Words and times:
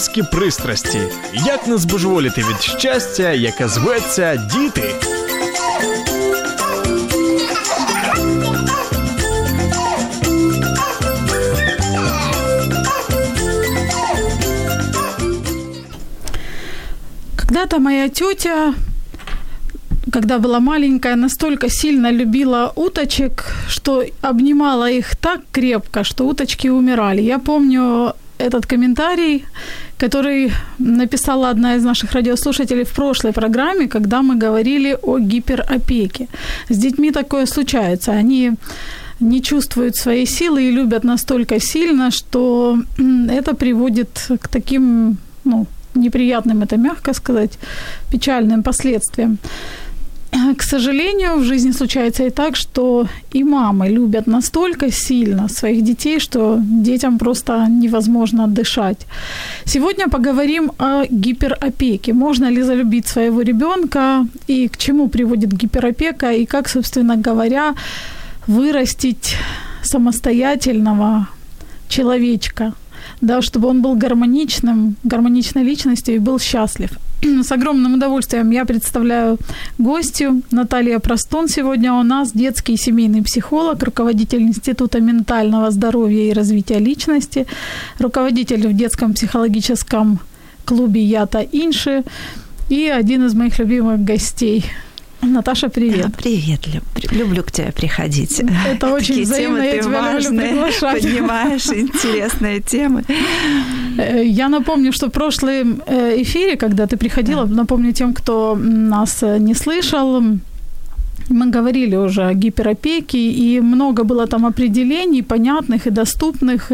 Мамські 0.00 0.22
пристрасті. 0.22 1.00
Як 1.46 1.66
не 1.66 1.78
збожеволіти 1.78 2.40
від 2.40 2.62
щастя, 2.62 3.32
яке 3.32 3.68
зветься 3.68 4.36
діти. 4.36 4.94
Когда-то 17.36 17.78
моя 17.78 18.08
тетя, 18.08 18.74
когда 20.12 20.38
была 20.38 20.60
маленькая, 20.60 21.16
настолько 21.16 21.68
сильно 21.68 22.12
любила 22.12 22.72
уточек, 22.74 23.52
что 23.68 24.04
обнимала 24.22 24.90
их 24.90 25.16
так 25.16 25.40
крепко, 25.52 26.04
что 26.04 26.24
уточки 26.26 26.68
умирали. 26.68 27.20
Я 27.22 27.38
помню 27.38 28.14
этот 28.38 28.66
комментарий, 28.66 29.44
который 30.01 30.51
написала 30.79 31.49
одна 31.49 31.75
из 31.75 31.83
наших 31.83 32.13
радиослушателей 32.13 32.83
в 32.83 32.89
прошлой 32.89 33.31
программе, 33.31 33.87
когда 33.87 34.21
мы 34.21 34.35
говорили 34.35 34.97
о 35.03 35.19
гиперопеке. 35.19 36.27
С 36.69 36.77
детьми 36.77 37.11
такое 37.11 37.45
случается. 37.45 38.11
Они 38.11 38.51
не 39.19 39.41
чувствуют 39.41 39.95
своей 39.95 40.25
силы 40.25 40.63
и 40.63 40.71
любят 40.71 41.03
настолько 41.03 41.59
сильно, 41.59 42.09
что 42.09 42.77
это 43.29 43.53
приводит 43.53 44.31
к 44.41 44.47
таким, 44.47 45.17
ну, 45.43 45.65
неприятным, 45.95 46.63
это 46.63 46.77
мягко 46.77 47.13
сказать, 47.13 47.59
печальным 48.11 48.63
последствиям. 48.63 49.37
К 50.31 50.63
сожалению, 50.63 51.37
в 51.37 51.43
жизни 51.43 51.71
случается 51.71 52.23
и 52.23 52.29
так, 52.29 52.55
что 52.55 53.07
и 53.33 53.43
мамы 53.43 53.89
любят 53.89 54.27
настолько 54.27 54.91
сильно 54.91 55.49
своих 55.49 55.83
детей, 55.83 56.19
что 56.19 56.57
детям 56.61 57.17
просто 57.17 57.67
невозможно 57.69 58.47
дышать. 58.47 59.07
Сегодня 59.65 60.07
поговорим 60.07 60.71
о 60.77 61.05
гиперопеке. 61.09 62.13
Можно 62.13 62.49
ли 62.49 62.63
залюбить 62.63 63.07
своего 63.07 63.41
ребенка 63.41 64.25
и 64.47 64.67
к 64.69 64.77
чему 64.77 65.09
приводит 65.09 65.51
гиперопека 65.51 66.31
и 66.31 66.45
как, 66.45 66.69
собственно 66.69 67.17
говоря, 67.17 67.75
вырастить 68.47 69.35
самостоятельного 69.83 71.27
человечка, 71.89 72.73
да, 73.21 73.41
чтобы 73.41 73.67
он 73.67 73.81
был 73.81 73.95
гармоничным, 73.95 74.95
гармоничной 75.03 75.63
личностью 75.63 76.15
и 76.15 76.19
был 76.19 76.39
счастлив. 76.39 76.89
С 77.21 77.51
огромным 77.51 77.95
удовольствием 77.95 78.49
я 78.49 78.65
представляю 78.65 79.37
гостью 79.77 80.41
Наталья 80.49 80.97
Простон. 80.99 81.47
Сегодня 81.47 81.93
у 81.93 82.01
нас 82.01 82.31
детский 82.31 82.77
семейный 82.77 83.21
психолог, 83.21 83.83
руководитель 83.83 84.41
Института 84.41 84.99
ментального 84.99 85.69
здоровья 85.69 86.29
и 86.29 86.33
развития 86.33 86.79
личности, 86.79 87.45
руководитель 87.99 88.67
в 88.67 88.73
детском 88.73 89.13
психологическом 89.13 90.19
клубе 90.65 91.03
«Ята 91.03 91.41
Инши» 91.41 92.03
и 92.69 92.87
один 92.87 93.25
из 93.25 93.35
моих 93.35 93.59
любимых 93.59 94.03
гостей– 94.03 94.65
Наташа, 95.21 95.69
привет. 95.69 96.01
Да, 96.07 96.11
привет, 96.17 96.67
Люб. 96.67 96.83
Люблю 97.11 97.43
к 97.43 97.51
тебе 97.51 97.71
приходить. 97.71 98.41
Это 98.67 98.93
очень 98.93 99.07
Такие 99.15 99.25
взаимно, 99.25 99.57
темы 99.61 99.65
я 99.65 99.71
ты 99.71 99.79
тебя 99.79 100.01
важные, 100.01 100.47
люблю 100.47 100.63
приглашать. 100.65 101.01
поднимаешь 101.03 101.67
интересные 101.67 102.59
темы. 102.59 103.03
Э, 103.97 104.23
Я 104.25 104.49
напомню, 104.49 104.91
что 104.91 105.07
в 105.07 105.11
прошлом 105.11 105.81
э, 105.87 106.21
эфире, 106.21 106.57
когда 106.57 106.85
ты 106.87 106.97
приходила, 106.97 107.45
да. 107.45 107.55
напомню 107.55 107.93
тем, 107.93 108.13
кто 108.13 108.55
нас 108.55 109.23
э, 109.23 109.37
не 109.39 109.53
слышал, 109.55 110.21
мы 111.29 111.51
говорили 111.51 111.95
уже 111.95 112.23
о 112.23 112.33
гиперопеке, 112.33 113.17
и 113.17 113.61
много 113.61 114.03
было 114.03 114.25
там 114.27 114.45
определений, 114.45 115.21
понятных 115.23 115.87
и 115.87 115.91
доступных. 115.91 116.71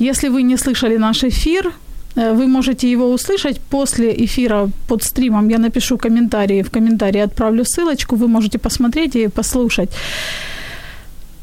Если 0.00 0.28
вы 0.30 0.42
не 0.42 0.56
слышали 0.56 0.96
наш 0.98 1.22
эфир, 1.22 1.72
вы 2.18 2.46
можете 2.46 2.90
его 2.90 3.12
услышать 3.12 3.60
после 3.70 4.12
эфира 4.24 4.70
под 4.88 5.02
стримом. 5.02 5.48
Я 5.50 5.58
напишу 5.58 5.98
комментарии, 5.98 6.62
в 6.62 6.70
комментарии 6.70 7.20
отправлю 7.20 7.64
ссылочку, 7.64 8.16
вы 8.16 8.28
можете 8.28 8.58
посмотреть 8.58 9.16
и 9.16 9.28
послушать. 9.28 9.90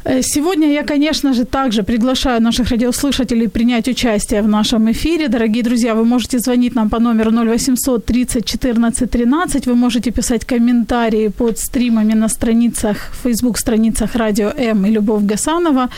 Сегодня 0.06 0.72
я, 0.72 0.84
конечно 0.84 1.34
же, 1.34 1.46
также 1.46 1.82
приглашаю 1.82 2.40
наших 2.40 2.70
радиослушателей 2.70 3.48
принять 3.48 3.88
участие 3.88 4.44
в 4.44 4.48
нашем 4.48 4.92
эфире. 4.92 5.30
Дорогие 5.30 5.64
друзья, 5.64 5.96
вы 5.96 6.06
можете 6.06 6.38
звонить 6.38 6.76
нам 6.76 6.90
по 6.90 7.00
номеру 7.00 7.32
0800 7.32 8.06
30 8.06 8.46
14 8.46 9.10
13. 9.10 9.66
Вы 9.66 9.76
можете 9.76 10.12
писать 10.12 10.46
комментарии 10.46 11.30
под 11.30 11.58
стримами 11.58 12.14
на 12.14 12.30
страницах, 12.30 12.98
фейсбук-страницах 13.24 14.16
Радио 14.16 14.52
М 14.56 14.86
и 14.86 14.92
Любовь 14.92 15.24
Гасанова. 15.24 15.90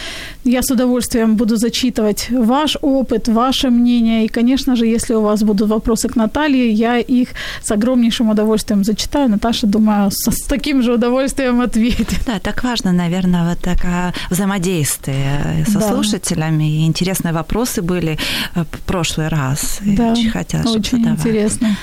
Я 0.46 0.62
с 0.62 0.72
удовольствием 0.72 1.36
буду 1.36 1.58
зачитывать 1.58 2.30
ваш 2.30 2.78
опыт, 2.82 3.28
ваше 3.28 3.70
мнение. 3.70 4.24
И, 4.24 4.30
конечно 4.30 4.78
же, 4.78 4.86
если 4.86 5.16
у 5.16 5.22
вас 5.22 5.44
будут 5.44 5.70
вопросы 5.70 6.08
к 6.08 6.16
Наталье, 6.16 6.70
я 6.70 6.98
их 6.98 7.28
с 7.62 7.72
огромнейшим 7.72 8.30
удовольствием 8.30 8.86
зачитаю. 8.86 9.30
Наташа, 9.30 9.68
думаю, 9.68 10.12
с 10.12 10.48
таким 10.48 10.82
же 10.82 10.94
удовольствием 10.94 11.60
ответит. 11.60 12.20
Да, 12.26 12.40
так 12.40 12.64
важно, 12.64 12.94
наверное, 12.94 13.50
вот 13.50 13.60
такая 13.60 13.97
взаимодействие 14.30 15.66
со 15.68 15.80
да. 15.80 15.90
слушателями. 15.92 16.82
И 16.82 16.86
интересные 16.86 17.34
вопросы 17.34 17.82
были 17.82 18.18
в 18.56 18.80
прошлый 18.86 19.28
раз. 19.28 19.80
Да, 19.82 20.12
очень 20.12 20.30
хотела, 20.30 20.64
очень 20.64 21.08
интересно. 21.08 21.76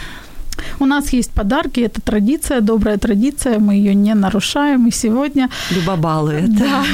У 0.80 0.86
нас 0.86 1.12
есть 1.12 1.30
подарки, 1.30 1.80
это 1.80 2.00
традиция, 2.00 2.60
добрая 2.60 2.96
традиция, 2.98 3.58
мы 3.58 3.74
ее 3.74 3.94
не 3.94 4.14
нарушаем. 4.14 4.88
И 4.88 4.90
сегодня... 4.90 5.48
Люба 5.70 5.96
балует. 5.96 6.56
Да. 6.56 6.84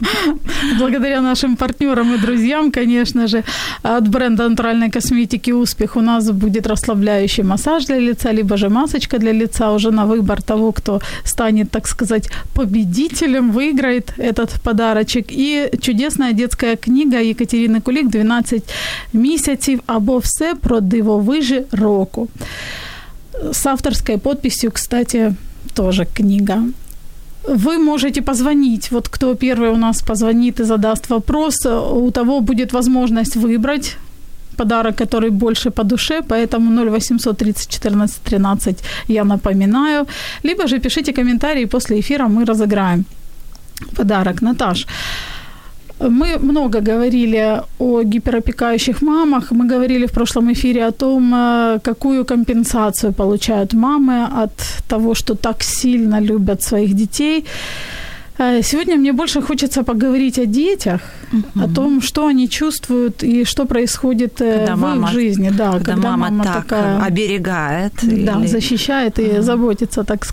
Благодаря 0.78 1.20
нашим 1.20 1.56
партнерам 1.56 2.14
и 2.14 2.18
друзьям, 2.18 2.70
конечно 2.70 3.26
же, 3.26 3.44
от 3.82 4.08
бренда 4.08 4.48
натуральной 4.48 4.90
косметики 4.90 5.52
«Успех» 5.52 5.96
у 5.96 6.00
нас 6.00 6.30
будет 6.30 6.66
расслабляющий 6.66 7.44
массаж 7.44 7.86
для 7.86 7.98
лица, 7.98 8.32
либо 8.32 8.56
же 8.56 8.68
масочка 8.68 9.18
для 9.18 9.32
лица 9.32 9.72
уже 9.72 9.90
на 9.90 10.06
выбор 10.06 10.42
того, 10.42 10.72
кто 10.72 11.00
станет, 11.24 11.70
так 11.70 11.88
сказать, 11.88 12.30
победителем, 12.54 13.50
выиграет 13.50 14.12
этот 14.18 14.50
подарочек. 14.62 15.26
И 15.30 15.70
чудесная 15.80 16.32
детская 16.32 16.76
книга 16.76 17.20
Екатерины 17.20 17.80
Кулик 17.80 18.06
«12 18.06 18.62
месяцев 19.12 19.80
або 19.86 20.18
все 20.18 20.54
про 20.54 20.80
дивовижі 20.80 21.62
року». 21.72 22.28
С 23.52 23.66
авторской 23.66 24.18
подписью, 24.18 24.70
кстати, 24.72 25.34
тоже 25.74 26.06
книга. 26.14 26.58
Вы 27.48 27.78
можете 27.78 28.22
позвонить, 28.22 28.90
вот 28.90 29.08
кто 29.08 29.34
первый 29.34 29.70
у 29.70 29.76
нас 29.76 30.02
позвонит 30.02 30.60
и 30.60 30.64
задаст 30.64 31.10
вопрос, 31.10 31.66
у 31.66 32.10
того 32.10 32.40
будет 32.40 32.72
возможность 32.72 33.36
выбрать 33.36 33.96
подарок, 34.56 34.96
который 34.96 35.30
больше 35.30 35.70
по 35.70 35.84
душе, 35.84 36.22
поэтому 36.28 36.70
0800 36.70 37.38
30 37.38 37.68
14 37.68 38.22
13 38.22 38.78
я 39.08 39.24
напоминаю. 39.24 40.06
Либо 40.44 40.66
же 40.66 40.78
пишите 40.78 41.12
комментарии, 41.12 41.66
после 41.66 41.96
эфира 41.96 42.28
мы 42.28 42.44
разыграем 42.44 43.04
подарок. 43.96 44.42
Наташ, 44.42 44.86
мы 46.00 46.38
много 46.38 46.80
говорили 46.80 47.62
о 47.78 48.02
гиперопекающих 48.02 49.02
мамах. 49.02 49.52
Мы 49.52 49.66
говорили 49.66 50.06
в 50.06 50.12
прошлом 50.12 50.52
эфире 50.52 50.86
о 50.86 50.92
том, 50.92 51.34
какую 51.82 52.24
компенсацию 52.24 53.12
получают 53.12 53.74
мамы 53.74 54.24
от 54.44 54.52
того, 54.88 55.14
что 55.14 55.34
так 55.34 55.62
сильно 55.62 56.20
любят 56.20 56.62
своих 56.62 56.94
детей. 56.94 57.44
Сегодня 58.38 58.96
мне 58.96 59.12
больше 59.12 59.42
хочется 59.42 59.82
поговорить 59.82 60.38
о 60.38 60.46
детях, 60.46 61.00
угу. 61.32 61.64
о 61.64 61.68
том, 61.68 62.00
что 62.00 62.26
они 62.26 62.48
чувствуют 62.48 63.22
и 63.22 63.44
что 63.44 63.66
происходит 63.66 64.34
когда 64.38 64.76
в 64.76 64.78
мама, 64.78 65.08
их 65.08 65.12
жизни. 65.12 65.50
Да, 65.50 65.72
когда, 65.72 65.92
когда 65.92 66.10
мама, 66.10 66.30
мама 66.30 66.44
так 66.44 66.62
такая, 66.64 67.02
оберегает. 67.02 67.92
Да, 68.02 68.38
или... 68.38 68.46
защищает 68.46 69.18
и 69.18 69.22
угу. 69.22 69.42
заботится, 69.42 70.04
так 70.04 70.24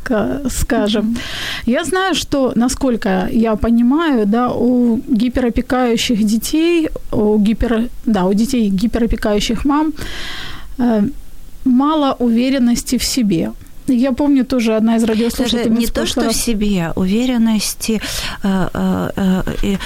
скажем. 0.50 1.10
Угу. 1.10 1.18
Я 1.66 1.84
знаю, 1.84 2.16
что, 2.16 2.54
насколько 2.56 3.28
я 3.32 3.56
понимаю, 3.56 4.26
да, 4.26 4.52
у 4.52 5.02
гиперопекающих 5.08 6.24
детей, 6.24 6.90
у, 7.12 7.38
гипер, 7.38 7.90
да, 8.06 8.26
у 8.26 8.34
детей 8.34 8.70
гиперопекающих 8.70 9.66
мам 9.66 9.94
э, 10.78 11.04
мало 11.66 12.16
уверенности 12.20 12.98
в 12.98 13.04
себе. 13.04 13.52
Я 13.88 14.12
помню 14.12 14.46
тоже 14.46 14.76
одна 14.76 14.98
из 14.98 15.04
радиослушательниц. 15.04 15.80
не 15.80 15.88
то, 15.88 16.06
что 16.06 16.22
раз... 16.22 16.36
в 16.36 16.42
себе, 16.42 16.92
уверенности 16.96 18.02
э, 18.44 18.70
э, 18.74 19.12
э, 19.16 19.44
и, 19.64 19.78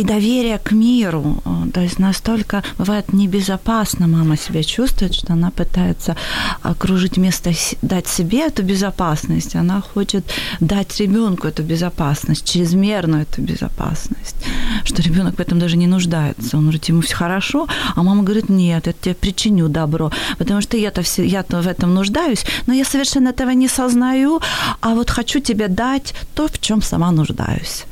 и 0.00 0.04
доверие 0.04 0.58
к 0.58 0.72
миру. 0.72 1.42
То 1.72 1.80
есть 1.80 1.98
настолько 1.98 2.62
бывает 2.78 3.12
небезопасно 3.12 4.06
мама 4.06 4.36
себя 4.36 4.62
чувствует, 4.62 5.14
что 5.14 5.32
она 5.32 5.50
пытается 5.50 6.16
окружить 6.62 7.16
место, 7.16 7.52
дать 7.82 8.06
себе 8.06 8.46
эту 8.46 8.62
безопасность. 8.62 9.56
Она 9.56 9.80
хочет 9.80 10.24
дать 10.60 11.00
ребенку 11.00 11.48
эту 11.48 11.62
безопасность, 11.62 12.44
чрезмерную 12.44 13.22
эту 13.22 13.42
безопасность, 13.42 14.36
что 14.84 15.02
ребенок 15.02 15.36
в 15.36 15.40
этом 15.40 15.58
даже 15.58 15.76
не 15.76 15.86
нуждается. 15.86 16.56
Он 16.56 16.62
говорит, 16.62 16.84
ему 16.84 17.00
все 17.00 17.16
хорошо, 17.16 17.66
а 17.94 18.02
мама 18.02 18.22
говорит, 18.22 18.48
нет, 18.48 18.86
я 18.86 18.92
тебе 18.92 19.14
причиню 19.14 19.68
добро, 19.68 20.12
потому 20.38 20.60
что 20.60 20.76
я-то, 20.76 21.02
все, 21.02 21.24
я-то 21.24 21.60
в 21.60 21.66
этом 21.66 21.94
нуждаюсь, 21.94 22.44
но 22.66 22.74
я 22.74 22.84
совершенно 22.84 23.31
этого 23.32 23.54
не 23.54 23.68
сознаю, 23.68 24.40
а 24.80 24.94
вот 24.94 25.10
хочу 25.10 25.40
тебе 25.40 25.68
дать 25.68 26.14
то, 26.34 26.46
в 26.46 26.58
чем 26.60 26.82
сама 26.82 27.10
нуждаюсь. 27.10 27.86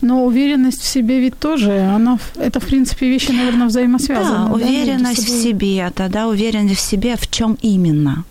Но 0.00 0.24
уверенность 0.24 0.82
в 0.82 0.86
себе 0.86 1.20
ведь 1.20 1.38
тоже, 1.38 1.70
она, 1.96 2.18
это, 2.36 2.60
в 2.60 2.64
принципе, 2.64 3.08
вещи, 3.08 3.32
наверное, 3.32 3.66
взаимосвязаны. 3.66 4.36
Да, 4.36 4.46
да 4.48 4.52
уверенность 4.54 5.24
в 5.24 5.42
себе, 5.42 5.90
тогда 5.94 6.26
уверенность 6.28 6.80
в 6.80 6.90
себе 6.90 7.16
в 7.16 7.26
чем 7.30 7.56
именно? 7.62 8.24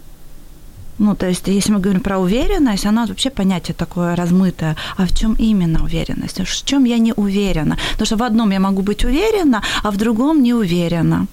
Ну, 0.99 1.15
то 1.15 1.27
есть, 1.27 1.47
если 1.47 1.73
мы 1.73 1.79
говорим 1.79 2.01
про 2.01 2.19
уверенность, 2.19 2.85
она 2.85 3.05
вообще 3.05 3.29
понятие 3.29 3.73
такое 3.73 4.15
размытое. 4.15 4.75
А 4.97 5.05
в 5.05 5.11
чем 5.17 5.35
именно 5.39 5.83
уверенность? 5.83 6.39
В 6.39 6.65
чем 6.65 6.85
я 6.85 6.99
не 6.99 7.13
уверена? 7.13 7.77
Потому 7.91 8.05
что 8.05 8.17
в 8.17 8.23
одном 8.23 8.51
я 8.51 8.59
могу 8.59 8.81
быть 8.83 9.03
уверена, 9.05 9.63
а 9.83 9.91
в 9.91 9.97
другом 9.97 10.43
не 10.43 10.53
уверена. 10.53 11.27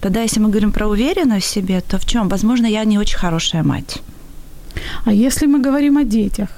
Тогда, 0.00 0.22
если 0.22 0.40
мы 0.40 0.48
говорим 0.48 0.72
про 0.72 0.86
уверенность 0.86 1.46
в 1.46 1.50
себе, 1.50 1.80
то 1.80 1.98
в 1.98 2.04
чем? 2.04 2.28
Возможно, 2.28 2.66
я 2.66 2.84
не 2.84 2.98
очень 2.98 3.18
хорошая 3.18 3.62
мать. 3.62 4.02
А 5.04 5.12
если 5.12 5.46
мы 5.46 5.60
говорим 5.60 5.98
о 5.98 6.04
детях? 6.04 6.48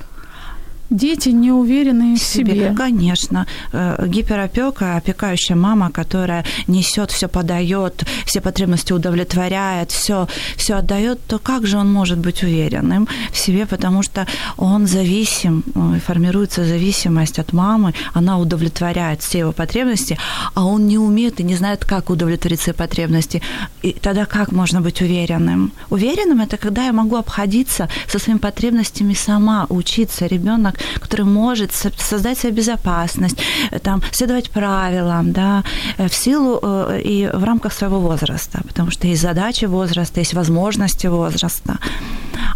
Дети 0.91 1.31
не 1.31 1.51
уверены 1.51 2.15
в 2.15 2.23
себе. 2.23 2.55
себе. 2.55 2.75
Конечно. 2.77 3.47
Э, 3.73 4.07
гиперопека, 4.07 4.97
опекающая 4.97 5.57
мама, 5.57 5.91
которая 5.91 6.45
несет, 6.69 7.11
все 7.11 7.27
подает, 7.29 8.05
все 8.25 8.41
потребности 8.41 8.93
удовлетворяет, 8.93 9.91
все, 9.91 10.29
все 10.57 10.75
отдает, 10.75 11.19
то 11.27 11.39
как 11.39 11.67
же 11.67 11.79
он 11.79 11.93
может 11.93 12.19
быть 12.19 12.45
уверенным 12.45 13.09
в 13.33 13.37
себе, 13.37 13.67
потому 13.67 14.03
что 14.03 14.27
он 14.57 14.87
зависим, 14.87 15.65
э, 15.75 15.99
формируется 16.07 16.65
зависимость 16.65 17.41
от 17.41 17.53
мамы, 17.53 17.93
она 18.15 18.39
удовлетворяет 18.39 19.23
все 19.23 19.39
его 19.39 19.53
потребности, 19.53 20.19
а 20.55 20.65
он 20.65 20.87
не 20.87 20.99
умеет 20.99 21.41
и 21.41 21.43
не 21.43 21.57
знает, 21.57 21.85
как 21.85 22.11
удовлетворить 22.11 22.61
свои 22.61 22.75
потребности. 22.75 23.43
И 23.83 23.93
тогда 23.93 24.25
как 24.25 24.53
можно 24.53 24.81
быть 24.81 25.03
уверенным? 25.03 25.73
Уверенным 25.91 26.41
это 26.41 26.57
когда 26.57 26.87
я 26.87 26.93
могу 26.93 27.17
обходиться 27.17 27.89
со 28.07 28.19
своими 28.19 28.39
потребностями 28.39 29.15
сама, 29.15 29.67
учиться. 29.69 30.27
Ребенок 30.27 30.76
который 31.01 31.25
может 31.27 31.73
создать 31.73 32.39
себе 32.39 32.53
безопасность, 32.53 33.39
э, 33.71 33.79
там, 33.79 34.03
следовать 34.13 34.51
правилам, 34.51 35.33
да, 35.33 35.63
э, 35.99 36.09
в 36.09 36.15
силу 36.15 36.59
э, 36.63 37.01
и 37.05 37.31
в 37.33 37.45
рамках 37.45 37.73
своего 37.73 38.01
возраста, 38.01 38.61
потому 38.67 38.91
что 38.91 39.07
есть 39.07 39.23
задачи 39.23 39.67
возраста, 39.67 40.21
есть 40.21 40.35
возможности 40.35 41.09
возраста. 41.09 41.79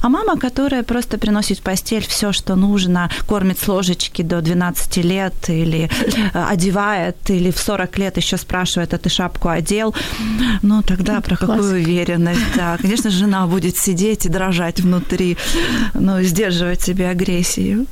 А 0.02 0.08
мама, 0.08 0.36
которая 0.38 0.82
просто 0.82 1.18
приносит 1.18 1.58
в 1.58 1.62
постель 1.62 2.06
все, 2.06 2.32
что 2.32 2.56
нужно, 2.56 3.10
кормит 3.26 3.58
с 3.58 3.68
ложечки 3.68 4.22
до 4.22 4.40
12 4.40 4.96
лет 4.98 5.34
или 5.48 5.90
одевает, 6.32 7.16
или 7.28 7.50
в 7.50 7.58
40 7.58 7.98
лет 7.98 8.16
еще 8.16 8.36
спрашивает, 8.36 8.94
а 8.94 8.98
ты 8.98 9.08
шапку 9.08 9.48
одел, 9.48 9.94
ну 10.62 10.82
тогда 10.82 11.20
про 11.20 11.36
какую 11.36 11.58
Классика. 11.58 11.76
уверенность, 11.76 12.40
да. 12.56 12.76
Конечно, 12.80 13.10
жена 13.10 13.46
будет 13.46 13.76
сидеть 13.76 14.26
и 14.26 14.28
дрожать 14.28 14.80
внутри, 14.80 15.36
ну, 15.94 16.22
сдерживать 16.22 16.82
себе 16.82 17.08
агрессию. 17.08 17.86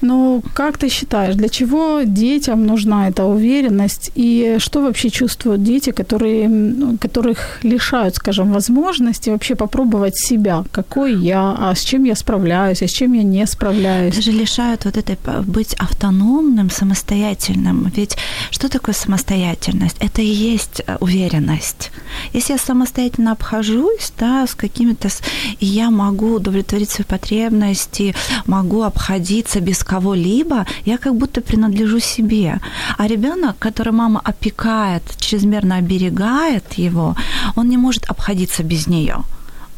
Ну, 0.00 0.42
как 0.54 0.78
ты 0.78 0.88
считаешь, 0.88 1.34
для 1.34 1.48
чего 1.48 2.02
детям 2.04 2.66
нужна 2.66 3.08
эта 3.08 3.24
уверенность? 3.24 4.10
И 4.14 4.56
что 4.58 4.82
вообще 4.82 5.10
чувствуют 5.10 5.62
дети, 5.62 5.90
которые, 5.90 6.48
ну, 6.48 6.96
которых 6.98 7.58
лишают, 7.62 8.16
скажем, 8.16 8.52
возможности 8.52 9.30
вообще 9.30 9.54
попробовать 9.54 10.16
себя? 10.16 10.64
Какой 10.72 11.14
я? 11.14 11.54
А 11.58 11.74
с 11.74 11.80
чем 11.84 12.04
я 12.04 12.14
справляюсь? 12.14 12.82
А 12.82 12.88
с 12.88 12.90
чем 12.90 13.12
я 13.12 13.22
не 13.22 13.46
справляюсь? 13.46 14.16
Даже 14.16 14.32
лишают 14.32 14.84
вот 14.84 14.96
этой 14.96 15.18
быть 15.46 15.74
автономным, 15.74 16.70
самостоятельным. 16.70 17.92
Ведь 17.96 18.16
что 18.50 18.68
такое 18.68 18.94
самостоятельность? 18.94 19.96
Это 20.00 20.22
и 20.22 20.26
есть 20.26 20.82
э, 20.86 20.96
уверенность. 21.00 21.90
Если 22.32 22.52
я 22.54 22.58
самостоятельно 22.58 23.32
обхожусь, 23.32 24.12
да, 24.18 24.46
с 24.46 24.54
какими-то... 24.54 25.08
Я 25.60 25.90
могу 25.90 26.34
удовлетворить 26.34 26.90
свои 26.90 27.04
потребности, 27.04 28.14
могу 28.46 28.82
обходиться 28.82 29.60
без 29.60 29.84
кого-либо, 29.90 30.66
я 30.86 30.98
как 30.98 31.14
будто 31.14 31.40
принадлежу 31.40 32.00
себе. 32.00 32.60
А 32.98 33.08
ребенок, 33.08 33.56
который 33.58 33.92
мама 33.92 34.20
опекает, 34.24 35.02
чрезмерно 35.18 35.76
оберегает 35.76 36.78
его, 36.78 37.16
он 37.56 37.68
не 37.68 37.76
может 37.76 38.04
обходиться 38.10 38.62
без 38.62 38.86
нее 38.86 39.24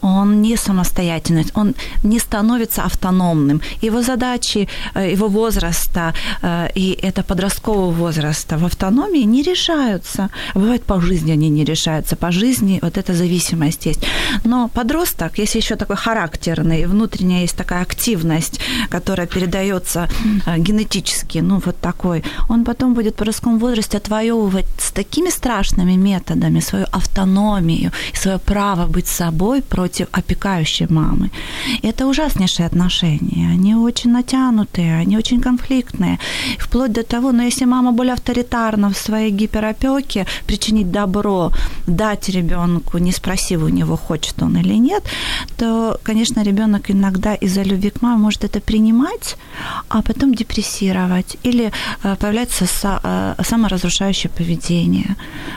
он 0.03 0.43
не 0.43 0.57
самостоятельный, 0.57 1.47
он 1.55 1.75
не 2.05 2.19
становится 2.19 2.83
автономным. 2.83 3.61
Его 3.83 4.03
задачи, 4.03 4.69
э, 4.95 5.13
его 5.13 5.29
возраста 5.29 6.13
э, 6.43 6.69
и 6.75 6.99
это 7.03 7.23
подросткового 7.23 7.91
возраста 7.91 8.59
в 8.59 8.65
автономии 8.65 9.25
не 9.25 9.43
решаются. 9.43 10.29
Бывает, 10.55 10.85
по 10.85 11.01
жизни 11.01 11.33
они 11.33 11.51
не 11.51 11.65
решаются. 11.65 12.17
По 12.17 12.31
жизни 12.31 12.79
вот 12.83 12.99
эта 12.99 13.15
зависимость 13.15 13.87
есть. 13.87 14.07
Но 14.45 14.69
подросток, 14.69 15.39
если 15.39 15.61
еще 15.61 15.77
такой 15.77 15.97
характерный, 15.97 16.87
внутренняя 16.87 17.43
есть 17.43 17.57
такая 17.57 17.83
активность, 17.83 18.61
которая 18.91 19.27
передается 19.27 20.09
э, 20.47 20.59
генетически, 20.59 21.43
ну 21.43 21.61
вот 21.67 21.77
такой, 21.81 22.25
он 22.49 22.65
потом 22.65 22.95
будет 22.95 23.15
в 23.15 23.17
подростковом 23.19 23.59
возрасте 23.59 23.99
отвоевывать 23.99 24.67
с 24.79 24.91
такими 24.93 25.31
страшными 25.31 25.97
методами 25.97 26.61
свою 26.61 26.87
автономию 26.93 27.93
свое 28.15 28.39
право 28.39 28.87
быть 28.87 29.07
собой 29.07 29.63
против 29.63 29.92
против 29.93 30.09
опекающей 30.13 30.87
мамы. 30.91 31.31
Это 31.83 32.07
ужаснейшие 32.07 32.67
отношения. 32.67 33.53
Они 33.53 33.75
очень 33.75 34.13
натянутые, 34.13 35.03
они 35.03 35.19
очень 35.19 35.41
конфликтные. 35.41 36.19
Вплоть 36.59 36.93
до 36.93 37.03
того, 37.03 37.33
но 37.33 37.39
ну, 37.39 37.45
если 37.45 37.67
мама 37.67 37.93
более 37.93 38.15
авторитарна 38.15 38.89
в 38.89 38.97
своей 38.97 39.31
гиперопеке, 39.31 40.27
причинить 40.47 40.91
добро, 40.91 41.51
дать 41.87 42.29
ребенку, 42.29 42.99
не 42.99 43.13
спросив 43.13 43.63
у 43.63 43.69
него, 43.69 43.97
хочет 43.97 44.43
он 44.43 44.57
или 44.57 44.79
нет, 44.81 45.03
то, 45.57 45.99
конечно, 46.03 46.45
ребенок 46.45 46.91
иногда 46.91 47.35
из-за 47.35 47.63
любви 47.63 47.91
к 47.91 48.03
маме 48.03 48.17
может 48.17 48.45
это 48.45 48.61
принимать, 48.61 49.37
а 49.89 50.01
потом 50.03 50.35
депрессировать 50.35 51.37
или 51.45 51.71
э, 52.05 52.17
появляется 52.17 52.65
э, 53.05 53.35
саморазрушающее 53.45 54.31
поведение. 54.31 55.17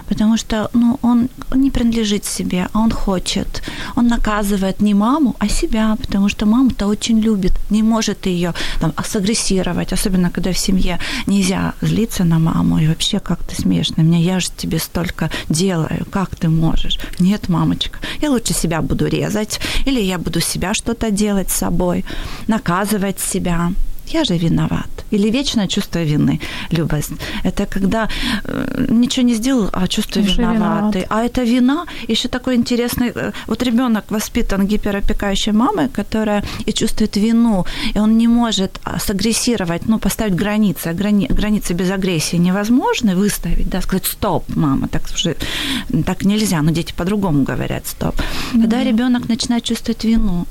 Потому 0.09 0.37
что 0.37 0.69
ну, 0.73 0.99
он 1.01 1.29
не 1.55 1.71
принадлежит 1.71 2.25
себе, 2.25 2.67
а 2.73 2.79
он 2.79 2.91
хочет. 2.91 3.63
Он 3.95 4.07
наказывает 4.25 4.81
не 4.81 4.93
маму, 4.93 5.35
а 5.39 5.47
себя, 5.47 5.95
потому 6.01 6.29
что 6.29 6.45
мама-то 6.45 6.87
очень 6.87 7.19
любит, 7.19 7.53
не 7.69 7.83
может 7.83 8.25
ее 8.25 8.53
там, 8.79 8.93
сагрессировать, 9.03 9.93
особенно 9.93 10.31
когда 10.31 10.51
в 10.51 10.57
семье 10.57 10.99
нельзя 11.27 11.73
злиться 11.81 12.23
на 12.23 12.39
маму, 12.39 12.79
и 12.79 12.87
вообще 12.87 13.19
как 13.19 13.43
ты 13.43 13.55
смеешь 13.55 13.97
на 13.97 14.01
меня, 14.01 14.17
я 14.17 14.39
же 14.39 14.47
тебе 14.57 14.79
столько 14.79 15.29
делаю, 15.49 16.05
как 16.11 16.35
ты 16.35 16.49
можешь? 16.49 16.99
Нет, 17.19 17.49
мамочка, 17.49 17.99
я 18.21 18.31
лучше 18.31 18.53
себя 18.53 18.81
буду 18.81 19.07
резать, 19.07 19.59
или 19.87 20.01
я 20.01 20.17
буду 20.17 20.41
себя 20.41 20.73
что-то 20.73 21.11
делать 21.11 21.49
с 21.49 21.57
собой, 21.57 22.03
наказывать 22.47 23.19
себя 23.19 23.71
я 24.13 24.23
же 24.23 24.37
виноват. 24.37 24.87
Или 25.11 25.29
вечное 25.29 25.67
чувство 25.67 26.03
вины, 26.03 26.39
любость. 26.71 27.11
Это 27.43 27.65
когда 27.65 28.09
э, 28.43 28.87
ничего 28.89 29.25
не 29.25 29.35
сделал, 29.35 29.69
а 29.73 29.87
чувство 29.87 30.19
виноватый. 30.19 31.01
Виноват. 31.01 31.07
А 31.09 31.23
это 31.23 31.43
вина 31.43 31.85
еще 32.07 32.27
такой 32.27 32.55
интересный... 32.55 33.11
Э, 33.15 33.31
вот 33.47 33.63
ребенок 33.63 34.11
воспитан 34.11 34.67
гиперопекающей 34.67 35.51
мамой, 35.51 35.89
которая 35.89 36.43
и 36.65 36.73
чувствует 36.73 37.17
вину, 37.17 37.65
и 37.95 37.99
он 37.99 38.17
не 38.17 38.27
может 38.27 38.79
а, 38.83 38.99
сагрессировать, 38.99 39.87
ну, 39.87 39.99
поставить 39.99 40.35
границы. 40.35 40.93
Грани... 40.93 41.27
Границы 41.29 41.73
без 41.73 41.91
агрессии 41.91 42.37
невозможно 42.37 43.15
выставить, 43.15 43.69
да, 43.69 43.81
сказать 43.81 44.05
«стоп, 44.05 44.43
мама», 44.55 44.87
так, 44.87 45.03
уже, 45.13 45.35
так 46.05 46.25
нельзя, 46.25 46.61
но 46.61 46.71
дети 46.71 46.93
по-другому 46.97 47.43
говорят 47.43 47.87
«стоп». 47.87 48.15
Когда 48.51 48.77
mm-hmm. 48.77 48.87
ребенок 48.87 49.29
начинает 49.29 49.63
чувствовать 49.63 50.03
вину, 50.03 50.45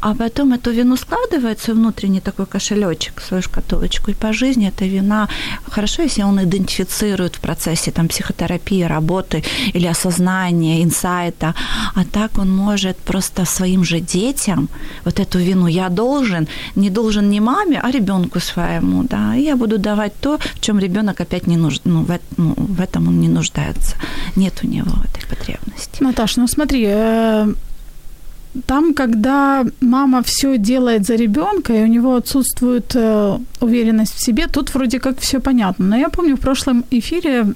а 0.00 0.14
потом 0.14 0.52
эту 0.52 0.70
вину 0.70 0.96
складывает 0.96 1.60
свой 1.60 1.76
внутренний 1.76 2.20
такой 2.20 2.46
кошелечек, 2.46 3.20
свою 3.20 3.42
шкатулочку, 3.42 4.10
и 4.10 4.14
по 4.14 4.32
жизни 4.32 4.68
эта 4.68 4.84
вина, 4.86 5.28
хорошо, 5.70 6.02
если 6.02 6.22
он 6.22 6.42
идентифицирует 6.42 7.36
в 7.36 7.40
процессе 7.40 7.90
там, 7.90 8.08
психотерапии, 8.08 8.82
работы 8.82 9.44
или 9.74 9.86
осознания, 9.86 10.82
инсайта, 10.82 11.54
а 11.94 12.04
так 12.04 12.38
он 12.38 12.50
может 12.50 12.96
просто 12.96 13.44
своим 13.44 13.84
же 13.84 14.00
детям 14.00 14.68
вот 15.04 15.20
эту 15.20 15.38
вину 15.38 15.68
я 15.68 15.88
должен, 15.88 16.48
не 16.76 16.90
должен 16.90 17.30
не 17.30 17.40
маме, 17.40 17.80
а 17.82 17.90
ребенку 17.90 18.40
своему, 18.40 19.04
да, 19.04 19.36
и 19.36 19.42
я 19.42 19.56
буду 19.56 19.78
давать 19.78 20.12
то, 20.20 20.38
в 20.38 20.60
чем 20.60 20.78
ребенок 20.78 21.20
опять 21.20 21.46
не 21.46 21.56
нужд... 21.56 21.82
ну, 21.84 22.02
в, 22.02 22.18
ну, 22.36 22.54
в 22.56 22.80
этом 22.80 23.08
он 23.08 23.20
не 23.20 23.28
нуждается, 23.28 23.96
нет 24.36 24.60
у 24.62 24.66
него 24.66 24.90
этой 25.04 25.26
потребности. 25.28 26.02
Наташа, 26.02 26.40
ну 26.40 26.48
смотри, 26.48 26.84
э, 26.86 27.52
там, 28.66 28.94
когда 28.94 29.64
мама 29.80 30.22
все 30.22 30.58
делает 30.58 31.06
за 31.06 31.16
ребенка, 31.16 31.72
и 31.72 31.82
у 31.82 31.86
него 31.86 32.16
отсутствует 32.16 32.92
э, 32.94 33.38
уверенность 33.60 34.14
в 34.14 34.24
себе, 34.24 34.46
тут 34.46 34.74
вроде 34.74 34.98
как 34.98 35.18
все 35.20 35.40
понятно. 35.40 35.86
Но 35.86 35.96
я 35.96 36.08
помню 36.08 36.36
в 36.36 36.40
прошлом 36.40 36.84
эфире 36.90 37.46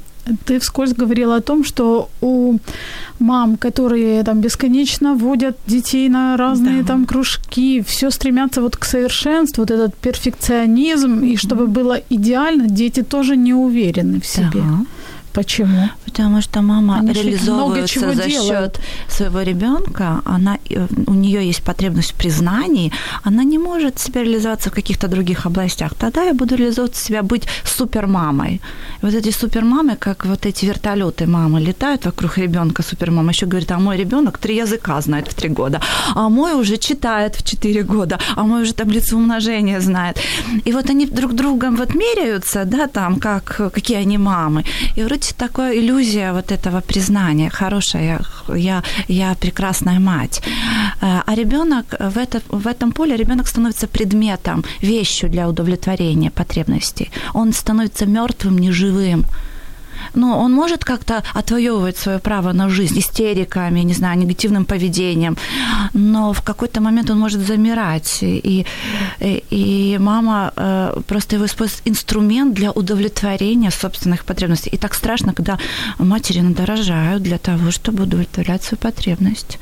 ты 0.44 0.59
вскользь 0.59 0.94
говорила 0.94 1.37
о 1.37 1.40
том, 1.40 1.64
что 1.64 2.09
у 2.21 2.59
мам, 3.18 3.56
которые 3.56 4.23
там 4.23 4.40
бесконечно 4.40 5.14
водят 5.14 5.56
детей 5.66 6.09
на 6.09 6.37
разные 6.37 6.82
да. 6.82 6.88
там 6.88 7.06
кружки, 7.06 7.82
все 7.82 8.11
стремятся 8.11 8.61
вот 8.61 8.76
к 8.76 8.85
совершенству, 8.85 9.62
вот 9.62 9.71
этот 9.71 9.97
перфекционизм, 9.97 11.21
mm-hmm. 11.21 11.28
и 11.28 11.37
чтобы 11.37 11.66
было 11.66 12.00
идеально, 12.11 12.68
дети 12.68 13.02
тоже 13.02 13.37
не 13.37 13.54
уверены 13.54 14.21
в 14.21 14.26
себе. 14.26 14.50
Да. 14.62 14.87
Почему? 15.32 15.88
Потому 16.12 16.42
что 16.42 16.62
мама 16.62 16.99
Они 16.99 17.12
реализовывается 17.12 18.14
за 18.14 18.28
счет 18.28 18.81
своего 19.09 19.40
ребенка, 19.42 20.21
она, 20.26 20.59
э, 20.71 20.87
у 21.07 21.14
нее 21.14 21.47
есть 21.47 21.62
потребность 21.62 22.12
в 22.12 22.14
признании, 22.14 22.92
она 23.25 23.45
не 23.45 23.59
может 23.59 23.99
себя 23.99 24.23
реализоваться 24.23 24.69
в 24.69 24.75
каких-то 24.75 25.09
других 25.09 25.47
областях. 25.47 25.95
Тогда 25.95 26.23
я 26.23 26.35
буду 26.35 26.54
реализовывать 26.57 26.97
себя 26.97 27.23
быть 27.23 27.49
супермамой. 27.64 28.61
И 29.02 29.07
вот 29.07 29.14
эти 29.14 29.31
супермамы, 29.31 29.97
как 29.97 30.26
вот 30.26 30.45
эти 30.47 30.66
вертолеты 30.66 31.26
мамы, 31.26 31.61
летают 31.61 32.04
вокруг 32.04 32.38
ребенка 32.38 32.83
супермама, 32.83 33.31
еще 33.31 33.47
говорит, 33.47 33.73
а 33.73 33.78
мой 33.78 33.97
ребенок 33.97 34.38
три 34.38 34.57
языка 34.57 35.00
знает 35.00 35.28
в 35.28 35.35
три 35.35 35.49
года, 35.49 35.81
а 36.14 36.28
мой 36.28 36.52
уже 36.52 36.76
читает 36.76 37.37
в 37.37 37.42
четыре 37.42 37.83
года, 37.83 38.19
а 38.37 38.42
мой 38.42 38.62
уже 38.62 38.75
таблицу 38.75 39.16
умножения 39.16 39.81
знает. 39.81 40.19
И 40.66 40.73
вот 40.73 40.90
они 40.90 41.07
друг 41.07 41.33
другом 41.33 41.76
вот 41.76 41.95
меряются, 41.95 42.64
да, 42.64 42.87
там, 42.87 43.19
как, 43.19 43.73
какие 43.73 43.97
они 43.97 44.19
мамы. 44.19 44.64
И 44.97 45.02
вроде 45.02 45.23
быть 45.23 45.37
такая 45.37 45.81
иллюзия 46.02 46.32
вот 46.32 46.52
этого 46.52 46.80
признания, 46.80 47.50
хорошая, 47.50 48.21
я, 48.49 48.82
я 49.09 49.35
прекрасная 49.35 50.00
мать. 50.00 50.42
Э, 51.00 51.23
а 51.26 51.35
ребенок 51.35 51.94
в, 52.00 52.18
это, 52.18 52.40
в 52.49 52.66
этом 52.66 52.92
поле 52.92 53.16
ребенок 53.16 53.49
становится 53.49 53.87
предметом, 53.87 54.64
вещью 54.82 55.30
для 55.30 55.49
удовлетворения 55.49 56.30
потребностей. 56.30 57.11
Он 57.35 57.52
становится 57.52 58.06
мертвым, 58.06 58.59
неживым 58.59 59.25
ну, 60.14 60.37
он 60.37 60.52
может 60.52 60.84
как-то 60.84 61.22
отвоевывать 61.34 61.96
свое 61.96 62.18
право 62.18 62.52
на 62.52 62.68
жизнь 62.68 62.99
истериками, 62.99 63.80
не 63.80 63.94
знаю, 63.94 64.18
негативным 64.18 64.64
поведением, 64.64 65.37
но 65.94 66.32
в 66.32 66.42
какой-то 66.42 66.80
момент 66.80 67.11
он 67.11 67.18
может 67.18 67.40
замирать, 67.40 68.18
и, 68.22 68.66
и, 69.20 69.44
и 69.50 69.99
мама 69.99 70.52
э, 70.56 71.00
просто 71.06 71.37
его 71.37 71.46
использует 71.46 71.82
инструмент 71.84 72.54
для 72.54 72.70
удовлетворения 72.70 73.70
собственных 73.70 74.25
потребностей. 74.25 74.70
И 74.70 74.78
так 74.78 74.94
страшно, 74.94 75.32
когда 75.32 75.58
матери 75.99 76.40
надорожают 76.40 77.22
для 77.22 77.38
того, 77.38 77.70
чтобы 77.70 78.04
удовлетворять 78.04 78.62
свою 78.62 78.78
потребность 78.78 79.58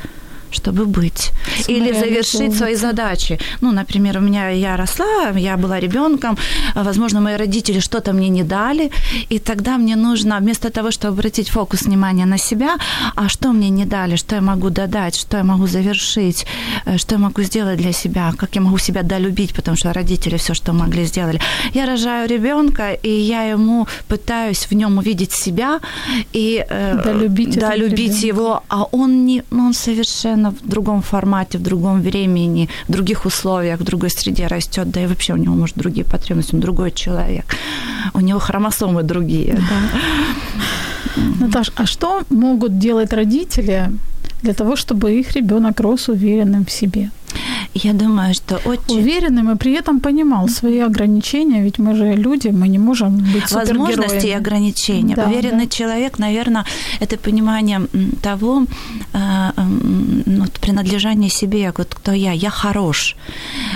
чтобы 0.54 0.86
быть. 0.86 1.32
Или 1.68 1.92
завершить 1.92 2.56
свои 2.56 2.74
задачи. 2.74 3.38
Ну, 3.60 3.72
например, 3.72 4.18
у 4.18 4.20
меня 4.20 4.50
я 4.50 4.76
росла, 4.76 5.30
я 5.36 5.56
была 5.56 5.80
ребенком, 5.80 6.36
возможно, 6.74 7.20
мои 7.20 7.36
родители 7.36 7.80
что-то 7.80 8.12
мне 8.12 8.28
не 8.28 8.42
дали, 8.44 8.90
и 9.28 9.38
тогда 9.38 9.78
мне 9.78 9.96
нужно, 9.96 10.38
вместо 10.38 10.70
того, 10.70 10.90
чтобы 10.90 11.14
обратить 11.14 11.50
фокус 11.50 11.82
внимания 11.82 12.26
на 12.26 12.38
себя, 12.38 12.76
а 13.16 13.28
что 13.28 13.52
мне 13.52 13.70
не 13.70 13.84
дали, 13.84 14.16
что 14.16 14.34
я 14.34 14.40
могу 14.40 14.70
додать, 14.70 15.16
что 15.16 15.36
я 15.36 15.44
могу 15.44 15.66
завершить, 15.66 16.46
э, 16.86 16.98
что 16.98 17.14
я 17.14 17.18
могу 17.18 17.42
сделать 17.42 17.78
для 17.78 17.92
себя, 17.92 18.32
как 18.36 18.56
я 18.56 18.60
могу 18.60 18.78
себя 18.78 19.02
долюбить, 19.02 19.54
потому 19.54 19.76
что 19.76 19.92
родители 19.92 20.36
все, 20.36 20.54
что 20.54 20.72
могли, 20.72 21.04
сделали. 21.04 21.40
Я 21.74 21.86
рожаю 21.86 22.28
ребенка, 22.28 22.92
и 22.92 23.10
я 23.10 23.42
ему 23.42 23.86
пытаюсь 24.08 24.66
в 24.70 24.74
нем 24.74 24.98
увидеть 24.98 25.32
себя 25.32 25.80
и 26.32 26.64
э, 26.68 27.02
долюбить, 27.04 27.58
долюбить 27.58 28.22
его, 28.22 28.62
а 28.68 28.84
он 28.92 29.26
не, 29.26 29.42
он 29.50 29.74
совершенно 29.74 30.39
совершенно 30.40 30.50
в 30.50 30.68
другом 30.68 31.02
формате, 31.02 31.58
в 31.58 31.62
другом 31.62 32.02
времени, 32.02 32.68
в 32.88 32.92
других 32.92 33.26
условиях, 33.26 33.80
в 33.80 33.84
другой 33.84 34.10
среде 34.10 34.48
растет, 34.48 34.90
да 34.90 35.00
и 35.00 35.06
вообще 35.06 35.34
у 35.34 35.36
него, 35.36 35.54
может, 35.54 35.76
другие 35.76 36.04
потребности, 36.04 36.54
он 36.54 36.60
другой 36.60 36.90
человек. 36.90 37.44
У 38.14 38.20
него 38.20 38.38
хромосомы 38.38 39.02
другие. 39.02 39.54
Да. 39.54 41.22
Наташ, 41.40 41.70
а 41.76 41.86
что 41.86 42.22
могут 42.30 42.78
делать 42.78 43.12
родители 43.12 43.90
для 44.42 44.52
того, 44.52 44.76
чтобы 44.76 45.20
их 45.20 45.36
ребенок 45.36 45.80
рос 45.80 46.08
уверенным 46.08 46.64
в 46.64 46.70
себе? 46.70 47.10
Я 47.74 47.92
думаю, 47.92 48.34
что 48.34 48.56
очень... 48.64 48.98
Уверенным 48.98 49.50
и 49.52 49.56
при 49.56 49.72
этом 49.72 50.00
понимал 50.00 50.48
свои 50.48 50.80
ограничения, 50.80 51.62
ведь 51.62 51.78
мы 51.78 51.94
же 51.94 52.16
люди, 52.16 52.48
мы 52.48 52.68
не 52.68 52.78
можем 52.78 53.18
быть 53.18 53.52
Возможности 53.52 54.26
и 54.26 54.32
ограничения. 54.32 55.14
Да, 55.14 55.26
Уверенный 55.26 55.66
да. 55.66 55.70
человек, 55.70 56.18
наверное, 56.18 56.64
это 57.00 57.16
понимание 57.16 57.80
того, 58.22 58.64
э, 59.12 59.50
вот, 60.26 60.52
принадлежание 60.60 61.30
себе, 61.30 61.72
вот 61.76 61.94
кто 61.94 62.12
я, 62.12 62.32
я 62.32 62.50
хорош. 62.50 63.16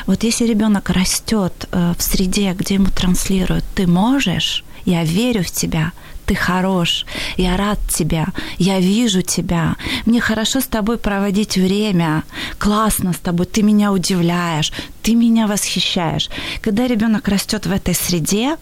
Вот 0.07 0.25
если 0.25 0.47
ребенок 0.47 0.91
растет 0.91 1.69
э, 1.71 1.95
в 1.97 2.03
среде, 2.03 2.55
где 2.59 2.75
ему 2.75 2.87
транслируют, 2.87 3.65
ты 3.77 3.87
можешь, 3.87 4.65
я 4.85 5.05
верю 5.05 5.43
в 5.43 5.51
тебя, 5.51 5.93
ты 6.27 6.35
хорош, 6.35 7.07
я 7.37 7.57
рад 7.57 7.79
тебя, 7.89 8.29
я 8.59 8.81
вижу 8.81 9.23
тебя, 9.23 9.77
мне 10.07 10.21
хорошо 10.21 10.61
с 10.61 10.67
тобой 10.67 10.99
проводить 10.99 11.57
время, 11.57 12.25
классно 12.59 13.13
с 13.13 13.19
тобой, 13.19 13.47
ты 13.47 13.63
меня 13.63 13.93
удивляешь, 13.93 14.73
ты 15.03 15.15
меня 15.15 15.47
восхищаешь. 15.47 16.31
Когда 16.61 16.87
ребенок 16.87 17.29
растет 17.29 17.67
в 17.67 17.73
этой 17.73 17.95
среде, 17.95 18.57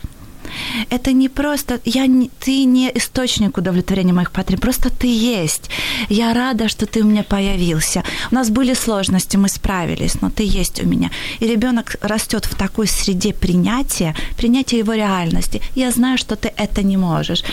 это 0.90 1.12
не 1.12 1.28
просто, 1.28 1.80
я 1.84 2.06
не, 2.06 2.30
ты 2.40 2.64
не 2.64 2.90
источник 2.94 3.58
удовлетворения 3.58 4.12
моих 4.12 4.30
потребностей, 4.30 4.62
просто 4.62 4.90
ты 4.90 5.06
есть. 5.06 5.70
Я 6.08 6.34
рада, 6.34 6.68
что 6.68 6.87
ты 6.87 7.00
у 7.00 7.04
меня 7.04 7.22
появился. 7.22 8.02
У 8.30 8.34
нас 8.34 8.50
были 8.50 8.75
сложности, 8.75 9.37
мы 9.37 9.49
справились, 9.49 10.20
но 10.20 10.30
ты 10.30 10.44
есть 10.44 10.82
у 10.82 10.87
меня. 10.87 11.11
И 11.40 11.46
ребенок 11.46 11.96
растет 12.00 12.46
в 12.46 12.54
такой 12.54 12.87
среде 12.87 13.32
принятия, 13.32 14.14
принятия 14.37 14.78
его 14.78 14.94
реальности. 14.94 15.61
Я 15.75 15.90
знаю, 15.90 16.18
что 16.18 16.37
ты 16.37 16.52
это 16.56 16.82
не 16.82 16.96
можешь 16.96 17.44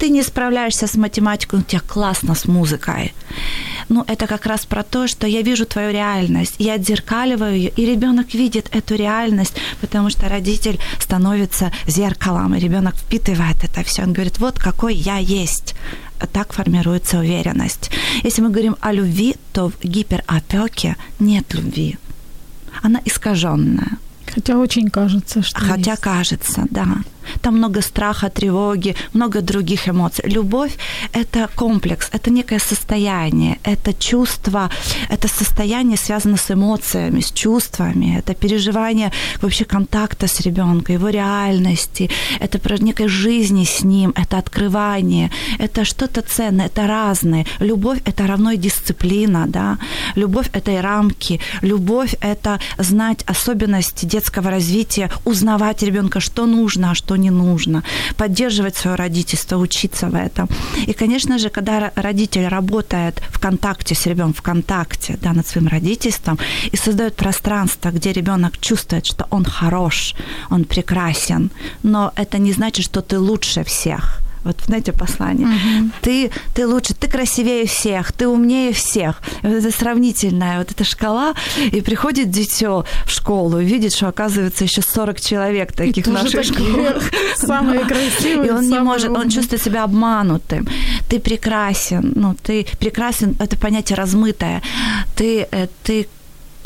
ты 0.00 0.08
не 0.08 0.22
справляешься 0.22 0.86
с 0.86 0.96
математикой, 0.96 1.60
у 1.60 1.62
тебя 1.62 1.80
классно 1.80 2.34
с 2.34 2.46
музыкой. 2.48 3.12
Ну, 3.88 4.04
это 4.08 4.26
как 4.26 4.46
раз 4.46 4.64
про 4.66 4.82
то, 4.82 5.06
что 5.06 5.26
я 5.26 5.42
вижу 5.42 5.66
твою 5.66 5.92
реальность, 5.92 6.54
я 6.58 6.74
отзеркаливаю 6.74 7.54
ее, 7.54 7.68
и 7.68 7.84
ребенок 7.86 8.34
видит 8.34 8.68
эту 8.72 8.94
реальность, 8.96 9.54
потому 9.80 10.10
что 10.10 10.28
родитель 10.28 10.78
становится 10.98 11.70
зеркалом, 11.86 12.54
и 12.54 12.60
ребенок 12.60 12.94
впитывает 12.96 13.62
это 13.62 13.82
все. 13.84 14.02
Он 14.02 14.12
говорит, 14.12 14.38
вот 14.38 14.58
какой 14.58 14.94
я 14.94 15.18
есть. 15.18 15.74
Так 16.32 16.52
формируется 16.52 17.18
уверенность. 17.18 17.90
Если 18.24 18.42
мы 18.42 18.50
говорим 18.50 18.76
о 18.80 18.92
любви, 18.92 19.36
то 19.52 19.68
в 19.68 19.84
гиперопеке 19.84 20.96
нет 21.18 21.54
любви. 21.54 21.98
Она 22.82 23.00
искаженная. 23.04 23.98
Хотя 24.34 24.56
очень 24.58 24.88
кажется, 24.88 25.42
что 25.42 25.60
Хотя 25.60 25.90
есть. 25.92 26.02
кажется, 26.02 26.66
да. 26.70 26.86
Там 27.40 27.56
много 27.58 27.80
страха, 27.82 28.28
тревоги, 28.28 28.96
много 29.12 29.40
других 29.40 29.88
эмоций. 29.88 30.24
Любовь– 30.28 30.76
это 31.12 31.48
комплекс, 31.54 32.08
это 32.12 32.30
некое 32.30 32.58
состояние, 32.58 33.58
это 33.64 33.92
чувство, 33.92 34.70
это 35.08 35.28
состояние 35.28 35.96
связано 35.96 36.36
с 36.36 36.50
эмоциями, 36.50 37.20
с 37.20 37.32
чувствами, 37.32 38.18
это 38.18 38.34
переживание 38.34 39.12
вообще 39.42 39.64
контакта 39.64 40.26
с 40.26 40.40
ребенком, 40.40 40.94
его 40.94 41.08
реальности, 41.08 42.10
это 42.40 42.58
про 42.58 42.76
некой 42.78 43.08
жизни 43.08 43.64
с 43.64 43.84
ним, 43.84 44.12
это 44.16 44.38
открывание, 44.38 45.30
это 45.58 45.84
что-то 45.84 46.22
ценное, 46.22 46.66
это 46.66 46.86
разное. 46.86 47.46
Любовь– 47.60 48.00
это 48.04 48.26
равно 48.26 48.52
и 48.52 48.56
дисциплина, 48.56 49.46
да. 49.46 49.78
Любовь– 50.16 50.48
это 50.52 50.70
и 50.70 50.76
рамки. 50.76 51.40
Любовь– 51.62 52.14
это 52.20 52.60
знать 52.78 53.24
особенности 53.26 54.06
детского 54.06 54.50
развития, 54.50 55.10
узнавать 55.24 55.82
ребенка, 55.82 56.20
что 56.20 56.46
нужно, 56.46 56.90
а 56.90 56.94
что 56.94 57.09
не 57.16 57.30
нужно, 57.30 57.82
поддерживать 58.16 58.76
свое 58.76 58.96
родительство, 58.96 59.56
учиться 59.56 60.08
в 60.08 60.14
этом. 60.14 60.48
И, 60.86 60.92
конечно 60.92 61.38
же, 61.38 61.48
когда 61.48 61.92
родитель 61.94 62.48
работает 62.48 63.22
в 63.30 63.38
контакте 63.38 63.94
с 63.94 64.06
ребенком, 64.06 64.34
в 64.34 64.42
контакте 64.42 65.18
да, 65.22 65.32
над 65.32 65.46
своим 65.46 65.68
родительством 65.68 66.38
и 66.72 66.76
создает 66.76 67.14
пространство, 67.14 67.90
где 67.90 68.12
ребенок 68.12 68.58
чувствует, 68.58 69.06
что 69.06 69.26
он 69.30 69.44
хорош, 69.44 70.14
он 70.50 70.64
прекрасен, 70.64 71.50
но 71.82 72.12
это 72.16 72.38
не 72.38 72.52
значит, 72.52 72.84
что 72.84 73.00
ты 73.00 73.18
лучше 73.18 73.64
всех– 73.64 74.20
вот 74.44 74.56
знаете 74.66 74.92
послание. 74.92 75.46
Угу. 75.46 75.90
Ты, 76.02 76.30
ты 76.54 76.66
лучше, 76.66 76.94
ты 76.94 77.08
красивее 77.08 77.66
всех, 77.66 78.12
ты 78.12 78.26
умнее 78.26 78.72
всех. 78.72 79.20
И 79.42 79.46
вот 79.46 79.56
это 79.56 79.70
сравнительная 79.70 80.58
вот 80.58 80.70
эта 80.70 80.84
шкала, 80.84 81.34
и 81.72 81.80
приходит 81.80 82.30
дитё 82.30 82.84
в 83.04 83.10
школу, 83.10 83.58
видит, 83.58 83.94
что 83.94 84.08
оказывается 84.08 84.64
еще 84.64 84.82
40 84.82 85.20
человек 85.20 85.72
таких 85.72 86.06
в 86.06 86.10
нашей 86.10 86.44
школе. 86.44 87.00
Самые 87.36 87.84
красивые. 87.84 88.48
И 88.48 88.50
он 88.50 88.68
не 88.68 88.80
может, 88.80 89.10
он 89.10 89.28
чувствует 89.28 89.62
себя 89.62 89.84
обманутым. 89.84 90.66
Ты 91.08 91.18
прекрасен, 91.20 92.12
ну, 92.14 92.36
ты 92.42 92.66
прекрасен, 92.78 93.36
это 93.38 93.56
понятие 93.56 93.96
размытое. 93.96 94.62
Ты, 95.16 95.46
э, 95.50 95.68
ты 95.82 96.08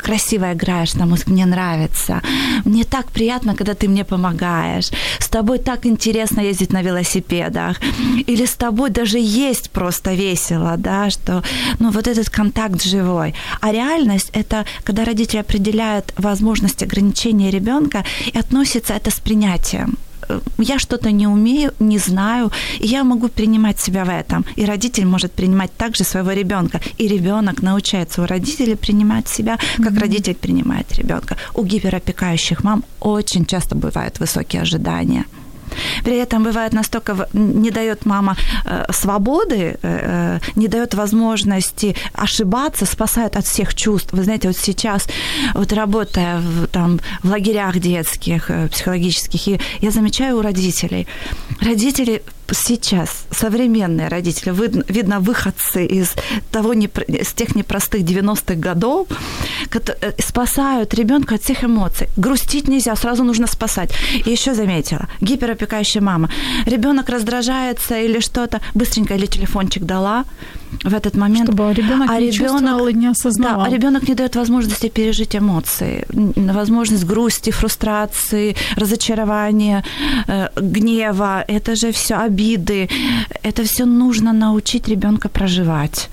красиво 0.05 0.53
играешь 0.53 0.95
на 0.95 1.05
музыке, 1.05 1.31
мне 1.31 1.45
нравится. 1.45 2.21
Мне 2.65 2.83
так 2.83 3.05
приятно, 3.11 3.55
когда 3.55 3.73
ты 3.73 3.87
мне 3.87 4.03
помогаешь. 4.03 4.91
С 5.19 5.27
тобой 5.27 5.57
так 5.57 5.85
интересно 5.85 6.41
ездить 6.41 6.73
на 6.73 6.83
велосипедах. 6.83 7.81
Или 8.27 8.45
с 8.45 8.53
тобой 8.53 8.89
даже 8.89 9.17
есть 9.19 9.69
просто 9.71 10.13
весело, 10.13 10.75
да, 10.77 11.09
что, 11.09 11.43
ну, 11.79 11.91
вот 11.91 12.07
этот 12.07 12.29
контакт 12.29 12.83
живой. 12.83 13.33
А 13.61 13.71
реальность– 13.71 14.29
это 14.33 14.65
когда 14.83 15.05
родители 15.05 15.39
определяют 15.39 16.13
возможность 16.17 16.83
ограничения 16.83 17.51
ребенка 17.51 18.03
и 18.33 18.37
относятся 18.37 18.93
это 18.93 19.09
с 19.09 19.19
принятием 19.19 19.97
я 20.57 20.79
что-то 20.79 21.11
не 21.11 21.27
умею, 21.27 21.73
не 21.79 21.97
знаю, 21.97 22.51
и 22.79 22.87
я 22.87 23.03
могу 23.03 23.27
принимать 23.27 23.79
себя 23.79 24.05
в 24.05 24.09
этом. 24.09 24.45
И 24.55 24.65
родитель 24.65 25.05
может 25.05 25.31
принимать 25.31 25.75
также 25.77 26.03
своего 26.03 26.31
ребенка. 26.31 26.81
И 26.97 27.07
ребенок 27.07 27.61
научается 27.61 28.21
у 28.21 28.25
родителей 28.25 28.75
принимать 28.75 29.27
себя, 29.27 29.57
как 29.77 29.93
mm-hmm. 29.93 29.99
родитель 29.99 30.35
принимает 30.35 30.91
ребенка. 30.93 31.37
У 31.53 31.63
гиперопекающих 31.63 32.63
мам 32.63 32.83
очень 32.99 33.45
часто 33.45 33.75
бывают 33.75 34.19
высокие 34.19 34.61
ожидания. 34.61 35.25
При 36.03 36.17
этом 36.17 36.43
бывает 36.43 36.73
настолько 36.73 37.27
не 37.33 37.71
дает 37.71 38.05
мама 38.05 38.35
э, 38.65 38.85
свободы, 38.91 39.55
э, 39.55 39.77
э, 39.81 40.39
не 40.55 40.67
дает 40.67 40.93
возможности 40.93 41.95
ошибаться, 42.13 42.85
спасает 42.85 43.35
от 43.35 43.45
всех 43.45 43.75
чувств. 43.75 44.13
Вы 44.13 44.23
знаете, 44.23 44.47
вот 44.47 44.57
сейчас, 44.57 45.07
вот 45.53 45.73
работая 45.73 46.39
в, 46.39 46.67
там, 46.67 46.99
в 47.23 47.29
лагерях 47.29 47.79
детских, 47.79 48.51
психологических, 48.71 49.47
и 49.47 49.59
я 49.81 49.91
замечаю 49.91 50.37
у 50.37 50.41
родителей, 50.41 51.07
родители 51.61 52.21
сейчас 52.51 53.25
современные 53.31 54.07
родители, 54.07 54.51
видно, 54.51 54.83
видно 54.87 55.19
выходцы 55.19 55.85
из, 55.85 56.13
того, 56.51 56.73
из 56.73 57.33
тех 57.33 57.55
непростых 57.55 58.01
90-х 58.01 58.55
годов, 58.55 59.07
спасают 60.19 60.93
ребенка 60.93 61.35
от 61.35 61.43
всех 61.43 61.63
эмоций. 61.63 62.07
Грустить 62.17 62.67
нельзя, 62.67 62.95
сразу 62.95 63.23
нужно 63.23 63.47
спасать. 63.47 63.91
И 64.25 64.29
еще 64.29 64.53
заметила, 64.53 65.07
гиперопекающая 65.65 66.01
мама. 66.01 66.29
Ребенок 66.65 67.09
раздражается 67.09 67.99
или 67.99 68.19
что-то, 68.19 68.61
быстренько 68.73 69.15
или 69.15 69.25
телефончик 69.25 69.83
дала, 69.83 70.23
в 70.83 70.93
этот 70.93 71.15
момент. 71.15 71.49
Чтобы 71.49 71.73
ребенок 71.73 72.09
а 72.09 72.19
не 72.19 72.31
ребенок, 72.31 72.89
и 72.89 72.93
не 72.93 73.07
осознавал. 73.07 73.61
Да, 73.61 73.65
а 73.65 73.69
ребенок 73.69 74.07
не 74.07 74.15
дает 74.15 74.35
возможности 74.35 74.89
пережить 74.89 75.35
эмоции, 75.35 76.05
возможность 76.35 77.05
грусти, 77.05 77.51
фрустрации, 77.51 78.55
разочарования, 78.75 79.83
э, 80.27 80.49
гнева. 80.55 81.43
Это 81.47 81.75
же 81.75 81.91
все 81.91 82.15
обиды. 82.15 82.89
Это 83.43 83.63
все 83.63 83.85
нужно 83.85 84.33
научить 84.33 84.87
ребенка 84.87 85.29
проживать 85.29 86.09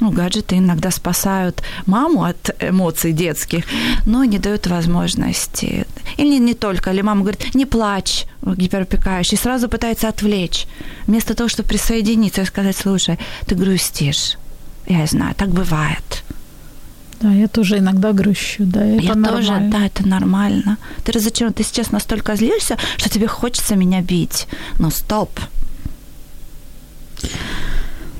ну, 0.00 0.10
гаджеты 0.10 0.58
иногда 0.58 0.90
спасают 0.90 1.62
маму 1.86 2.24
от 2.24 2.50
эмоций 2.60 3.12
детских, 3.12 3.64
но 4.06 4.24
не 4.24 4.38
дают 4.38 4.66
возможности. 4.66 5.86
Или 6.16 6.38
не 6.38 6.54
только. 6.54 6.90
Или 6.90 7.02
мама 7.02 7.22
говорит, 7.22 7.54
не 7.54 7.66
плачь, 7.66 8.26
гиперопекающий, 8.42 9.36
и 9.36 9.40
сразу 9.40 9.68
пытается 9.68 10.08
отвлечь. 10.08 10.66
Вместо 11.06 11.34
того, 11.34 11.48
чтобы 11.48 11.68
присоединиться 11.68 12.42
и 12.42 12.46
сказать, 12.46 12.76
слушай, 12.76 13.18
ты 13.46 13.54
грустишь. 13.54 14.36
Я 14.86 15.06
знаю, 15.06 15.34
так 15.34 15.50
бывает. 15.50 16.24
Да, 17.20 17.32
я 17.32 17.48
тоже 17.48 17.78
иногда 17.78 18.12
грущу, 18.12 18.64
да, 18.64 18.84
это 18.84 19.02
я 19.02 19.14
нормально. 19.14 19.36
тоже, 19.36 19.68
да, 19.72 19.86
это 19.86 20.06
нормально. 20.06 20.78
Ты 21.04 21.12
разочарован, 21.12 21.52
ты 21.52 21.64
сейчас 21.64 21.90
настолько 21.90 22.36
злишься, 22.36 22.78
что 22.96 23.08
тебе 23.10 23.26
хочется 23.26 23.74
меня 23.74 24.00
бить. 24.02 24.46
Но 24.78 24.90
стоп. 24.90 25.30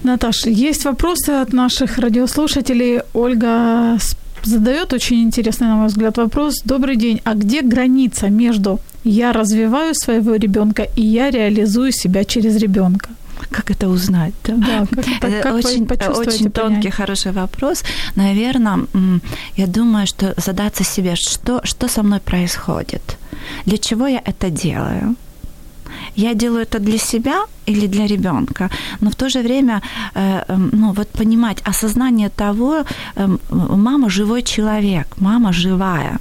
Наташа, 0.05 0.51
есть 0.51 0.85
вопросы 0.85 1.31
от 1.31 1.53
наших 1.53 1.99
радиослушателей. 1.99 3.01
Ольга 3.15 3.99
задает 4.45 4.93
очень 4.93 5.23
интересный, 5.23 5.69
на 5.69 5.77
мой 5.77 5.89
взгляд, 5.89 6.17
вопрос. 6.17 6.63
Добрый 6.65 6.97
день. 6.97 7.21
А 7.25 7.35
где 7.35 7.63
граница 7.63 8.29
между 8.29 8.81
я 9.05 9.33
развиваю 9.33 9.95
своего 9.95 10.37
ребенка 10.37 10.87
и 10.97 11.03
я 11.03 11.31
реализую 11.31 11.93
себя 11.93 12.25
через 12.25 12.57
ребенка? 12.57 13.11
Как 13.51 13.71
это 13.71 13.89
узнать? 13.89 14.35
Да, 14.45 14.57
да 14.91 15.03
как, 15.03 15.07
это, 15.23 15.43
как 15.43 15.55
очень, 15.55 15.87
очень 15.87 16.51
тонкий, 16.51 16.91
хороший 16.91 17.33
вопрос. 17.33 17.85
Наверное, 18.17 18.79
я 19.57 19.67
думаю, 19.67 20.07
что 20.07 20.35
задаться 20.37 20.85
себе, 20.85 21.15
что, 21.17 21.61
что 21.65 21.89
со 21.89 22.03
мной 22.03 22.21
происходит, 22.21 23.17
для 23.65 23.79
чего 23.79 24.07
я 24.07 24.21
это 24.25 24.51
делаю, 24.51 25.17
я 26.19 26.35
делаю 26.35 26.63
это 26.63 26.79
для 26.79 26.99
себя 26.99 27.45
или 27.67 27.87
для 27.87 28.07
ребенка, 28.07 28.71
но 29.01 29.11
в 29.11 29.15
то 29.15 29.29
же 29.29 29.43
время, 29.43 29.81
э, 30.15 30.45
эм, 30.49 30.71
ну 30.73 30.93
вот 30.93 31.09
понимать 31.09 31.63
осознание 31.69 32.29
того, 32.29 32.85
эм, 33.17 33.39
мама 33.51 34.11
живой 34.11 34.43
человек, 34.43 35.07
мама 35.21 35.53
живая. 35.53 36.19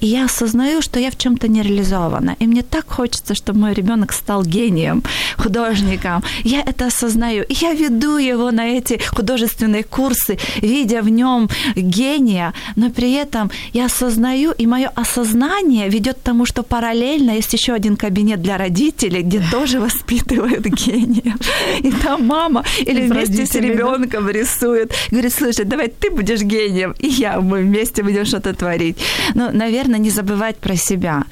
И 0.00 0.06
я 0.06 0.24
осознаю, 0.24 0.82
что 0.82 1.00
я 1.00 1.10
в 1.10 1.16
чем-то 1.16 1.48
не 1.48 1.62
реализована. 1.62 2.36
И 2.38 2.46
мне 2.46 2.62
так 2.62 2.88
хочется, 2.88 3.34
чтобы 3.34 3.60
мой 3.60 3.74
ребенок 3.74 4.12
стал 4.12 4.42
гением, 4.42 5.02
художником. 5.36 6.22
Я 6.44 6.60
это 6.60 6.86
осознаю. 6.86 7.44
И 7.44 7.54
я 7.54 7.72
веду 7.72 8.18
его 8.18 8.50
на 8.50 8.66
эти 8.66 9.00
художественные 9.08 9.84
курсы, 9.84 10.38
видя 10.62 11.02
в 11.02 11.08
нем 11.08 11.48
гения, 11.76 12.52
но 12.76 12.90
при 12.90 13.12
этом 13.12 13.50
я 13.72 13.86
осознаю, 13.86 14.52
и 14.52 14.66
мое 14.66 14.90
осознание 14.94 15.88
ведет 15.88 16.18
к 16.18 16.22
тому, 16.22 16.46
что 16.46 16.62
параллельно 16.62 17.32
есть 17.32 17.52
еще 17.52 17.72
один 17.72 17.96
кабинет 17.96 18.42
для 18.42 18.58
родителей, 18.58 19.22
где 19.22 19.42
тоже 19.50 19.80
воспитывают 19.80 20.64
гения. 20.66 21.36
И 21.80 21.90
там 21.90 22.26
мама 22.26 22.64
или 22.80 23.08
вместе 23.08 23.46
с 23.46 23.54
ребенком 23.54 24.28
рисует. 24.28 24.92
Говорит, 25.10 25.32
слушай, 25.32 25.64
давай 25.64 25.88
ты 25.88 26.10
будешь 26.10 26.42
гением, 26.42 26.94
и 26.98 27.08
я, 27.08 27.40
мы 27.40 27.62
вместе 27.62 28.02
будем 28.02 28.24
что-то 28.24 28.54
творить. 28.54 28.98
Но 29.34 29.43
наверное, 29.52 29.98
не 29.98 30.10
забывать 30.10 30.56
про 30.56 30.76
себя. 30.76 31.24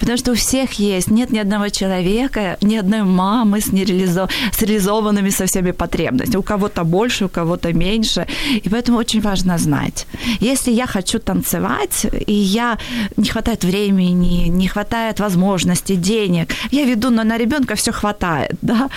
Потому 0.00 0.18
что 0.18 0.32
у 0.32 0.34
всех 0.34 0.72
есть, 0.74 1.10
нет 1.10 1.30
ни 1.30 1.38
одного 1.38 1.68
человека, 1.68 2.56
ни 2.62 2.76
одной 2.76 3.02
мамы 3.02 3.60
с, 3.60 3.72
нереализо... 3.72 4.28
с 4.52 4.62
реализованными 4.62 5.30
со 5.30 5.46
всеми 5.46 5.72
потребностями. 5.72 6.36
У 6.36 6.42
кого-то 6.42 6.84
больше, 6.84 7.24
у 7.24 7.28
кого-то 7.28 7.72
меньше. 7.72 8.26
И 8.64 8.68
поэтому 8.68 8.98
очень 8.98 9.20
важно 9.20 9.58
знать. 9.58 10.06
Если 10.40 10.72
я 10.72 10.86
хочу 10.86 11.18
танцевать, 11.18 12.06
и 12.26 12.34
я 12.34 12.78
не 13.16 13.28
хватает 13.28 13.64
времени, 13.64 14.48
не 14.48 14.68
хватает 14.68 15.20
возможностей, 15.20 15.96
денег, 15.96 16.54
я 16.70 16.84
веду, 16.84 17.10
но 17.10 17.24
на 17.24 17.38
ребенка 17.38 17.74
все 17.74 17.92
хватает, 17.92 18.56
да, 18.62 18.88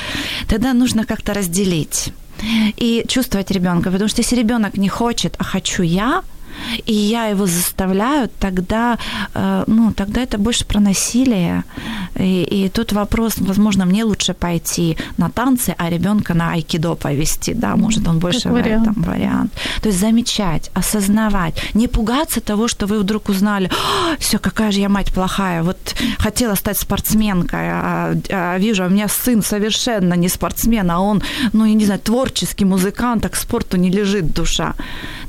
тогда 0.47 0.73
нужно 0.73 1.05
как-то 1.05 1.33
разделить 1.33 2.13
и 2.77 3.03
чувствовать 3.07 3.51
ребенка, 3.51 3.91
потому 3.91 4.09
что 4.09 4.21
если 4.21 4.35
ребенок 4.35 4.77
не 4.77 4.89
хочет, 4.89 5.35
а 5.37 5.43
хочу 5.43 5.83
я, 5.83 6.21
и 6.85 6.93
я 6.93 7.25
его 7.25 7.45
заставляю, 7.45 8.29
тогда, 8.39 8.97
э, 9.33 9.63
ну, 9.67 9.93
тогда 9.93 10.21
это 10.21 10.37
больше 10.37 10.65
про 10.65 10.79
насилие. 10.79 11.63
И, 12.15 12.43
и 12.43 12.69
тут 12.69 12.93
вопрос, 12.93 13.35
возможно, 13.37 13.85
мне 13.85 14.03
лучше 14.03 14.33
пойти 14.33 14.97
на 15.17 15.29
танцы, 15.29 15.75
а 15.77 15.89
ребенка 15.89 16.33
на 16.33 16.51
айкидо 16.51 16.95
повести, 16.95 17.53
да, 17.53 17.75
может, 17.75 18.07
он 18.07 18.19
больше 18.19 18.43
как 18.43 18.53
вариант. 18.53 18.87
этом 18.87 19.03
вариант. 19.03 19.53
То 19.81 19.89
есть 19.89 19.99
замечать, 19.99 20.71
осознавать, 20.73 21.55
не 21.73 21.87
пугаться 21.87 22.41
того, 22.41 22.67
что 22.67 22.87
вы 22.87 22.99
вдруг 22.99 23.29
узнали, 23.29 23.69
все, 24.19 24.39
какая 24.39 24.71
же 24.71 24.79
я 24.79 24.89
мать 24.89 25.13
плохая, 25.13 25.63
вот 25.63 25.95
хотела 26.17 26.55
стать 26.55 26.77
спортсменкой, 26.77 27.69
а, 27.71 28.13
а 28.29 28.57
вижу, 28.57 28.83
а 28.83 28.87
у 28.87 28.89
меня 28.89 29.07
сын 29.07 29.41
совершенно 29.43 30.13
не 30.13 30.29
спортсмен, 30.29 30.89
а 30.91 30.99
он, 30.99 31.21
ну, 31.53 31.65
я 31.65 31.73
не 31.73 31.85
знаю, 31.85 31.99
творческий 31.99 32.65
музыкант, 32.65 33.23
так 33.23 33.33
к 33.33 33.35
спорту 33.35 33.77
не 33.77 33.89
лежит 33.89 34.33
душа. 34.33 34.75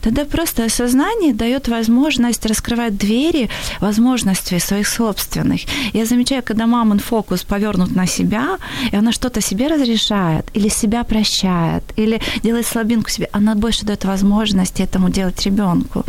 Тогда 0.02 0.24
просто 0.24 0.64
осознание 0.64 1.32
дает 1.34 1.68
возможность 1.68 2.46
раскрывать 2.46 2.96
двери 2.96 3.48
возможностей 3.80 4.58
своих 4.58 4.88
собственных. 4.88 5.62
Я 5.92 6.06
замечаю, 6.06 6.42
когда 6.42 6.66
мамин 6.66 6.98
фокус 6.98 7.42
повернут 7.42 7.94
на 7.94 8.06
себя, 8.06 8.58
и 8.92 8.96
она 8.96 9.12
что-то 9.12 9.40
себе 9.40 9.68
разрешает, 9.68 10.46
или 10.54 10.68
себя 10.68 11.04
прощает, 11.04 11.84
или 11.96 12.20
делает 12.42 12.66
слабинку 12.66 13.10
себе, 13.10 13.28
она 13.32 13.54
больше 13.54 13.86
дает 13.86 14.04
возможность 14.04 14.80
этому 14.80 15.10
делать 15.10 15.46
ребенку 15.46 16.04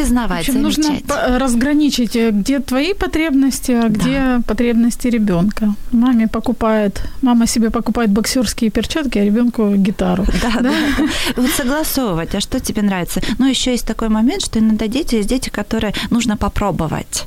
признавать, 0.00 0.48
общем, 0.48 0.62
нужно 0.62 0.98
разграничить, 1.38 2.16
э, 2.16 2.30
где 2.30 2.58
твои 2.60 2.94
потребности, 2.94 3.72
а 3.72 3.88
где 3.88 4.18
да. 4.18 4.42
потребности 4.46 5.08
ребенка. 5.08 5.74
Маме 5.92 6.28
покупает, 6.28 7.02
мама 7.22 7.46
себе 7.46 7.70
покупает 7.70 8.10
боксерские 8.10 8.70
перчатки, 8.70 9.18
а 9.18 9.24
ребенку 9.24 9.74
гитару. 9.76 10.24
Да, 10.42 10.60
да. 10.60 10.70
да. 10.98 11.04
Вот 11.36 11.50
согласовывать, 11.50 12.34
а 12.34 12.40
что 12.40 12.60
тебе 12.60 12.82
нравится. 12.82 13.20
Но 13.38 13.48
еще 13.48 13.70
есть 13.70 13.86
такой 13.86 14.08
момент, 14.08 14.42
что 14.42 14.58
иногда 14.58 14.86
дети 14.86 15.16
есть 15.16 15.28
дети, 15.28 15.48
которые 15.50 15.92
нужно 16.10 16.36
попробовать. 16.36 17.26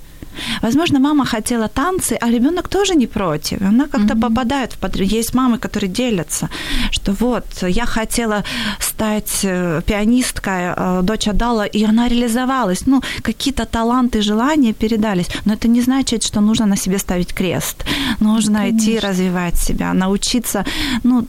Возможно, 0.62 0.99
мама 0.99 1.25
хотела 1.25 1.67
танцы, 1.67 2.17
а 2.21 2.30
ребенок 2.30 2.67
тоже 2.67 2.95
не 2.95 3.08
против. 3.08 3.62
Она 3.62 3.86
как-то 3.88 4.13
mm-hmm. 4.13 4.21
попадает 4.21 4.73
в 4.73 4.78
подряд. 4.78 5.08
Есть 5.12 5.34
мамы, 5.34 5.58
которые 5.58 5.89
делятся, 5.89 6.49
что 6.91 7.13
вот, 7.13 7.45
я 7.62 7.86
хотела 7.86 8.43
стать 8.80 9.39
э, 9.43 9.82
пианисткой, 9.86 10.73
э, 10.75 11.02
дочь 11.04 11.28
отдала, 11.28 11.65
и 11.65 11.84
она 11.84 12.08
реализовалась. 12.08 12.88
Ну, 12.88 13.02
какие-то 13.21 13.65
таланты, 13.65 14.21
желания 14.21 14.73
передались. 14.73 15.28
Но 15.45 15.54
это 15.54 15.67
не 15.67 15.82
значит, 15.82 16.23
что 16.23 16.41
нужно 16.41 16.65
на 16.65 16.78
себе 16.78 16.97
ставить 16.97 17.34
крест. 17.34 17.86
Нужно 18.19 18.60
Конечно. 18.60 18.78
идти 18.78 18.99
развивать 18.99 19.58
себя, 19.58 19.93
научиться, 19.93 20.65
ну, 21.04 21.25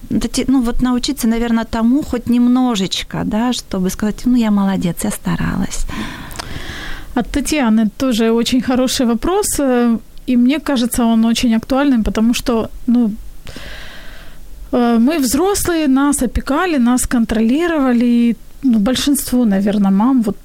ну 0.49 0.63
вот 0.63 0.83
научиться, 0.83 1.29
наверное, 1.29 1.65
тому 1.65 2.03
хоть 2.03 2.31
немножечко, 2.31 3.23
да, 3.25 3.53
чтобы 3.53 3.91
сказать, 3.91 4.23
ну 4.25 4.37
я 4.37 4.51
молодец, 4.51 5.05
я 5.05 5.11
старалась. 5.11 5.87
От 7.15 7.31
Татьяны 7.31 7.91
тоже 7.99 8.31
очень 8.31 8.61
хороший 8.61 9.07
вопрос, 9.07 9.47
э, 9.61 9.99
и 10.27 10.37
мне 10.37 10.59
кажется, 10.59 11.05
он 11.05 11.25
очень 11.25 11.57
актуальным, 11.57 12.05
потому 12.05 12.35
что, 12.35 12.69
ну, 12.87 13.11
э, 14.73 14.99
мы 14.99 15.19
взрослые, 15.19 15.89
нас 15.89 16.23
опекали, 16.23 16.79
нас 16.79 17.07
контролировали, 17.07 18.37
ну, 18.63 18.79
большинство, 18.79 19.45
наверное, 19.45 19.91
мам 19.91 20.23
вот 20.23 20.37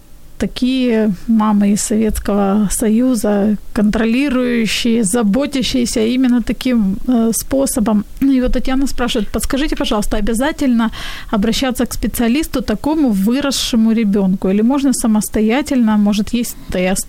такие 0.46 1.12
мамы 1.28 1.72
из 1.72 1.82
Советского 1.82 2.70
Союза, 2.72 3.58
контролирующие, 3.74 5.04
заботящиеся 5.04 6.02
именно 6.02 6.42
таким 6.42 6.98
э, 7.08 7.32
способом. 7.34 8.06
И 8.22 8.42
вот 8.42 8.54
Татьяна 8.54 8.88
спрашивает, 8.88 9.32
подскажите, 9.32 9.76
пожалуйста, 9.76 10.18
обязательно 10.18 10.92
обращаться 11.32 11.86
к 11.86 11.94
специалисту 11.94 12.62
такому 12.62 13.10
выросшему 13.10 13.94
ребенку? 13.94 14.50
Или 14.50 14.64
можно 14.64 14.94
самостоятельно, 14.94 15.98
может 15.98 16.34
есть 16.34 16.58
тест 16.72 17.08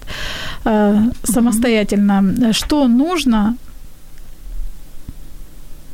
э, 0.64 1.10
самостоятельно, 1.24 2.52
что 2.52 2.88
нужно 2.88 3.56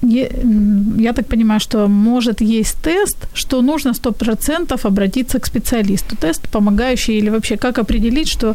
я 0.03 1.13
так 1.13 1.27
понимаю, 1.27 1.61
что 1.61 1.87
может 1.89 2.41
есть 2.41 2.77
тест, 2.83 3.29
что 3.35 3.63
нужно 3.63 3.91
100% 3.91 4.81
обратиться 4.83 5.39
к 5.39 5.47
специалисту. 5.47 6.17
Тест, 6.17 6.49
помогающий 6.49 7.19
или 7.19 7.31
вообще 7.31 7.57
как 7.57 7.79
определить, 7.79 8.29
что 8.29 8.55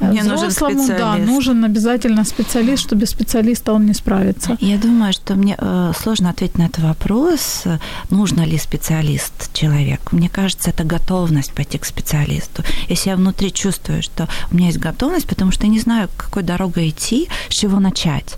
э, 0.00 0.10
Мне 0.10 0.22
взрослому 0.22 0.74
нужен 0.74 0.96
да, 0.96 1.16
нужен 1.16 1.64
обязательно 1.64 2.24
специалист, 2.24 2.82
что 2.82 2.96
без 2.96 3.10
специалиста 3.10 3.72
он 3.72 3.86
не 3.86 3.94
справится. 3.94 4.56
Я 4.60 4.78
думаю, 4.78 5.12
что 5.12 5.34
мне 5.34 5.56
э, 5.58 5.92
сложно 6.00 6.30
ответить 6.30 6.58
на 6.58 6.66
этот 6.66 6.84
вопрос, 6.84 7.64
нужно 8.10 8.46
ли 8.46 8.58
специалист 8.58 9.52
человеку. 9.52 10.16
Мне 10.16 10.28
кажется, 10.28 10.70
это 10.70 10.84
готовность 10.84 11.52
пойти 11.52 11.78
к 11.78 11.84
специалисту. 11.84 12.62
Если 12.88 13.10
я 13.10 13.16
внутри 13.16 13.52
чувствую, 13.52 14.02
что 14.02 14.28
у 14.50 14.56
меня 14.56 14.68
есть 14.68 14.78
готовность, 14.78 15.26
потому 15.26 15.52
что 15.52 15.66
я 15.66 15.72
не 15.72 15.80
знаю, 15.80 16.08
какой 16.16 16.42
дорогой 16.42 16.88
идти, 16.88 17.28
с 17.48 17.54
чего 17.54 17.78
начать. 17.80 18.36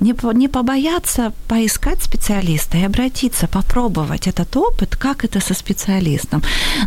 Не, 0.00 0.14
не 0.34 0.48
побояться 0.48 1.32
поискать 1.46 1.89
поискать 1.90 2.02
специалиста 2.02 2.78
и 2.78 2.84
обратиться, 2.84 3.46
попробовать 3.46 4.28
этот 4.28 4.56
опыт, 4.56 4.96
как 4.96 5.24
это 5.24 5.40
со 5.40 5.54
специалистом. 5.54 6.42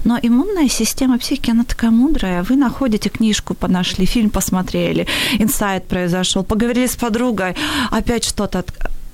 Но 0.06 0.20
иммунная 0.22 0.70
система 0.70 1.18
психики, 1.18 1.52
она 1.52 1.63
такая 1.63 1.92
мудрая. 1.92 2.44
Вы 2.44 2.56
находите 2.56 3.10
книжку, 3.10 3.56
нашли, 3.68 4.06
фильм 4.06 4.30
посмотрели, 4.30 5.08
инсайт 5.39 5.88
произошел, 5.88 6.44
поговорили 6.44 6.88
с 6.88 6.96
подругой, 6.96 7.56
опять 7.92 8.24
что-то 8.24 8.63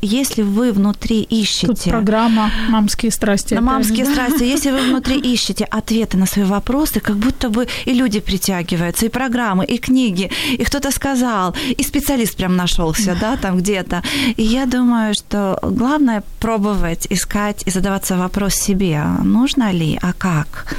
если 0.02 0.44
вы 0.44 0.72
внутри 0.72 1.22
ищете... 1.22 1.68
Тут 1.68 1.84
программа 1.84 2.52
«Мамские 2.70 3.12
страсти». 3.12 3.54
На 3.54 3.62
«Мамские 3.62 4.06
да? 4.06 4.12
страсти». 4.12 4.44
Если 4.50 4.72
вы 4.72 4.82
внутри 4.82 5.20
ищете 5.20 5.66
ответы 5.66 6.18
на 6.18 6.26
свои 6.26 6.46
вопросы, 6.46 7.00
как 7.00 7.18
будто 7.18 7.50
бы 7.50 7.68
и 7.86 7.94
люди 7.94 8.20
притягиваются, 8.20 9.06
и 9.06 9.10
программы, 9.10 9.66
и 9.66 9.78
книги, 9.78 10.32
и 10.52 10.64
кто-то 10.64 10.92
сказал, 10.92 11.56
и 11.78 11.84
специалист 11.84 12.36
прям 12.36 12.56
нашелся, 12.56 13.18
да, 13.20 13.38
там 13.38 13.58
где-то. 13.58 14.02
И 14.38 14.44
я 14.44 14.66
думаю, 14.66 15.14
что 15.14 15.60
главное 15.62 16.24
пробовать, 16.40 17.08
искать 17.12 17.64
и 17.68 17.72
задаваться 17.72 18.18
вопрос 18.18 18.56
себе, 18.56 19.04
нужно 19.24 19.72
ли, 19.72 20.00
а 20.02 20.14
как? 20.14 20.76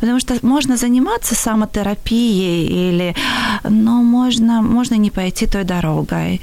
Потому 0.00 0.20
что 0.20 0.34
можно 0.42 0.76
заниматься 0.76 1.34
самотерапией 1.34 2.90
или, 2.90 3.14
но 3.64 4.02
можно, 4.02 4.62
можно 4.62 4.96
не 4.96 5.10
пойти 5.10 5.46
той 5.46 5.64
дорогой. 5.64 6.40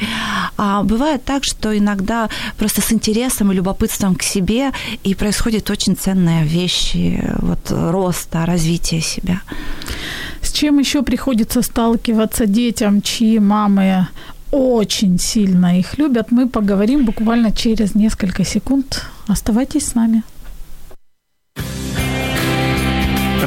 А 0.57 0.83
бывает 0.83 1.23
так, 1.25 1.43
что 1.43 1.77
иногда 1.77 2.16
просто 2.57 2.81
с 2.81 2.91
интересом 2.91 3.51
и 3.51 3.55
любопытством 3.55 4.15
к 4.15 4.23
себе, 4.23 4.71
и 5.07 5.15
происходит 5.15 5.69
очень 5.69 5.95
ценная 5.95 6.43
вещь 6.43 6.95
вот, 7.41 7.71
роста, 7.71 8.45
развития 8.45 9.01
себя. 9.01 9.41
С 10.41 10.51
чем 10.51 10.79
еще 10.79 11.01
приходится 11.01 11.61
сталкиваться 11.61 12.45
детям, 12.45 13.01
чьи 13.01 13.39
мамы 13.39 14.07
очень 14.51 15.19
сильно 15.19 15.79
их 15.79 15.97
любят, 15.97 16.31
мы 16.31 16.47
поговорим 16.47 17.05
буквально 17.05 17.51
через 17.51 17.95
несколько 17.95 18.45
секунд. 18.45 19.05
Оставайтесь 19.27 19.85
с 19.85 19.95
нами. 19.95 20.21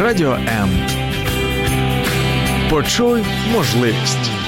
Радіо 0.00 0.33
М. 0.33 0.68
Почуй 2.70 3.24
можливість. 3.52 4.39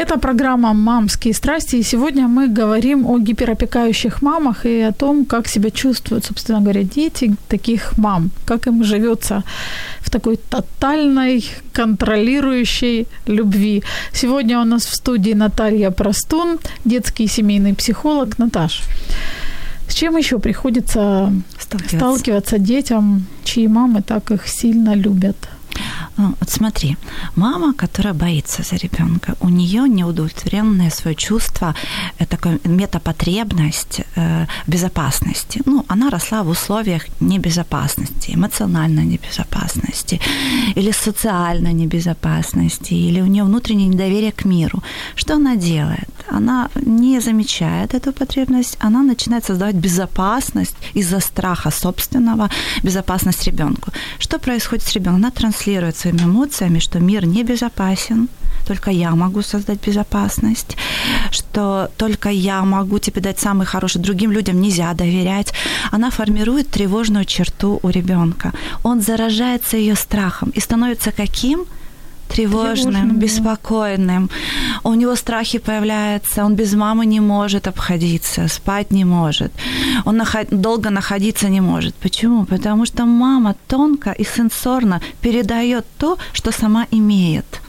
Это 0.00 0.18
программа 0.18 0.72
«Мамские 0.72 1.34
страсти», 1.34 1.76
и 1.76 1.82
сегодня 1.82 2.26
мы 2.26 2.48
говорим 2.48 3.06
о 3.06 3.18
гиперопекающих 3.18 4.22
мамах 4.22 4.64
и 4.64 4.80
о 4.80 4.92
том, 4.92 5.26
как 5.26 5.48
себя 5.48 5.70
чувствуют, 5.70 6.24
собственно 6.24 6.60
говоря, 6.62 6.84
дети 6.84 7.36
таких 7.48 7.98
мам, 7.98 8.30
как 8.46 8.66
им 8.66 8.82
живется 8.82 9.42
в 10.00 10.08
такой 10.08 10.36
тотальной, 10.36 11.44
контролирующей 11.72 13.06
любви. 13.26 13.82
Сегодня 14.12 14.58
у 14.60 14.64
нас 14.64 14.86
в 14.86 14.94
студии 14.94 15.34
Наталья 15.34 15.90
Простун, 15.90 16.58
детский 16.86 17.28
семейный 17.28 17.74
психолог. 17.74 18.38
Наташ, 18.38 18.80
с 19.86 19.94
чем 19.94 20.16
еще 20.16 20.38
приходится 20.38 21.30
сталкиваться, 21.58 21.96
сталкиваться 21.96 22.58
детям, 22.58 23.26
чьи 23.44 23.68
мамы 23.68 24.00
так 24.00 24.30
их 24.30 24.48
сильно 24.48 24.94
любят? 24.94 25.36
Ну, 26.20 26.34
вот 26.40 26.50
смотри, 26.50 26.96
мама, 27.36 27.72
которая 27.72 28.14
боится 28.14 28.62
за 28.62 28.76
ребенка, 28.76 29.34
у 29.40 29.48
нее 29.48 29.88
неудовлетворенное 29.88 30.90
свое 30.90 31.16
чувство, 31.16 31.74
э, 32.18 32.26
такая 32.26 32.58
метапотребность 32.64 34.02
э, 34.16 34.46
безопасности. 34.66 35.62
Ну, 35.66 35.84
она 35.88 36.10
росла 36.10 36.42
в 36.42 36.48
условиях 36.48 37.06
небезопасности, 37.20 38.34
эмоциональной 38.34 39.06
небезопасности, 39.06 40.20
или 40.76 40.92
социальной 40.92 41.72
небезопасности, 41.72 42.94
или 42.94 43.22
у 43.22 43.26
нее 43.26 43.44
внутреннее 43.44 43.88
недоверие 43.88 44.32
к 44.32 44.44
миру. 44.44 44.82
Что 45.16 45.34
она 45.34 45.56
делает? 45.56 46.10
Она 46.28 46.68
не 46.74 47.20
замечает 47.20 47.94
эту 47.94 48.12
потребность, 48.12 48.76
она 48.80 49.02
начинает 49.02 49.44
создавать 49.44 49.76
безопасность 49.76 50.76
из-за 50.96 51.20
страха 51.20 51.70
собственного, 51.70 52.50
безопасность 52.82 53.46
ребенку. 53.46 53.90
Что 54.18 54.38
происходит 54.38 54.84
с 54.84 54.92
ребенком? 54.92 55.16
Она 55.16 55.30
транслирует 55.30 55.96
своими 56.10 56.24
эмоциями, 56.24 56.78
что 56.78 56.98
мир 56.98 57.26
небезопасен, 57.26 58.28
только 58.66 58.90
я 58.90 59.10
могу 59.14 59.42
создать 59.42 59.86
безопасность, 59.86 60.76
что 61.30 61.90
только 61.96 62.28
я 62.28 62.64
могу 62.64 62.98
тебе 62.98 63.20
дать 63.20 63.38
самый 63.38 63.66
хороший, 63.66 64.00
другим 64.00 64.32
людям 64.32 64.60
нельзя 64.60 64.92
доверять. 64.94 65.52
Она 65.92 66.10
формирует 66.10 66.70
тревожную 66.70 67.24
черту 67.24 67.80
у 67.82 67.88
ребенка. 67.88 68.52
Он 68.82 69.00
заражается 69.00 69.76
ее 69.76 69.94
страхом 69.94 70.50
и 70.50 70.60
становится 70.60 71.12
каким? 71.12 71.66
Тревожным, 72.30 72.92
тревожным 72.92 73.18
беспокойным. 73.18 74.30
У 74.82 74.94
него 74.94 75.16
страхи 75.16 75.58
появляются, 75.58 76.44
он 76.44 76.54
без 76.54 76.74
мамы 76.74 77.06
не 77.06 77.20
может 77.20 77.66
обходиться, 77.66 78.48
спать 78.48 78.90
не 78.92 79.04
может, 79.04 79.52
он 80.04 80.16
наход... 80.16 80.48
долго 80.50 80.90
находиться 80.90 81.48
не 81.48 81.60
может. 81.60 81.94
Почему? 81.94 82.44
Потому 82.44 82.86
что 82.86 83.06
мама 83.06 83.54
тонко 83.68 84.12
и 84.12 84.24
сенсорно 84.24 85.00
передает 85.20 85.84
то, 85.98 86.18
что 86.32 86.52
сама 86.52 86.86
имеет. 86.90 87.60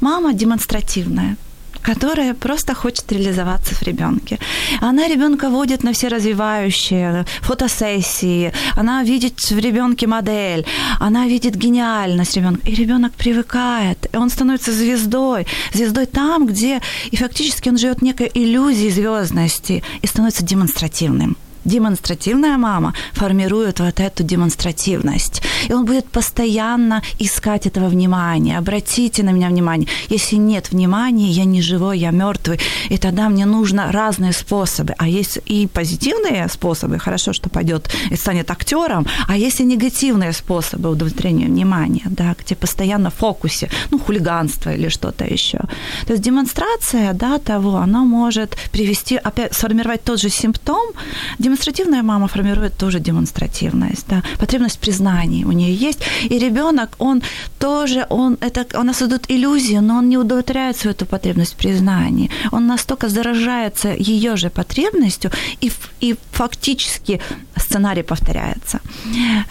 Мама 0.00 0.32
демонстративная– 0.32 1.36
которая 1.82 2.34
просто 2.34 2.74
хочет 2.74 3.10
реализоваться 3.12 3.74
в 3.74 3.82
ребенке. 3.82 4.38
Она 4.80 5.08
ребенка 5.08 5.48
водит 5.50 5.82
на 5.82 5.92
все 5.92 6.08
развивающие 6.08 7.24
фотосессии, 7.40 8.52
она 8.76 9.02
видит 9.02 9.40
в 9.40 9.58
ребенке 9.58 10.06
модель, 10.06 10.66
она 11.00 11.26
видит 11.26 11.56
гениальность 11.56 12.36
ребенка, 12.36 12.68
и 12.68 12.74
ребенок 12.74 13.12
привыкает, 13.12 14.06
и 14.12 14.16
он 14.16 14.30
становится 14.30 14.72
звездой, 14.72 15.46
звездой 15.72 16.06
там, 16.06 16.46
где 16.46 16.80
и 17.10 17.16
фактически 17.16 17.68
он 17.68 17.78
живет 17.78 18.02
некой 18.02 18.30
иллюзией 18.32 18.90
звездности 18.90 19.82
и 20.02 20.06
становится 20.06 20.44
демонстративным 20.44 21.36
демонстративная 21.68 22.56
мама 22.56 22.94
формирует 23.12 23.80
вот 23.80 24.00
эту 24.00 24.24
демонстративность. 24.24 25.42
И 25.68 25.72
он 25.72 25.84
будет 25.84 26.06
постоянно 26.06 27.02
искать 27.18 27.66
этого 27.66 27.88
внимания. 27.88 28.58
Обратите 28.58 29.22
на 29.22 29.30
меня 29.30 29.48
внимание. 29.48 29.88
Если 30.08 30.36
нет 30.36 30.70
внимания, 30.70 31.30
я 31.30 31.44
не 31.44 31.62
живой, 31.62 31.98
я 31.98 32.10
мертвый. 32.10 32.58
И 32.88 32.98
тогда 32.98 33.28
мне 33.28 33.46
нужно 33.46 33.92
разные 33.92 34.32
способы. 34.32 34.94
А 34.98 35.06
есть 35.06 35.38
и 35.46 35.66
позитивные 35.66 36.48
способы, 36.48 36.98
хорошо, 36.98 37.32
что 37.32 37.50
пойдет 37.50 37.90
и 38.10 38.16
станет 38.16 38.50
актером, 38.50 39.06
а 39.28 39.36
есть 39.36 39.60
и 39.60 39.64
негативные 39.64 40.32
способы 40.32 40.90
удовлетворения 40.90 41.46
внимания, 41.46 42.04
да, 42.06 42.34
где 42.38 42.54
постоянно 42.54 43.10
в 43.10 43.14
фокусе, 43.14 43.68
ну, 43.90 43.98
хулиганство 43.98 44.74
или 44.74 44.88
что-то 44.88 45.24
еще. 45.24 45.58
То 46.06 46.12
есть 46.12 46.22
демонстрация, 46.22 47.12
да, 47.12 47.38
того, 47.38 47.76
она 47.76 48.04
может 48.04 48.56
привести, 48.72 49.16
опять 49.16 49.54
сформировать 49.54 50.02
тот 50.02 50.20
же 50.20 50.30
симптом, 50.30 50.92
демонстрация 51.38 51.57
демонстративная 51.58 52.02
мама 52.02 52.28
формирует 52.28 52.76
тоже 52.76 53.00
демонстративность, 53.00 54.06
да, 54.08 54.22
потребность 54.38 54.78
признания 54.78 55.46
у 55.46 55.52
нее 55.52 55.74
есть, 55.74 56.00
и 56.30 56.38
ребенок, 56.38 56.88
он 56.98 57.22
тоже, 57.58 58.06
он, 58.10 58.36
это, 58.40 58.64
у 58.80 58.84
нас 58.84 59.02
идут 59.02 59.30
иллюзии, 59.30 59.80
но 59.80 59.98
он 59.98 60.08
не 60.08 60.18
удовлетворяет 60.18 60.76
свою 60.76 60.94
эту 60.94 61.06
потребность 61.06 61.56
признания, 61.56 62.30
он 62.52 62.66
настолько 62.66 63.08
заражается 63.08 63.88
ее 63.88 64.36
же 64.36 64.50
потребностью, 64.50 65.30
и, 65.60 65.72
и 66.00 66.14
фактически 66.32 67.20
сценарий 67.56 68.04
повторяется. 68.04 68.80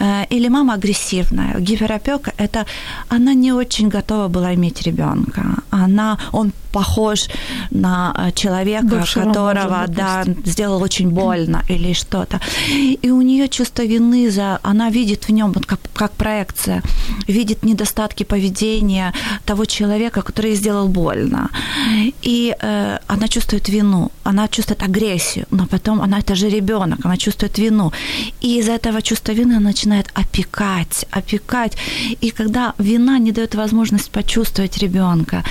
Э, 0.00 0.24
или 0.30 0.48
мама 0.48 0.74
агрессивная, 0.74 1.60
гиперопека, 1.60 2.32
это 2.38 2.64
она 3.10 3.34
не 3.34 3.52
очень 3.52 3.88
готова 3.88 4.28
была 4.28 4.54
иметь 4.54 4.82
ребенка, 4.82 5.42
она, 5.70 6.18
он 6.32 6.52
похож 6.78 7.28
на 7.70 8.14
э, 8.16 8.32
человека, 8.32 8.86
Бывшего 8.86 9.24
которого 9.24 9.78
мужа, 9.80 9.86
да, 9.88 10.24
сделал 10.44 10.82
очень 10.82 11.10
больно 11.10 11.62
или 11.70 11.94
что-то. 11.94 12.40
И 13.02 13.10
у 13.10 13.22
нее 13.22 13.48
чувство 13.48 13.86
вины 13.86 14.30
за... 14.30 14.58
Она 14.62 14.90
видит 14.90 15.28
в 15.28 15.32
нем, 15.32 15.52
вот 15.52 15.66
как, 15.66 15.80
как 15.94 16.12
проекция, 16.12 16.82
видит 17.28 17.64
недостатки 17.64 18.24
поведения 18.24 19.12
того 19.44 19.64
человека, 19.64 20.22
который 20.22 20.50
ей 20.50 20.56
сделал 20.56 20.88
больно. 20.88 21.48
И 22.26 22.54
э, 22.62 22.98
она 23.08 23.28
чувствует 23.28 23.68
вину, 23.68 24.10
она 24.24 24.48
чувствует 24.48 24.82
агрессию, 24.82 25.46
но 25.50 25.66
потом 25.66 26.00
она 26.00 26.18
это 26.18 26.34
же 26.34 26.50
ребенок, 26.50 27.06
она 27.06 27.16
чувствует 27.16 27.58
вину. 27.58 27.92
И 28.44 28.58
из-за 28.58 28.72
этого 28.72 29.02
чувства 29.02 29.34
вины 29.34 29.56
она 29.56 29.68
начинает 29.68 30.06
опекать, 30.14 31.06
опекать. 31.10 31.76
И 32.22 32.30
когда 32.30 32.72
вина 32.78 33.18
не 33.18 33.32
дает 33.32 33.54
возможность 33.54 34.10
почувствовать 34.10 34.78
ребенка, 34.78 35.42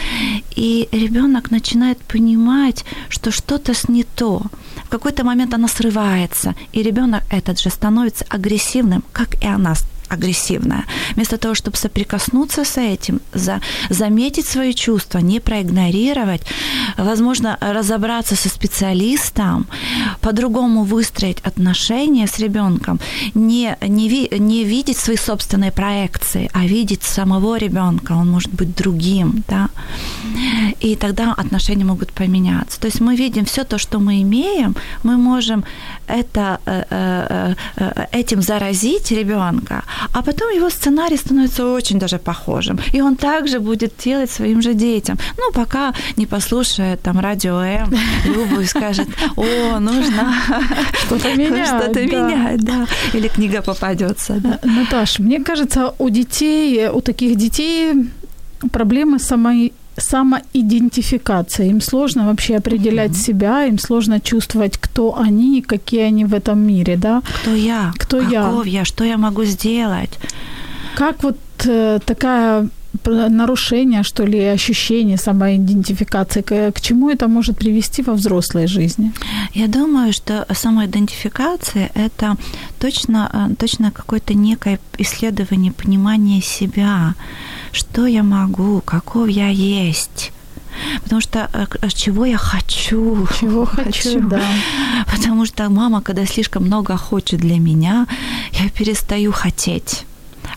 и 0.58 0.88
ребенок 0.92 1.17
начинает 1.52 1.98
понимать, 1.98 2.86
что 3.10 3.32
что-то 3.32 3.74
с 3.74 3.90
не 3.90 4.04
то. 4.04 4.42
В 4.86 4.90
какой-то 4.90 5.24
момент 5.24 5.54
она 5.54 5.68
срывается, 5.68 6.56
и 6.74 6.84
ребенок 6.84 7.24
этот 7.30 7.60
же 7.60 7.70
становится 7.70 8.26
агрессивным, 8.30 9.04
как 9.12 9.42
и 9.44 9.48
она 9.48 9.76
агрессивная. 10.10 10.84
Вместо 11.16 11.38
того, 11.38 11.56
чтобы 11.56 11.78
соприкоснуться 11.78 12.64
с 12.64 12.78
этим, 12.78 13.20
за, 13.34 13.62
заметить 13.90 14.48
свои 14.48 14.74
чувства, 14.74 15.20
не 15.20 15.40
проигнорировать, 15.40 16.42
возможно, 16.98 17.58
разобраться 17.62 18.36
со 18.36 18.50
специалистом, 18.50 19.68
по-другому 20.22 20.84
выстроить 20.84 21.40
отношения 21.44 22.28
с 22.28 22.40
ребенком, 22.40 23.00
не, 23.36 23.78
не, 23.82 24.10
ви, 24.10 24.30
не 24.40 24.64
видеть 24.64 24.98
свои 24.98 25.18
собственные 25.18 25.72
проекции, 25.72 26.50
а 26.54 26.66
видеть 26.66 27.04
самого 27.04 27.58
ребенка, 27.58 28.14
он 28.14 28.30
может 28.32 28.54
быть 28.54 28.76
другим, 28.76 29.44
да, 29.48 29.70
и 30.80 30.96
тогда 30.96 31.34
отношения 31.34 31.86
могут 31.86 32.12
поменяться. 32.12 32.80
То 32.80 32.88
есть 32.88 33.02
мы 33.02 33.16
видим 33.16 33.46
все 33.46 33.64
то, 33.64 33.78
что 33.78 34.00
мы 34.00 34.22
имеем, 34.22 34.76
мы 35.04 35.18
можем 35.18 35.64
это, 36.08 36.60
э, 36.66 36.84
э, 36.90 37.56
э, 37.78 38.06
этим 38.12 38.42
заразить 38.42 39.12
ребенка, 39.12 39.84
а 40.14 40.22
потом 40.22 40.50
его 40.56 40.70
сценарий 40.70 41.18
становится 41.18 41.66
очень 41.66 42.00
даже 42.00 42.18
похожим. 42.18 42.80
И 42.94 43.02
он 43.02 43.16
также 43.16 43.60
будет 43.60 43.94
делать 44.06 44.32
своим 44.32 44.62
же 44.62 44.74
детям. 44.74 45.18
Ну, 45.38 45.52
пока 45.52 45.94
не 46.18 46.26
послушает 46.26 47.02
там 47.02 47.20
радио 47.20 47.58
М, 47.58 47.94
Любу 48.26 48.62
и 48.62 48.66
скажет, 48.66 49.08
о, 49.36 49.80
нужно 49.80 50.34
что-то 51.06 51.34
менять. 51.36 51.68
Что-то 51.68 51.94
да. 51.94 52.02
менять, 52.02 52.60
да. 52.62 52.86
Или 53.14 53.28
книга 53.28 53.62
попадется. 53.62 54.34
Да. 54.40 54.60
Наташ, 54.64 55.20
мне 55.20 55.44
кажется, 55.44 55.94
у 55.98 56.10
детей, 56.10 56.88
у 56.90 57.02
таких 57.02 57.36
детей 57.36 57.94
проблемы 58.72 59.20
самой 59.20 59.74
самоидентификация. 59.98 61.68
Им 61.68 61.82
сложно 61.82 62.28
вообще 62.28 62.58
определять 62.58 63.12
mm-hmm. 63.12 63.26
себя, 63.26 63.66
им 63.66 63.80
сложно 63.80 64.20
чувствовать, 64.20 64.78
кто 64.78 65.18
они, 65.18 65.62
какие 65.62 66.02
они 66.02 66.26
в 66.26 66.34
этом 66.34 66.60
мире, 66.60 66.98
да? 66.98 67.22
Кто 67.42 67.54
я? 67.54 67.92
Кто 67.98 68.22
Каков 68.22 68.66
я? 68.66 68.80
я? 68.80 68.86
Что 68.86 69.04
я 69.04 69.18
могу 69.18 69.44
сделать? 69.44 70.12
Как 70.96 71.24
вот 71.24 71.38
э, 71.66 72.00
такая 72.06 72.70
нарушение, 73.06 74.04
что 74.04 74.26
ли, 74.26 74.40
ощущение 74.44 75.18
самоидентификации, 75.18 76.42
к, 76.42 76.72
к 76.72 76.82
чему 76.82 77.10
это 77.10 77.28
может 77.28 77.58
привести 77.58 78.02
во 78.02 78.14
взрослой 78.14 78.68
жизни? 78.68 79.12
Я 79.54 79.68
думаю, 79.68 80.14
что 80.14 80.46
самоидентификация– 80.54 81.90
это 81.94 82.36
точно, 82.80 83.30
э, 83.34 83.56
точно 83.56 83.92
какое-то 83.92 84.34
некое 84.34 84.80
исследование, 84.98 85.72
понимание 85.72 86.42
себя, 86.42 87.16
что 87.72 88.08
я 88.08 88.24
могу, 88.24 88.82
каков 88.82 89.30
я 89.30 89.50
есть. 89.50 90.32
Потому 91.04 91.22
что 91.22 91.50
э, 91.54 91.90
чего 91.90 92.26
я 92.26 92.38
хочу? 92.38 93.28
Чего 93.40 93.66
хочу, 93.76 94.20
да. 94.28 94.42
Потому 95.12 95.46
что 95.46 95.70
мама, 95.70 96.02
когда 96.02 96.26
слишком 96.26 96.66
много 96.66 96.98
хочет 96.98 97.40
для 97.40 97.60
меня, 97.60 98.08
я 98.54 98.70
перестаю 98.70 99.32
хотеть 99.32 100.07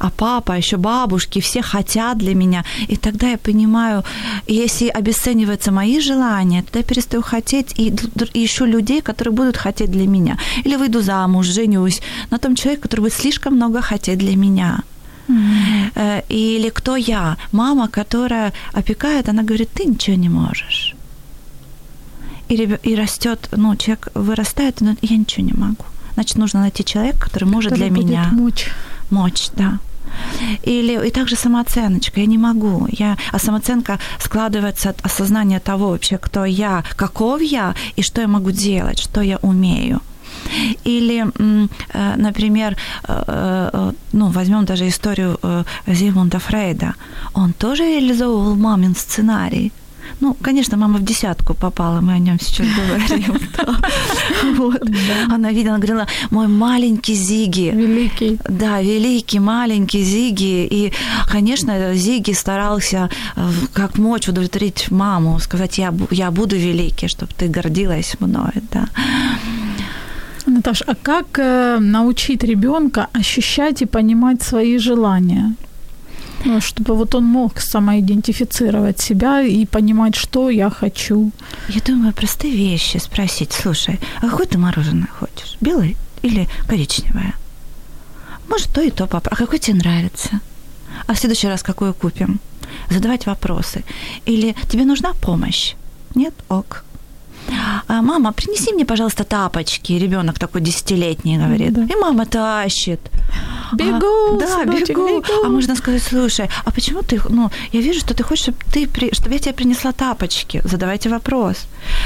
а 0.01 0.11
папа, 0.11 0.57
еще 0.57 0.77
бабушки, 0.77 1.41
все 1.41 1.63
хотят 1.63 2.19
для 2.19 2.35
меня. 2.35 2.65
И 2.89 2.97
тогда 2.97 3.31
я 3.31 3.39
понимаю, 3.39 4.03
если 4.49 4.89
обесцениваются 4.89 5.73
мои 5.73 6.01
желания, 6.01 6.63
тогда 6.63 6.79
я 6.79 6.85
перестаю 6.85 7.23
хотеть 7.23 7.79
и 7.79 7.95
ищу 8.35 8.65
людей, 8.65 9.03
которые 9.03 9.35
будут 9.35 9.57
хотеть 9.57 9.91
для 9.91 10.07
меня. 10.07 10.39
Или 10.65 10.77
выйду 10.77 11.03
замуж, 11.03 11.47
женюсь 11.47 12.01
на 12.31 12.39
том 12.39 12.55
человеке, 12.55 12.83
который 12.83 13.01
будет 13.01 13.13
слишком 13.13 13.55
много 13.55 13.83
хотеть 13.83 14.19
для 14.19 14.37
меня. 14.37 14.83
Mm-hmm. 15.29 16.25
Или 16.29 16.71
кто 16.71 16.97
я? 16.97 17.37
Мама, 17.53 17.89
которая 17.89 18.53
опекает, 18.73 19.29
она 19.29 19.43
говорит, 19.43 19.69
ты 19.75 19.85
ничего 19.85 20.17
не 20.17 20.29
можешь. 20.29 20.97
И, 22.49 22.55
и 22.55 22.95
растет, 22.97 23.49
ну, 23.53 23.77
человек 23.77 24.09
вырастает, 24.15 24.81
но 24.81 24.97
я 25.03 25.17
ничего 25.17 25.47
не 25.47 25.53
могу. 25.53 25.85
Значит, 26.15 26.39
нужно 26.39 26.61
найти 26.61 26.85
человека, 26.85 27.19
который 27.21 27.45
может 27.45 27.73
который 27.73 27.91
для 27.91 28.03
меня 28.03 28.29
мочь. 28.33 28.71
мочь, 29.11 29.49
да. 29.57 29.79
Или 30.63 31.07
и 31.07 31.11
также 31.11 31.37
самооценочка. 31.37 32.21
Я 32.21 32.27
не 32.27 32.39
могу. 32.39 32.87
Я, 32.91 33.17
а 33.33 33.39
самооценка 33.39 33.99
складывается 34.19 34.91
от 34.91 35.05
осознания 35.05 35.61
того 35.61 35.89
вообще, 35.89 36.19
кто 36.19 36.45
я, 36.45 36.85
каков 36.97 37.43
я 37.43 37.75
и 37.97 38.03
что 38.03 38.21
я 38.21 38.29
могу 38.29 38.51
делать, 38.51 38.99
что 38.99 39.21
я 39.23 39.39
умею. 39.43 40.01
Или, 40.85 41.27
э, 41.93 42.17
например, 42.17 42.77
э, 43.09 43.25
э, 43.73 43.93
ну, 44.13 44.29
возьмем 44.29 44.65
даже 44.65 44.89
историю 44.89 45.39
Зигмунда 45.87 46.39
Фрейда. 46.39 46.95
Он 47.35 47.53
тоже 47.53 47.85
реализовывал 47.85 48.57
мамин 48.57 48.95
сценарий. 48.95 49.73
Ну, 50.21 50.37
конечно, 50.43 50.77
мама 50.77 50.99
в 50.99 51.05
десятку 51.05 51.55
попала, 51.55 52.01
мы 52.01 52.15
о 52.15 52.19
нем 52.19 52.39
сейчас 52.41 52.67
говорим. 52.77 53.41
Вот. 54.57 54.83
Она 55.33 55.53
видела, 55.53 55.75
она 55.75 55.85
говорила, 55.85 56.07
мой 56.31 56.49
маленький 56.49 57.15
Зиги. 57.15 57.71
Великий. 57.75 58.39
Да, 58.49 58.83
великий, 58.83 59.41
маленький 59.41 60.03
Зиги. 60.03 60.67
И, 60.71 60.93
конечно, 61.31 61.95
Зиги 61.95 62.33
старался 62.33 63.09
как 63.73 63.99
мочь 63.99 64.29
удовлетворить 64.29 64.91
маму, 64.91 65.39
сказать, 65.41 65.79
я, 65.79 65.95
я 66.11 66.31
буду 66.31 66.57
великий, 66.57 67.09
чтобы 67.09 67.33
ты 67.37 67.49
гордилась 67.49 68.17
мной. 68.21 68.53
Да. 68.73 68.89
Наташ, 70.47 70.83
а 70.87 70.95
как 70.95 71.39
э, 71.39 71.79
научить 71.81 72.45
ребенка 72.45 73.07
ощущать 73.13 73.83
и 73.83 73.87
понимать 73.87 74.43
свои 74.43 74.79
желания? 74.79 75.55
Ну, 76.45 76.61
чтобы 76.61 76.95
вот 76.95 77.15
он 77.15 77.25
мог 77.25 77.61
самоидентифицировать 77.61 79.01
себя 79.01 79.43
и 79.43 79.67
понимать, 79.67 80.15
что 80.15 80.51
я 80.51 80.71
хочу. 80.71 81.33
Я 81.69 81.81
думаю, 81.81 82.13
простые 82.13 82.55
вещи 82.55 82.97
спросить. 82.99 83.53
Слушай, 83.53 84.01
а 84.23 84.29
какое 84.29 84.47
ты 84.47 84.59
мороженое 84.59 85.09
хочешь? 85.09 85.57
Белое 85.61 85.97
или 86.23 86.49
коричневое? 86.67 87.35
Может, 88.49 88.73
то 88.75 88.81
и 88.81 88.91
то, 88.91 89.07
папа. 89.07 89.31
А 89.31 89.37
какой 89.37 89.59
тебе 89.59 89.77
нравится? 89.77 90.41
А 91.07 91.15
в 91.15 91.19
следующий 91.19 91.49
раз 91.49 91.63
какое 91.63 91.93
купим? 91.93 92.41
Задавать 92.89 93.27
вопросы. 93.27 93.85
Или 94.25 94.57
тебе 94.69 94.85
нужна 94.85 95.13
помощь? 95.13 95.75
Нет? 96.15 96.35
Ок. 96.49 96.85
А, 97.89 98.03
мама, 98.03 98.33
принеси 98.33 98.73
мне, 98.73 98.85
пожалуйста, 98.85 99.25
тапочки. 99.25 99.99
Ребенок 99.99 100.39
такой 100.39 100.61
десятилетний 100.61 101.39
говорит. 101.39 101.73
Да. 101.73 101.83
И 101.83 101.97
мама 102.01 102.27
тащит. 102.27 103.01
Бегу, 103.73 104.37
а, 104.37 104.39
да, 104.39 104.65
бегу. 104.65 105.07
бегу. 105.07 105.45
А 105.45 105.49
можно 105.49 105.77
сказать, 105.77 106.03
слушай, 106.03 106.49
а 106.65 106.71
почему 106.71 107.03
ты, 107.03 107.21
ну, 107.29 107.51
я 107.73 107.81
вижу, 107.81 108.01
что 108.01 108.15
ты 108.15 108.23
хочешь, 108.23 108.43
чтобы, 108.45 108.59
ты, 108.73 108.89
чтобы 109.13 109.35
я 109.35 109.39
тебе 109.39 109.55
принесла 109.55 109.93
тапочки. 109.93 110.63
Задавайте 110.65 111.09
вопрос. 111.09 111.57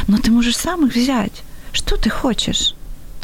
Но 0.09 0.19
ты 0.19 0.31
можешь 0.31 0.57
сам 0.57 0.87
их 0.87 0.95
взять. 0.95 1.43
Что 1.73 1.97
ты 1.97 2.11
хочешь? 2.11 2.75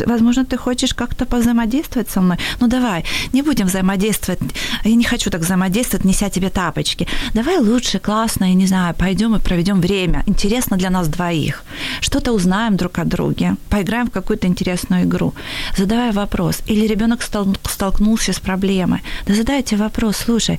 Возможно, 0.06 0.44
ты 0.44 0.56
хочешь 0.56 0.94
как-то 0.94 1.26
позаимодействовать 1.26 2.10
со 2.10 2.20
мной. 2.20 2.38
Ну 2.60 2.68
давай, 2.68 3.04
не 3.32 3.42
будем 3.42 3.66
взаимодействовать. 3.66 4.40
Я 4.84 4.94
не 4.94 5.04
хочу 5.04 5.30
так 5.30 5.40
взаимодействовать, 5.40 6.04
неся 6.04 6.30
тебе 6.30 6.50
тапочки. 6.50 7.06
Давай 7.34 7.58
лучше, 7.58 7.98
классно, 7.98 8.44
я 8.44 8.54
не 8.54 8.66
знаю, 8.66 8.94
пойдем 8.94 9.34
и 9.34 9.40
проведем 9.40 9.80
время. 9.80 10.22
Интересно 10.26 10.76
для 10.76 10.90
нас 10.90 11.08
двоих. 11.08 11.64
Что-то 12.00 12.32
узнаем 12.32 12.76
друг 12.76 12.98
о 12.98 13.04
друге. 13.04 13.56
Поиграем 13.68 14.06
в 14.06 14.10
какую-то 14.10 14.46
интересную 14.46 15.04
игру. 15.04 15.34
Задавай 15.76 16.12
вопрос. 16.12 16.60
Или 16.66 16.86
ребенок 16.86 17.22
столкнулся 17.22 18.32
с 18.32 18.40
проблемой. 18.40 19.02
Да 19.26 19.34
задайте 19.34 19.76
вопрос. 19.76 20.16
Слушай, 20.16 20.58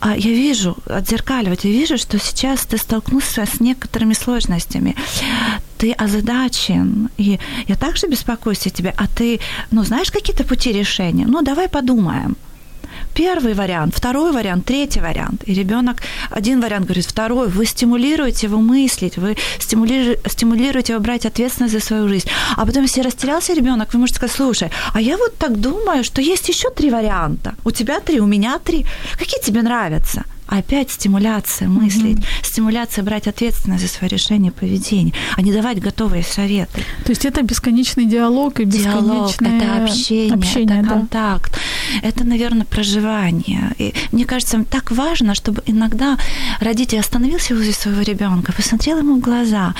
а 0.00 0.16
я 0.16 0.30
вижу, 0.30 0.76
отзеркаливать, 0.86 1.64
я 1.64 1.70
вижу, 1.70 1.98
что 1.98 2.18
сейчас 2.18 2.66
ты 2.66 2.78
столкнулся 2.78 3.44
с 3.44 3.60
некоторыми 3.60 4.14
сложностями 4.14 4.96
ты 5.78 5.92
озадачен, 5.92 7.08
и 7.18 7.38
я 7.68 7.76
также 7.76 8.08
беспокоюсь 8.08 8.66
о 8.66 8.70
тебе, 8.70 8.94
а 8.96 9.06
ты, 9.06 9.40
ну, 9.70 9.84
знаешь 9.84 10.10
какие-то 10.10 10.44
пути 10.44 10.72
решения? 10.72 11.26
Ну, 11.26 11.42
давай 11.42 11.68
подумаем 11.68 12.36
первый 13.14 13.54
вариант, 13.54 13.94
второй 13.96 14.32
вариант, 14.32 14.64
третий 14.64 15.00
вариант. 15.00 15.42
И 15.48 15.54
ребенок 15.54 15.96
один 16.30 16.60
вариант 16.60 16.86
говорит, 16.86 17.06
второй, 17.06 17.48
вы 17.48 17.66
стимулируете 17.66 18.46
его 18.46 18.58
мыслить, 18.58 19.18
вы 19.18 19.36
стимулируете, 19.58 20.20
стимулируете 20.30 20.92
его 20.92 21.02
брать 21.02 21.26
ответственность 21.26 21.74
за 21.74 21.80
свою 21.80 22.08
жизнь. 22.08 22.28
А 22.56 22.64
потом, 22.66 22.82
если 22.82 23.02
растерялся 23.02 23.54
ребенок, 23.54 23.92
вы 23.94 23.98
можете 23.98 24.18
сказать, 24.18 24.36
слушай, 24.36 24.70
а 24.94 25.00
я 25.00 25.16
вот 25.16 25.36
так 25.38 25.60
думаю, 25.60 26.04
что 26.04 26.20
есть 26.22 26.48
еще 26.48 26.70
три 26.70 26.90
варианта. 26.90 27.54
У 27.64 27.70
тебя 27.70 28.00
три, 28.00 28.20
у 28.20 28.26
меня 28.26 28.58
три. 28.58 28.86
Какие 29.18 29.40
тебе 29.42 29.62
нравятся? 29.62 30.24
Опять 30.48 30.90
стимуляция 30.90 31.68
мыслить, 31.68 32.18
mm-hmm. 32.18 32.44
стимуляция 32.44 33.04
брать 33.04 33.26
ответственность 33.26 33.82
за 33.82 33.88
свое 33.88 34.10
решение 34.10 34.50
поведения, 34.50 35.12
а 35.36 35.42
не 35.42 35.52
давать 35.52 35.80
готовые 35.80 36.22
советы. 36.22 36.82
То 37.04 37.10
есть 37.10 37.24
это 37.24 37.42
бесконечный 37.42 38.06
диалог 38.06 38.60
и 38.60 38.64
диалог, 38.64 39.32
это 39.40 39.84
общение, 39.84 40.34
общение 40.34 40.80
это 40.80 41.06
да. 41.10 41.40
Это, 42.02 42.24
наверное, 42.24 42.64
проживание. 42.64 43.74
И 43.78 43.94
мне 44.12 44.24
кажется, 44.24 44.64
так 44.64 44.90
важно, 44.90 45.34
чтобы 45.34 45.62
иногда 45.66 46.16
родитель 46.60 47.00
остановился 47.00 47.54
возле 47.54 47.72
своего 47.72 48.02
ребенка, 48.02 48.52
посмотрел 48.52 48.98
ему 48.98 49.16
в 49.16 49.20
глаза, 49.20 49.74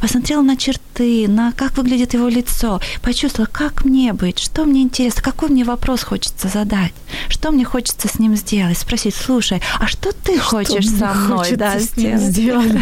посмотрел 0.00 0.42
на 0.42 0.56
черты, 0.56 1.28
на 1.28 1.52
как 1.52 1.76
выглядит 1.76 2.14
его 2.14 2.28
лицо, 2.28 2.80
почувствовал, 3.02 3.48
как 3.50 3.84
мне 3.84 4.12
быть, 4.12 4.38
что 4.38 4.64
мне 4.64 4.82
интересно, 4.82 5.22
какой 5.22 5.48
мне 5.48 5.64
вопрос 5.64 6.02
хочется 6.02 6.48
задать, 6.48 6.92
что 7.28 7.50
мне 7.50 7.64
хочется 7.64 8.08
с 8.08 8.18
ним 8.18 8.36
сделать, 8.36 8.78
спросить, 8.78 9.14
слушай, 9.14 9.62
а 9.78 9.86
что 9.86 10.10
что 10.10 10.12
ты 10.24 10.38
хочешь 10.38 10.84
что 10.84 10.98
со 10.98 11.14
мной 11.14 11.56
да, 11.56 11.78
сделать? 11.78 12.72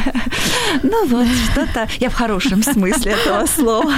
Ну 0.83 1.07
вот, 1.07 1.27
что-то, 1.51 1.89
я 1.99 2.11
в 2.11 2.15
хорошем 2.15 2.63
смысле 2.63 3.13
этого 3.13 3.47
слова. 3.47 3.93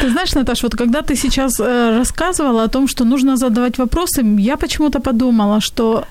Ты 0.00 0.10
знаешь, 0.10 0.32
Наташа, 0.34 0.66
вот 0.66 0.74
когда 0.76 1.02
ты 1.02 1.14
сейчас 1.14 1.60
э, 1.60 1.98
рассказывала 1.98 2.64
о 2.64 2.68
том, 2.68 2.88
что 2.88 3.04
нужно 3.04 3.36
задавать 3.36 3.78
вопросы, 3.84 4.22
я 4.38 4.56
почему-то 4.56 5.00
подумала, 5.00 5.60
что 5.60 6.04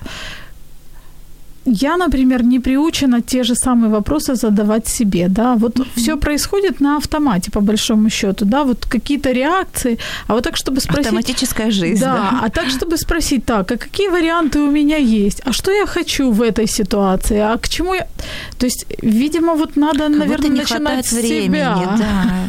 я, 1.66 1.96
например, 1.96 2.42
не 2.42 2.60
приучена 2.60 3.20
те 3.20 3.42
же 3.42 3.54
самые 3.54 3.90
вопросы 3.90 4.34
задавать 4.34 4.86
себе, 4.88 5.28
да, 5.28 5.54
вот 5.54 5.76
mm-hmm. 5.76 5.88
все 5.96 6.16
происходит 6.16 6.80
на 6.80 6.96
автомате, 6.96 7.50
по 7.50 7.60
большому 7.60 8.10
счету, 8.10 8.44
да, 8.44 8.64
вот 8.64 8.86
какие-то 8.86 9.32
реакции, 9.32 9.98
а 10.26 10.34
вот 10.34 10.44
так, 10.44 10.56
чтобы 10.56 10.80
спросить... 10.80 11.06
Автоматическая 11.06 11.70
жизнь, 11.70 12.00
да. 12.00 12.14
да. 12.14 12.40
а 12.44 12.50
так, 12.50 12.68
чтобы 12.68 12.96
спросить, 12.98 13.44
так, 13.44 13.72
а 13.72 13.76
какие 13.76 14.08
варианты 14.08 14.60
у 14.60 14.70
меня 14.70 14.96
есть, 14.96 15.42
а 15.44 15.52
что 15.52 15.70
я 15.70 15.86
хочу 15.86 16.30
в 16.30 16.42
этой 16.42 16.66
ситуации, 16.66 17.38
а 17.38 17.56
к 17.56 17.68
чему 17.68 17.94
я... 17.94 18.06
То 18.58 18.66
есть, 18.66 18.86
видимо, 19.02 19.54
вот 19.54 19.76
надо, 19.76 20.08
как 20.08 20.16
наверное, 20.16 20.50
не 20.50 20.60
начинать 20.60 21.06
с 21.06 21.12
времени, 21.12 21.46
себя. 21.46 21.96
да. 21.98 22.48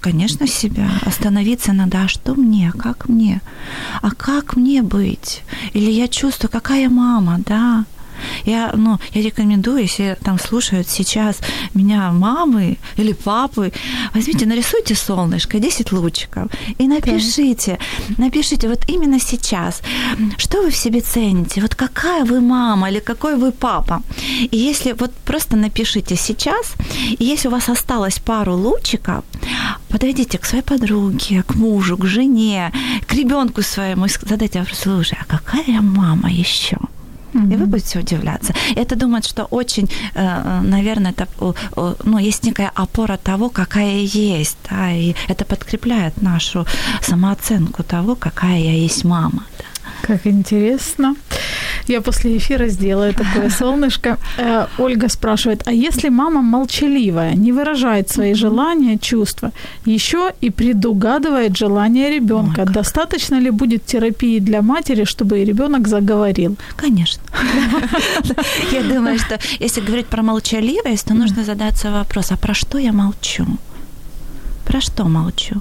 Конечно, 0.00 0.48
себя. 0.48 0.88
Остановиться 1.06 1.72
надо, 1.72 2.02
а 2.04 2.08
что 2.08 2.34
мне, 2.34 2.72
как 2.76 3.08
мне, 3.08 3.40
а 4.02 4.10
как 4.10 4.56
мне 4.56 4.82
быть? 4.82 5.42
Или 5.74 5.90
я 5.90 6.08
чувствую, 6.08 6.50
какая 6.50 6.88
мама, 6.88 7.38
да, 7.46 7.84
я, 8.44 8.72
ну, 8.76 8.98
я 9.12 9.22
рекомендую, 9.22 9.82
если 9.82 10.16
там 10.22 10.38
слушают 10.38 10.88
сейчас 10.88 11.40
меня 11.74 12.12
мамы 12.12 12.78
или 12.96 13.12
папы, 13.12 13.72
возьмите, 14.14 14.46
нарисуйте 14.46 14.94
солнышко, 14.94 15.58
10 15.58 15.92
лучиков 15.92 16.50
и 16.78 16.88
напишите, 16.88 17.78
напишите 18.18 18.68
вот 18.68 18.88
именно 18.88 19.20
сейчас, 19.20 19.82
что 20.36 20.62
вы 20.62 20.70
в 20.70 20.76
себе 20.76 21.00
цените, 21.00 21.60
вот 21.60 21.74
какая 21.74 22.24
вы 22.24 22.40
мама 22.40 22.90
или 22.90 23.00
какой 23.00 23.36
вы 23.36 23.52
папа. 23.52 24.02
И 24.38 24.56
если 24.56 24.92
вот 24.92 25.12
просто 25.24 25.56
напишите 25.56 26.16
сейчас, 26.16 26.74
и 27.18 27.24
если 27.24 27.48
у 27.48 27.50
вас 27.50 27.68
осталось 27.68 28.18
пару 28.18 28.56
лучиков, 28.56 29.24
подойдите 29.88 30.38
к 30.38 30.44
своей 30.44 30.64
подруге, 30.64 31.42
к 31.42 31.54
мужу, 31.54 31.96
к 31.96 32.06
жене, 32.06 32.72
к 33.06 33.14
ребенку 33.14 33.62
своему 33.62 34.06
и 34.06 34.08
задайте 34.22 34.60
вопрос, 34.60 34.78
слушай, 34.78 35.18
а 35.20 35.24
какая 35.24 35.80
мама 35.80 36.30
еще? 36.30 36.78
Mm-hmm. 37.32 37.52
И 37.52 37.56
вы 37.56 37.66
будете 37.66 37.98
удивляться. 37.98 38.54
Это 38.76 38.96
думать, 38.96 39.26
что 39.26 39.44
очень, 39.44 39.88
э, 40.14 40.60
наверное, 40.62 41.12
это, 41.12 41.26
ну, 42.04 42.18
есть 42.18 42.44
некая 42.44 42.70
опора 42.74 43.16
того, 43.16 43.48
какая 43.48 44.00
есть, 44.00 44.58
да, 44.70 44.92
и 44.92 45.14
это 45.28 45.44
подкрепляет 45.44 46.22
нашу 46.22 46.66
самооценку 47.00 47.82
того, 47.82 48.14
какая 48.16 48.58
я 48.58 48.72
есть 48.72 49.04
мама. 49.04 49.44
Да. 49.58 49.64
Как 50.02 50.26
интересно. 50.26 51.14
Я 51.88 52.00
после 52.00 52.36
эфира 52.36 52.68
сделаю 52.68 53.14
такое 53.14 53.50
солнышко. 53.58 54.18
Э, 54.38 54.66
Ольга 54.78 55.08
спрашивает, 55.08 55.62
а 55.66 55.72
если 55.72 56.10
мама 56.10 56.42
молчаливая, 56.42 57.34
не 57.34 57.52
выражает 57.52 58.10
свои 58.10 58.34
желания, 58.34 58.98
чувства, 58.98 59.52
еще 59.86 60.32
и 60.40 60.50
предугадывает 60.50 61.56
желание 61.56 62.10
ребенка, 62.10 62.64
достаточно 62.64 63.40
ли 63.40 63.50
будет 63.50 63.86
терапии 63.86 64.40
для 64.40 64.62
матери, 64.62 65.04
чтобы 65.04 65.44
ребенок 65.44 65.88
заговорил? 65.88 66.56
Конечно. 66.76 67.22
Я 68.72 68.82
думаю, 68.82 69.18
что 69.18 69.38
если 69.60 69.80
говорить 69.80 70.06
про 70.06 70.22
молчаливость, 70.22 71.06
то 71.06 71.14
нужно 71.14 71.44
задаться 71.44 71.90
вопрос, 71.90 72.32
а 72.32 72.36
про 72.36 72.54
что 72.54 72.78
я 72.78 72.92
молчу? 72.92 73.46
Про 74.64 74.80
что 74.80 75.04
молчу? 75.04 75.60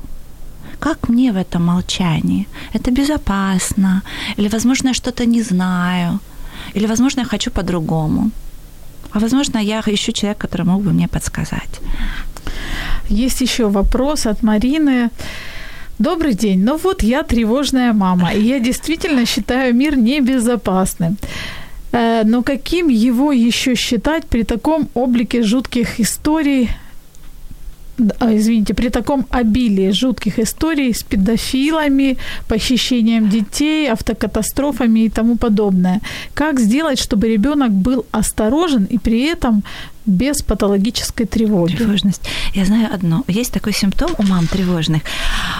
Как 0.81 1.09
мне 1.09 1.31
в 1.31 1.37
этом 1.37 1.65
молчании? 1.65 2.47
Это 2.73 2.91
безопасно? 2.91 4.01
Или, 4.37 4.49
возможно, 4.49 4.89
я 4.89 4.93
что-то 4.93 5.25
не 5.25 5.43
знаю? 5.43 6.19
Или, 6.75 6.87
возможно, 6.87 7.21
я 7.21 7.25
хочу 7.25 7.51
по-другому? 7.51 8.31
А, 9.11 9.19
возможно, 9.19 9.59
я 9.59 9.81
ищу 9.85 10.11
человека, 10.11 10.47
который 10.47 10.65
мог 10.65 10.81
бы 10.81 10.91
мне 10.93 11.07
подсказать. 11.07 11.81
Есть 13.09 13.41
еще 13.41 13.63
вопрос 13.65 14.25
от 14.25 14.43
Марины. 14.43 15.09
Добрый 15.99 16.33
день. 16.33 16.63
Ну 16.65 16.77
вот 16.77 17.03
я 17.03 17.23
тревожная 17.23 17.93
мама, 17.93 18.33
и 18.33 18.41
я 18.41 18.59
действительно 18.59 19.25
считаю 19.25 19.75
мир 19.75 19.95
небезопасным. 19.95 21.17
Э, 21.91 22.23
но 22.25 22.41
каким 22.41 22.89
его 22.89 23.31
еще 23.31 23.75
считать 23.75 24.25
при 24.25 24.43
таком 24.43 24.87
облике 24.95 25.43
жутких 25.43 25.99
историй, 25.99 26.69
извините, 27.97 28.73
при 28.73 28.89
таком 28.89 29.25
обилии 29.29 29.91
жутких 29.91 30.39
историй 30.39 30.93
с 30.93 31.03
педофилами, 31.03 32.17
похищением 32.47 33.29
детей, 33.29 33.91
автокатастрофами 33.91 35.05
и 35.05 35.09
тому 35.09 35.37
подобное. 35.37 36.01
Как 36.33 36.59
сделать, 36.59 36.99
чтобы 36.99 37.27
ребенок 37.27 37.71
был 37.71 38.05
осторожен 38.11 38.87
и 38.91 38.97
при 38.97 39.33
этом 39.33 39.63
без 40.05 40.41
патологической 40.41 41.25
тревоги. 41.25 41.75
Тревожность. 41.75 42.21
Я 42.53 42.65
знаю 42.65 42.89
одно. 42.93 43.23
Есть 43.27 43.53
такой 43.53 43.73
симптом 43.73 44.11
у 44.17 44.23
мам 44.23 44.47
тревожных. 44.47 45.03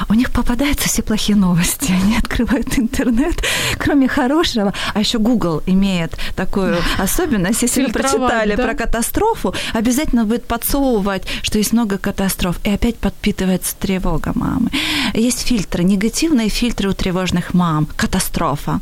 У 0.10 0.14
них 0.14 0.32
попадаются 0.32 0.90
все 0.90 1.04
плохие 1.04 1.36
новости. 1.38 1.92
Они 2.04 2.18
открывают 2.18 2.78
интернет, 2.78 3.44
кроме 3.78 4.08
хорошего. 4.08 4.74
А 4.94 5.00
еще 5.00 5.20
Google 5.20 5.62
имеет 5.66 6.18
такую 6.36 6.78
особенность. 6.98 7.62
Если 7.62 7.86
вы 7.86 7.92
прочитали 7.92 8.56
да? 8.56 8.64
про 8.64 8.74
катастрофу, 8.74 9.54
обязательно 9.74 10.26
будет 10.26 10.46
подсовывать, 10.46 11.24
что 11.44 11.58
есть 11.58 11.74
много 11.74 11.98
катастроф. 11.98 12.60
И 12.64 12.70
опять 12.70 12.98
подпитывается 12.98 13.76
тревога 13.76 14.32
мамы. 14.36 14.70
Есть 15.14 15.42
фильтры, 15.42 15.84
негативные 15.84 16.50
фильтры 16.50 16.90
у 16.90 16.94
тревожных 16.94 17.54
мам. 17.54 17.88
Катастрофа. 17.96 18.80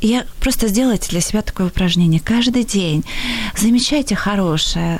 И 0.00 0.06
я 0.06 0.24
просто 0.40 0.68
сделайте 0.68 1.10
для 1.10 1.20
себя 1.20 1.42
такое 1.42 1.66
упражнение. 1.66 2.20
Каждый 2.20 2.64
день 2.64 3.04
замечайте 3.56 4.14
хорошее, 4.14 4.91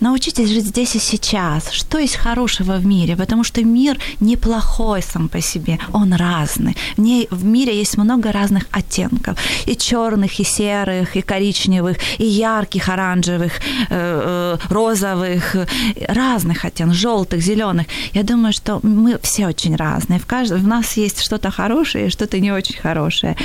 научитесь 0.00 0.48
жить 0.48 0.66
здесь 0.66 0.94
и 0.94 0.98
сейчас. 0.98 1.70
Что 1.70 1.98
есть 1.98 2.16
хорошего 2.16 2.78
в 2.78 2.86
мире? 2.86 3.16
Потому 3.16 3.44
что 3.44 3.62
мир 3.64 3.98
неплохой 4.20 5.02
сам 5.02 5.28
по 5.28 5.40
себе, 5.40 5.78
он 5.92 6.14
разный. 6.14 6.76
В, 6.96 7.00
ней, 7.00 7.28
в 7.30 7.44
мире 7.44 7.78
есть 7.78 7.98
много 7.98 8.32
разных 8.32 8.64
оттенков. 8.70 9.38
И 9.66 9.76
черных, 9.76 10.40
и 10.40 10.44
серых, 10.44 11.16
и 11.16 11.22
коричневых, 11.22 11.98
и 12.18 12.24
ярких, 12.24 12.88
оранжевых, 12.88 13.52
э, 13.90 13.90
э, 13.90 14.56
розовых, 14.68 15.56
разных 16.08 16.64
оттенков, 16.64 16.96
желтых, 16.96 17.40
зеленых. 17.40 17.86
Я 18.14 18.22
думаю, 18.22 18.52
что 18.52 18.80
мы 18.82 19.18
все 19.22 19.46
очень 19.46 19.76
разные. 19.76 20.18
В, 20.18 20.26
каждом, 20.26 20.60
в 20.60 20.66
нас 20.66 20.96
есть 20.96 21.22
что-то 21.22 21.50
хорошее 21.50 22.06
и 22.06 22.10
что-то 22.10 22.40
не 22.40 22.52
очень 22.52 22.78
хорошее. 22.78 23.36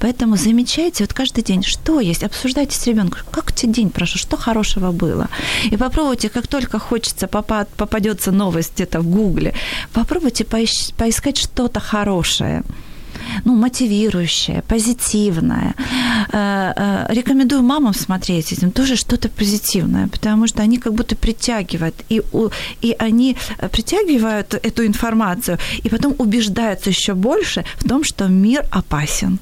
Поэтому 0.00 0.36
замечайте 0.36 1.04
вот 1.04 1.12
каждый 1.12 1.42
день, 1.42 1.62
что 1.62 2.00
есть, 2.00 2.24
обсуждайте 2.24 2.76
с 2.76 2.86
ребенком, 2.86 3.22
как 3.30 3.48
у 3.48 3.52
тебя 3.52 3.72
день 3.72 3.90
прошел, 3.90 4.18
что 4.18 4.36
хорошего 4.36 4.92
было. 4.92 5.28
И 5.70 5.76
попробуйте, 5.76 6.28
как 6.28 6.46
только 6.46 6.78
хочется, 6.78 7.28
попадется 7.28 8.32
новость 8.32 8.74
где-то 8.74 9.00
в 9.00 9.06
Гугле, 9.06 9.54
попробуйте 9.92 10.44
поискать 10.44 11.38
что-то 11.38 11.80
хорошее 11.80 12.62
ну, 13.44 13.54
мотивирующее, 13.54 14.62
позитивное. 14.62 15.74
Э, 16.32 16.72
э, 16.76 17.14
рекомендую 17.14 17.62
мамам 17.62 17.94
смотреть 17.94 18.52
этим 18.52 18.70
тоже 18.70 18.96
что-то 18.96 19.28
позитивное, 19.28 20.08
потому 20.08 20.46
что 20.46 20.62
они 20.62 20.78
как 20.78 20.92
будто 20.92 21.16
притягивают, 21.16 21.94
и, 22.08 22.22
и 22.82 22.96
они 22.98 23.36
притягивают 23.72 24.54
эту 24.54 24.86
информацию, 24.86 25.58
и 25.84 25.88
потом 25.88 26.14
убеждаются 26.18 26.90
еще 26.90 27.14
больше 27.14 27.64
в 27.76 27.88
том, 27.88 28.04
что 28.04 28.28
мир 28.28 28.64
опасен. 28.70 29.38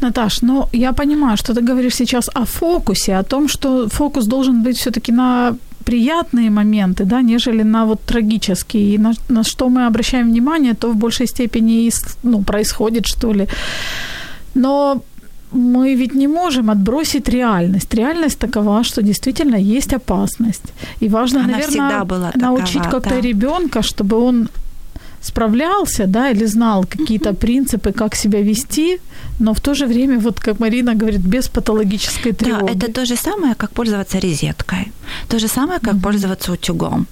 Наташ, 0.00 0.42
ну 0.42 0.68
я 0.72 0.92
понимаю, 0.92 1.36
что 1.36 1.54
ты 1.54 1.60
говоришь 1.60 1.94
сейчас 1.94 2.30
о 2.34 2.44
фокусе, 2.44 3.18
о 3.18 3.22
том, 3.22 3.48
что 3.48 3.88
фокус 3.88 4.26
должен 4.26 4.62
быть 4.62 4.76
все-таки 4.76 5.12
на 5.12 5.54
приятные 5.84 6.50
моменты, 6.50 7.04
да, 7.04 7.22
нежели 7.22 7.64
на 7.64 7.84
вот 7.84 8.00
трагические. 8.00 8.94
И 8.94 8.98
на, 8.98 9.12
на 9.28 9.42
что 9.42 9.68
мы 9.68 9.86
обращаем 9.86 10.30
внимание, 10.30 10.74
то 10.74 10.90
в 10.90 10.96
большей 10.96 11.26
степени 11.26 11.90
ну, 12.22 12.42
происходит, 12.42 13.06
что 13.06 13.34
ли. 13.34 13.46
Но 14.54 15.02
мы 15.52 15.94
ведь 15.94 16.14
не 16.14 16.28
можем 16.28 16.70
отбросить 16.70 17.28
реальность. 17.28 17.94
Реальность 17.94 18.38
такова, 18.38 18.82
что 18.84 19.02
действительно 19.02 19.56
есть 19.56 19.92
опасность. 19.92 20.72
И 21.00 21.08
важно, 21.08 21.40
Она 21.40 21.52
наверное, 21.52 22.04
была 22.04 22.32
научить 22.34 22.82
такова, 22.82 23.00
как-то 23.00 23.14
да. 23.14 23.20
ребенка, 23.20 23.82
чтобы 23.82 24.16
он 24.16 24.48
справлялся, 25.24 26.06
да, 26.06 26.30
или 26.30 26.46
знал 26.46 26.84
какие-то 26.84 27.34
принципы, 27.34 27.92
как 27.92 28.14
себя 28.16 28.42
вести, 28.42 28.98
но 29.40 29.52
в 29.54 29.60
то 29.60 29.74
же 29.74 29.86
время, 29.86 30.18
вот 30.18 30.40
как 30.40 30.60
Марина 30.60 30.94
говорит, 30.94 31.20
без 31.20 31.48
патологической 31.48 32.32
тревоги. 32.32 32.72
Да, 32.72 32.86
это 32.86 32.92
то 32.92 33.04
же 33.06 33.16
самое, 33.16 33.54
как 33.54 33.70
пользоваться 33.70 34.20
розеткой. 34.20 34.92
То 35.28 35.38
же 35.38 35.48
самое, 35.48 35.80
как 35.80 35.94
mm-hmm. 35.94 36.02
пользоваться 36.02 36.52
утюгом. 36.52 37.06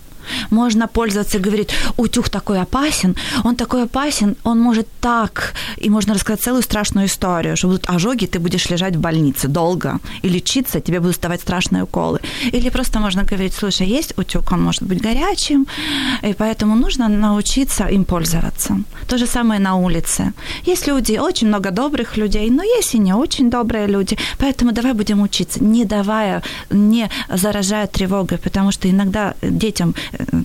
Можно 0.51 0.89
пользоваться 0.89 1.39
и 1.39 1.41
говорить, 1.41 1.70
утюг 1.97 2.29
такой 2.29 2.61
опасен, 2.61 3.16
он 3.45 3.57
такой 3.57 3.85
опасен, 3.85 4.37
он 4.45 4.61
может 4.61 4.87
так, 5.01 5.55
и 5.77 5.91
можно 5.91 6.14
рассказать 6.14 6.43
целую 6.43 6.62
страшную 6.62 7.07
историю, 7.07 7.57
что 7.57 7.68
будут 7.68 7.89
ожоги, 7.89 8.27
ты 8.27 8.39
будешь 8.39 8.70
лежать 8.70 8.97
в 8.97 9.01
больнице 9.01 9.49
долго, 9.49 9.99
и 10.23 10.29
лечиться, 10.29 10.81
тебе 10.81 11.01
будут 11.01 11.16
ставать 11.16 11.41
страшные 11.41 11.83
уколы. 11.83 12.20
Или 12.53 12.70
просто 12.70 13.01
можно 13.01 13.25
говорить, 13.25 13.55
слушай, 13.55 13.87
есть 13.87 14.18
утюг, 14.18 14.53
он 14.53 14.62
может 14.62 14.83
быть 14.83 15.03
горячим, 15.03 15.66
и 16.23 16.35
поэтому 16.35 16.77
нужно 16.77 17.09
научиться 17.09 17.85
им 17.87 18.05
пользоваться. 18.05 18.77
То 19.09 19.18
же 19.18 19.27
самое 19.27 19.61
на 19.61 19.77
улице. 19.77 20.33
Есть 20.66 20.87
люди, 20.87 21.18
очень 21.18 21.49
много 21.49 21.70
добрых 21.70 22.16
людей, 22.16 22.51
но 22.51 22.62
есть 22.62 22.95
и 22.95 22.99
не 22.99 23.14
очень 23.14 23.51
добрые 23.51 23.87
люди, 23.87 24.16
поэтому 24.39 24.73
давай 24.73 24.93
будем 24.93 25.23
учиться, 25.23 25.64
не 25.64 25.85
давая, 25.85 26.43
не 26.70 27.11
заражая 27.29 27.87
тревогой, 27.87 28.39
потому 28.39 28.73
что 28.73 28.89
иногда 28.89 29.35
детям 29.43 29.95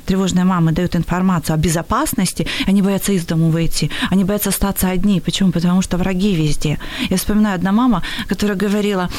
тревожные 0.06 0.46
мамы 0.46 0.72
дают 0.72 0.96
информацию 0.96 1.54
о 1.56 1.58
безопасности, 1.58 2.48
они 2.68 2.82
боятся 2.82 3.12
из 3.12 3.26
дому 3.26 3.50
выйти, 3.50 3.90
они 4.10 4.24
боятся 4.24 4.50
остаться 4.50 4.90
одни. 4.90 5.22
Почему? 5.22 5.52
Потому 5.52 5.82
что 5.82 5.98
враги 5.98 6.36
везде. 6.36 6.80
Я 7.10 7.18
вспоминаю 7.18 7.56
одна 7.56 7.72
мама, 7.72 8.04
которая 8.28 8.58
говорила, 8.58 9.10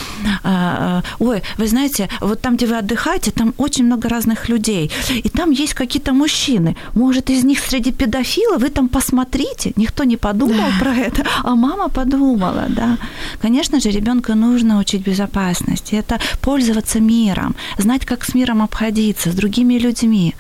«А, 0.44 1.03
ой, 1.18 1.42
вы 1.59 1.68
знаете, 1.68 2.09
вот 2.20 2.40
там, 2.40 2.57
где 2.57 2.66
вы 2.66 2.78
отдыхаете, 2.78 3.30
там 3.30 3.55
очень 3.59 3.84
много 3.84 4.09
разных 4.09 4.49
людей, 4.49 4.90
и 5.11 5.28
там 5.28 5.51
есть 5.51 5.74
какие-то 5.74 6.12
мужчины. 6.12 6.76
Может, 6.94 7.30
из 7.30 7.44
них 7.44 7.59
среди 7.61 7.92
педофилов 7.92 8.62
вы 8.62 8.70
там 8.70 8.88
посмотрите. 8.88 9.72
Никто 9.76 10.05
не 10.05 10.16
подумал 10.16 10.57
да. 10.57 10.78
про 10.80 10.94
это, 10.94 11.24
а 11.44 11.55
мама 11.55 11.88
подумала, 11.88 12.66
да. 12.68 12.99
Конечно 13.42 13.80
же, 13.80 13.90
ребенка 13.90 14.34
нужно 14.34 14.78
учить 14.78 15.03
безопасности. 15.03 15.94
Это 15.94 16.18
пользоваться 16.40 17.01
миром, 17.01 17.55
знать, 17.78 18.05
как 18.05 18.24
с 18.24 18.34
миром 18.34 18.62
обходиться, 18.62 19.30
с 19.30 19.34
другими 19.34 19.78
людьми. 19.78 20.34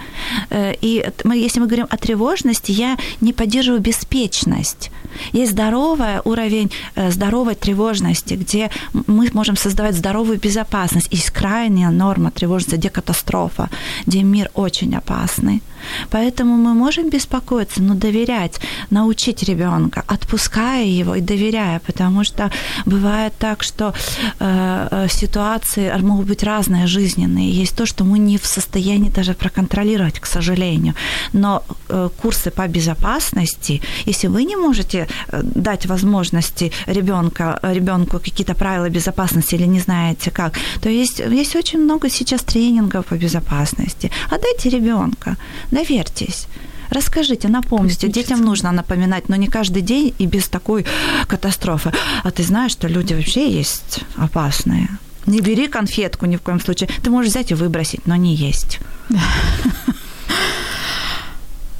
Э, 0.50 0.74
и 0.80 1.04
мы, 1.24 1.36
если 1.36 1.60
мы 1.60 1.66
говорим 1.66 1.86
о 1.90 1.96
тревожности, 1.96 2.72
я 2.72 2.96
не 3.20 3.32
поддерживаю 3.32 3.80
беспечность. 3.80 4.90
Есть 5.32 5.52
здоровый 5.52 6.20
уровень 6.24 6.70
э, 6.94 7.10
здоровой 7.10 7.54
тревожности, 7.54 8.34
где 8.34 8.70
мы 9.06 9.28
можем 9.32 9.56
создавать 9.56 9.94
здоровую 9.94 10.38
безопасность. 10.38 11.08
Есть 11.10 11.30
крайняя 11.30 11.90
норма 11.90 12.30
тревожности, 12.30 12.76
где 12.76 12.90
катастрофа, 12.90 13.68
где 14.06 14.22
мир 14.22 14.50
очень 14.54 14.94
опасный. 14.94 15.62
Поэтому 16.10 16.56
мы 16.56 16.74
можем 16.74 17.10
беспокоиться, 17.10 17.82
но 17.82 17.94
доверять, 17.94 18.60
научить 18.90 19.42
ребенка, 19.42 20.04
отпуская 20.06 20.84
его 20.84 21.14
и 21.14 21.20
доверяя, 21.20 21.80
потому 21.86 22.24
что 22.24 22.50
бывает 22.86 23.32
так, 23.38 23.62
что 23.62 23.94
э, 24.40 25.06
ситуации 25.10 25.92
могут 26.00 26.26
быть 26.26 26.42
разные 26.42 26.86
жизненные. 26.86 27.50
Есть 27.50 27.76
то, 27.76 27.86
что 27.86 28.04
мы 28.04 28.18
не 28.18 28.38
в 28.38 28.46
состоянии 28.46 29.10
даже 29.10 29.34
проконтролировать, 29.34 30.20
к 30.20 30.26
сожалению. 30.26 30.94
Но 31.32 31.62
э, 31.88 32.08
курсы 32.22 32.50
по 32.50 32.68
безопасности, 32.68 33.82
если 34.06 34.28
вы 34.28 34.44
не 34.44 34.56
можете 34.56 35.06
э, 35.28 35.40
дать 35.42 35.86
возможности 35.86 36.72
ребенка, 36.86 37.58
ребенку 37.62 38.18
какие-то 38.18 38.54
правила 38.54 38.88
безопасности 38.88 39.56
или 39.56 39.66
не 39.66 39.80
знаете 39.80 40.30
как, 40.30 40.54
то 40.80 40.88
есть, 40.88 41.20
есть 41.20 41.56
очень 41.56 41.80
много 41.80 42.10
сейчас 42.10 42.42
тренингов 42.42 43.06
по 43.06 43.14
безопасности. 43.14 44.10
Отдайте 44.30 44.70
ребенка 44.70 45.36
доверьтесь. 45.78 46.46
Расскажите, 46.90 47.48
напомните. 47.48 48.08
Детям 48.08 48.40
нужно 48.40 48.72
напоминать, 48.72 49.28
но 49.28 49.36
не 49.36 49.46
каждый 49.46 49.82
день 49.82 50.14
и 50.18 50.26
без 50.26 50.48
такой 50.48 50.84
катастрофы. 51.26 51.92
А 52.24 52.30
ты 52.30 52.42
знаешь, 52.42 52.72
что 52.72 52.88
люди 52.88 53.14
вообще 53.14 53.50
есть 53.50 54.00
опасные. 54.16 54.88
Не 55.26 55.40
бери 55.40 55.68
конфетку 55.68 56.26
ни 56.26 56.36
в 56.36 56.40
коем 56.40 56.60
случае. 56.60 56.88
Ты 57.02 57.10
можешь 57.10 57.30
взять 57.30 57.50
и 57.50 57.54
выбросить, 57.54 58.06
но 58.06 58.16
не 58.16 58.34
есть. 58.34 58.80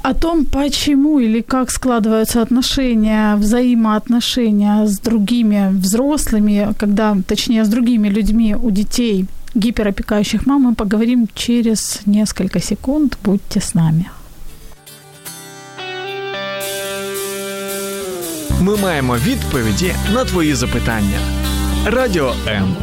О 0.01 0.13
том, 0.13 0.45
почему 0.45 1.19
или 1.19 1.41
как 1.41 1.71
складываются 1.71 2.41
отношения, 2.41 3.35
взаимоотношения 3.35 4.85
с 4.85 4.99
другими 4.99 5.69
взрослыми, 5.71 6.73
когда, 6.77 7.17
точнее, 7.27 7.65
с 7.65 7.67
другими 7.67 8.09
людьми 8.09 8.55
у 8.55 8.71
детей– 8.71 9.25
гиперопекающих 9.54 10.46
мам 10.46 10.62
мы 10.62 10.74
поговорим 10.74 11.28
через 11.34 12.00
несколько 12.06 12.60
секунд. 12.60 13.16
Будьте 13.24 13.60
с 13.60 13.74
нами. 13.74 14.04
Ми 18.60 18.76
маємо 18.76 19.16
відповіді 19.16 19.94
на 20.14 20.24
твої 20.24 20.54
запитання. 20.54 21.18
Радіо 21.86 22.34
М. 22.48 22.76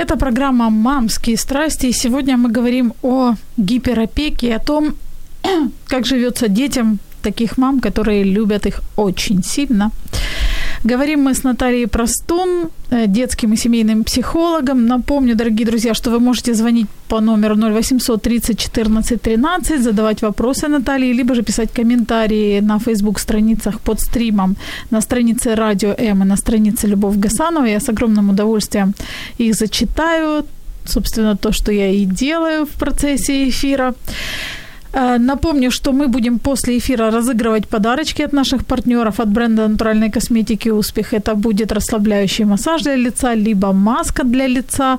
Это 0.00 0.16
программа 0.16 0.70
«Мамские 0.70 1.36
страсти», 1.36 1.88
и 1.88 1.92
сегодня 1.92 2.38
мы 2.38 2.48
говорим 2.48 2.94
о 3.02 3.34
гиперопеке, 3.58 4.56
о 4.56 4.58
том, 4.58 4.94
как 5.88 6.06
живется 6.06 6.48
детям 6.48 6.98
таких 7.22 7.58
мам, 7.58 7.80
которые 7.80 8.24
любят 8.24 8.66
их 8.66 8.80
очень 8.96 9.42
сильно. 9.42 9.90
Говорим 10.84 11.20
мы 11.20 11.34
с 11.34 11.44
Натальей 11.44 11.86
Простун, 11.86 12.70
э, 12.90 13.06
детским 13.06 13.52
и 13.52 13.56
семейным 13.56 14.02
психологом. 14.02 14.86
Напомню, 14.86 15.36
дорогие 15.36 15.66
друзья, 15.66 15.94
что 15.94 16.10
вы 16.10 16.20
можете 16.20 16.54
звонить 16.54 16.86
по 17.08 17.20
номеру 17.20 17.54
0800 17.54 18.22
30 18.22 18.58
14 18.58 19.20
13, 19.20 19.82
задавать 19.82 20.22
вопросы 20.22 20.68
Наталье, 20.68 21.12
либо 21.12 21.34
же 21.34 21.42
писать 21.42 21.70
комментарии 21.76 22.60
на 22.60 22.78
Facebook-страницах 22.78 23.80
под 23.80 24.00
стримом 24.00 24.56
на 24.90 25.02
странице 25.02 25.54
Радио 25.54 25.94
М 25.98 26.22
и 26.22 26.24
на 26.24 26.36
странице 26.36 26.88
Любовь 26.88 27.16
Гасанова. 27.16 27.66
Я 27.66 27.78
с 27.78 27.90
огромным 27.90 28.30
удовольствием 28.30 28.94
их 29.38 29.54
зачитаю. 29.54 30.44
Собственно, 30.86 31.36
то, 31.36 31.52
что 31.52 31.72
я 31.72 31.90
и 31.90 32.06
делаю 32.06 32.64
в 32.64 32.70
процессе 32.70 33.48
эфира. 33.48 33.94
Э, 34.92 35.18
напомню, 35.18 35.70
что 35.70 35.92
мы 35.92 36.08
будем 36.08 36.38
после 36.38 36.78
эфира 36.78 37.10
разыгрывать 37.10 37.68
подарочки 37.68 38.22
от 38.22 38.32
наших 38.32 38.64
партнеров 38.64 39.20
от 39.20 39.28
бренда 39.28 39.68
натуральной 39.68 40.10
косметики 40.10 40.70
«Успех». 40.70 41.14
Это 41.14 41.34
будет 41.34 41.72
расслабляющий 41.72 42.44
массаж 42.44 42.82
для 42.82 42.96
лица, 42.96 43.34
либо 43.34 43.72
маска 43.72 44.24
для 44.24 44.48
лица. 44.48 44.98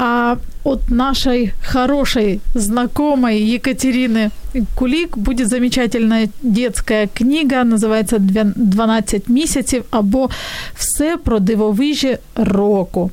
А 0.00 0.36
от 0.64 0.90
нашей 0.90 1.52
хорошей 1.62 2.40
знакомой 2.54 3.56
Екатерины 3.56 4.30
Кулик 4.76 5.18
будет 5.18 5.48
замечательная 5.48 6.28
детская 6.42 7.08
книга, 7.14 7.64
называется 7.64 8.16
«12 8.16 9.22
месяцев» 9.28 9.84
або 9.90 10.28
«Все 10.76 11.16
про 11.16 11.38
дивовижі 11.38 12.18
року». 12.36 13.10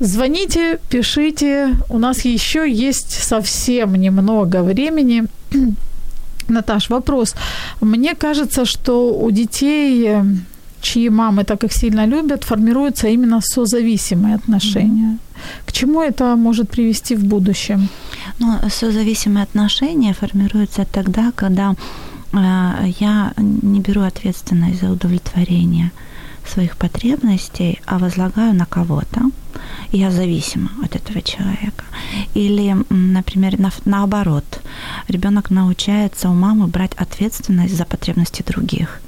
Звоните, 0.00 0.78
пишите. 0.88 1.76
У 1.90 1.98
нас 1.98 2.24
еще 2.24 2.64
есть 2.70 3.22
совсем 3.22 3.94
немного 3.94 4.62
времени. 4.62 5.26
Наташ, 6.48 6.90
вопрос. 6.90 7.34
Мне 7.82 8.14
кажется, 8.14 8.64
что 8.64 9.14
у 9.14 9.30
детей, 9.30 10.08
чьи 10.80 11.10
мамы 11.10 11.44
так 11.44 11.64
их 11.64 11.72
сильно 11.72 12.06
любят, 12.06 12.44
формируются 12.44 13.08
именно 13.08 13.40
созависимые 13.42 14.36
отношения. 14.36 15.18
Mm-hmm. 15.18 15.66
К 15.66 15.72
чему 15.72 16.00
это 16.00 16.36
может 16.36 16.70
привести 16.70 17.14
в 17.14 17.24
будущем? 17.24 17.88
Ну, 18.38 18.58
созависимые 18.70 19.42
отношения 19.42 20.14
формируются 20.14 20.86
тогда, 20.92 21.30
когда 21.36 21.74
э, 22.32 22.92
я 23.00 23.32
не 23.36 23.80
беру 23.80 24.00
ответственность 24.00 24.80
за 24.80 24.90
удовлетворение 24.90 25.90
своих 26.50 26.76
потребностей, 26.76 27.80
а 27.86 27.98
возлагаю 27.98 28.54
на 28.54 28.66
кого-то 28.66 29.30
я 29.92 30.10
зависима 30.10 30.70
от 30.84 30.96
этого 30.96 31.22
человека. 31.22 31.84
Или, 32.34 32.76
например, 32.90 33.58
на, 33.58 33.70
наоборот, 33.84 34.60
ребенок 35.08 35.50
научается 35.50 36.28
у 36.28 36.34
мамы 36.34 36.66
брать 36.66 36.94
ответственность 36.94 37.76
за 37.76 37.84
потребности 37.84 38.42
других. 38.42 39.00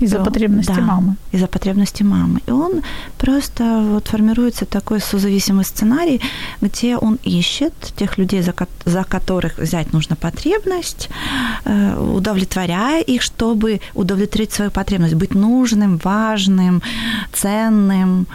Из-за 0.00 0.18
потребности 0.24 0.74
да, 0.76 0.80
мамы. 0.80 1.16
Из-за 1.32 1.46
потребности 1.46 2.02
мамы. 2.02 2.40
И 2.46 2.50
он 2.50 2.82
просто 3.18 3.64
вот 3.82 4.08
формируется 4.08 4.64
такой 4.64 5.00
созависимый 5.00 5.64
сценарий, 5.64 6.20
где 6.60 6.96
он 6.96 7.18
ищет 7.24 7.74
тех 7.96 8.18
людей, 8.18 8.42
за, 8.42 8.54
за 8.84 9.04
которых 9.04 9.58
взять 9.58 9.92
нужно 9.92 10.16
потребность, 10.16 11.08
э, 11.64 11.98
удовлетворяя 11.98 13.02
их, 13.02 13.22
чтобы 13.22 13.80
удовлетворить 13.94 14.52
свою 14.52 14.70
потребность, 14.70 15.14
быть 15.14 15.34
нужным, 15.34 15.98
важным, 16.04 16.82
ценным. 17.32 18.26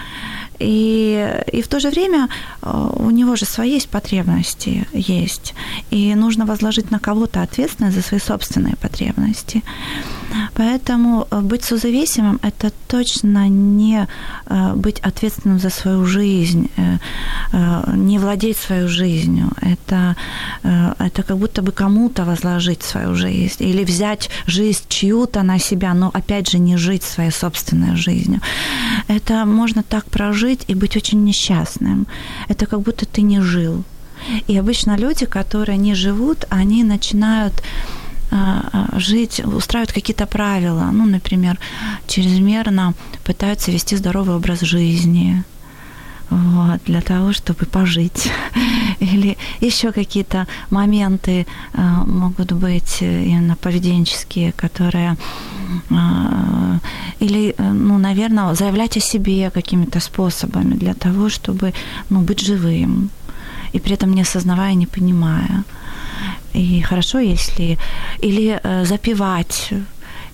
И, 0.59 1.43
и 1.51 1.61
в 1.61 1.67
то 1.67 1.79
же 1.79 1.89
время 1.89 2.29
э, 2.61 2.89
у 2.95 3.11
него 3.11 3.35
же 3.35 3.45
свои 3.45 3.71
есть 3.71 3.89
потребности, 3.89 4.87
есть. 4.93 5.53
И 5.91 6.15
нужно 6.15 6.45
возложить 6.45 6.91
на 6.91 6.99
кого-то 6.99 7.41
ответственность 7.41 7.95
за 7.95 8.01
свои 8.01 8.19
собственные 8.19 8.75
потребности. 8.75 9.63
Поэтому 10.53 11.27
э, 11.31 11.41
быть 11.53 11.63
созависимым– 11.63 12.39
это 12.43 12.71
точно 12.87 13.49
не 13.49 14.07
э, 14.45 14.73
быть 14.75 14.99
ответственным 14.99 15.59
за 15.59 15.69
свою 15.69 16.05
жизнь, 16.05 16.69
не 17.95 18.19
владеть 18.19 18.57
свою 18.57 18.87
жизнью. 18.87 19.51
Это, 19.61 20.15
это 20.63 21.23
как 21.23 21.37
будто 21.37 21.61
бы 21.61 21.71
кому-то 21.71 22.25
возложить 22.25 22.83
свою 22.83 23.15
жизнь 23.15 23.63
или 23.69 23.83
взять 23.83 24.29
жизнь 24.47 24.83
чью-то 24.89 25.43
на 25.43 25.59
себя, 25.59 25.93
но 25.93 26.09
опять 26.13 26.49
же 26.51 26.59
не 26.59 26.77
жить 26.77 27.03
своей 27.03 27.31
собственной 27.31 27.95
жизнью. 27.95 28.41
Это 29.07 29.45
можно 29.45 29.83
так 29.83 30.05
прожить, 30.05 30.43
жить 30.43 30.65
и 30.67 30.75
быть 30.75 30.97
очень 30.97 31.23
несчастным. 31.23 32.05
Это 32.49 32.65
как 32.65 32.79
будто 32.79 33.05
ты 33.05 33.21
не 33.21 33.41
жил. 33.41 33.83
И 34.47 34.59
обычно 34.59 34.97
люди, 34.97 35.25
которые 35.25 35.77
не 35.77 35.95
живут, 35.95 36.45
они 36.49 36.83
начинают 36.83 37.53
жить, 38.93 39.41
устраивают 39.45 39.91
какие-то 39.91 40.25
правила. 40.25 40.89
Ну, 40.91 41.05
например, 41.05 41.59
чрезмерно 42.07 42.93
пытаются 43.23 43.71
вести 43.71 43.95
здоровый 43.95 44.35
образ 44.35 44.61
жизни, 44.61 45.43
вот, 46.29 46.81
для 46.85 47.01
того, 47.01 47.33
чтобы 47.33 47.65
пожить. 47.65 48.31
Или 48.99 49.37
еще 49.61 49.91
какие-то 49.91 50.47
моменты 50.69 51.45
э, 51.73 51.81
могут 52.07 52.51
быть 52.53 53.01
именно 53.01 53.55
поведенческие, 53.55 54.51
которые 54.51 55.15
э, 55.89 56.79
или, 57.19 57.55
ну, 57.57 57.97
наверное, 57.97 58.55
заявлять 58.55 58.97
о 58.97 58.99
себе 58.99 59.49
какими-то 59.49 59.99
способами 59.99 60.75
для 60.75 60.93
того, 60.93 61.29
чтобы 61.29 61.73
ну, 62.09 62.21
быть 62.21 62.41
живым, 62.41 63.09
и 63.73 63.79
при 63.79 63.93
этом 63.93 64.13
не 64.13 64.21
осознавая, 64.21 64.73
не 64.73 64.87
понимая. 64.87 65.63
И 66.53 66.81
хорошо, 66.81 67.19
если... 67.19 67.77
Или 68.19 68.59
э, 68.63 68.85
запивать 68.85 69.73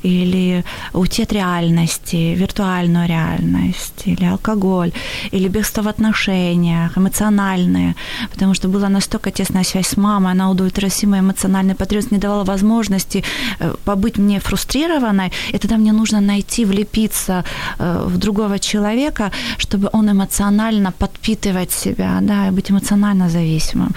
или 0.04 0.64
уйти 0.94 1.24
от 1.24 1.34
реальности, 1.34 2.36
виртуальную 2.36 3.08
реальность, 3.08 4.04
или 4.06 4.26
алкоголь, 4.26 4.92
или 5.32 5.48
бегство 5.50 5.82
в 5.84 5.88
отношениях, 5.88 6.98
эмоциональные, 6.98 7.96
потому 8.32 8.54
что 8.54 8.68
была 8.68 8.90
настолько 8.90 9.32
тесная 9.32 9.64
связь 9.64 9.88
с 9.88 9.98
мамой, 9.98 10.32
она 10.32 10.50
удовлетворила 10.50 11.20
эмоциональный 11.20 11.76
потребность, 11.76 12.12
не 12.12 12.18
давала 12.18 12.44
возможности 12.44 13.24
э, 13.60 13.76
побыть 13.86 14.18
мне 14.18 14.40
фрустрированной, 14.40 15.32
и 15.54 15.58
тогда 15.58 15.78
мне 15.78 15.92
нужно 15.92 16.22
найти, 16.22 16.66
влепиться 16.66 17.44
э, 17.80 18.06
в 18.08 18.18
другого 18.18 18.60
человека, 18.60 19.32
чтобы 19.58 19.90
он 19.94 20.10
эмоционально 20.10 20.92
подпитывать 20.92 21.72
себя, 21.72 22.20
да, 22.22 22.52
быть 22.52 22.72
эмоционально 22.72 23.30
зависимым, 23.30 23.90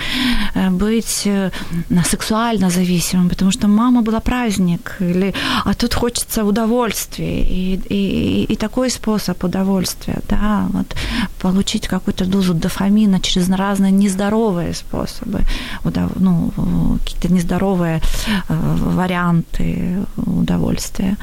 э, 0.55 0.71
быть 0.71 1.29
сексуально 2.05 2.71
зависимым, 2.71 3.29
потому 3.29 3.53
что 3.53 3.69
мама 3.69 4.03
была 4.03 4.21
праздник, 4.21 4.97
или, 5.01 5.35
а 5.65 5.75
тут 5.75 5.92
тут 5.93 6.01
хочется 6.01 6.45
удовольствия, 6.45 7.43
и, 7.43 7.81
и, 7.89 8.45
и 8.45 8.57
такой 8.57 8.91
способ 8.91 9.45
удовольствия, 9.45 10.19
да, 10.29 10.67
вот 10.73 10.87
получить 11.41 11.89
какую-то 11.89 12.25
дозу 12.25 12.55
дофамина 12.55 13.21
через 13.21 13.51
разные 13.51 13.93
нездоровые 13.93 14.75
способы, 14.75 15.41
ну, 16.17 16.99
какие-то 16.99 17.33
нездоровые 17.33 18.01
э, 18.49 18.77
варианты 18.97 20.05
удовольствия. 20.17 21.17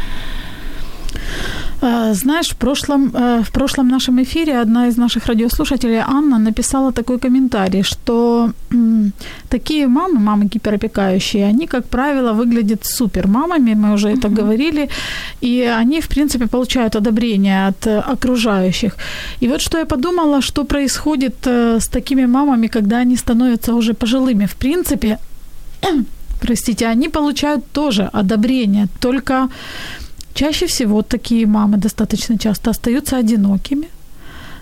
Э, 1.82 2.14
знаешь, 2.14 2.50
в 2.50 2.56
прошлом, 2.56 3.12
э, 3.14 3.42
в 3.44 3.52
прошлом 3.52 3.88
нашем 3.88 4.22
эфире 4.22 4.62
одна 4.62 4.88
из 4.88 4.98
наших 4.98 5.28
радиослушателей, 5.28 6.00
Анна, 6.00 6.40
написала 6.40 6.92
такой 6.92 7.20
комментарий, 7.20 7.84
что 7.84 8.52
такие 9.50 9.88
мамы, 9.88 10.20
мамы 10.20 10.46
гиперопекающие, 10.46 11.46
они, 11.46 11.68
как 11.68 11.86
правило, 11.86 12.34
выглядят 12.34 12.86
супер 12.86 13.28
мамами, 13.28 13.76
мы 13.76 13.94
уже 13.94 14.10
это 14.10 14.28
mm-hmm. 14.28 14.42
говорили, 14.42 14.90
и 15.42 15.62
они, 15.82 16.02
в 16.02 16.08
принципе, 16.08 16.48
получают 16.48 16.96
одобрение 16.96 17.68
от 17.68 17.88
э, 17.88 18.00
окружающих. 18.14 18.96
И 19.42 19.48
вот 19.48 19.62
что 19.62 19.78
я 19.78 19.86
подумала, 19.86 20.42
что 20.42 20.66
происходит 20.66 21.48
с 21.48 21.88
такими 21.88 22.28
мамами, 22.28 22.68
когда 22.68 22.98
они 22.98 23.18
становятся 23.18 23.74
уже 23.74 23.94
пожилыми. 23.94 24.46
В 24.46 24.56
принципе, 24.56 25.18
простите, 26.42 26.88
они 26.88 27.10
получают 27.10 27.62
тоже 27.72 28.10
одобрение, 28.14 28.88
только 29.00 29.50
Чаще 30.40 30.66
всего 30.66 31.02
такие 31.02 31.46
мамы 31.46 31.78
достаточно 31.78 32.38
часто 32.38 32.70
остаются 32.70 33.18
одинокими, 33.18 33.88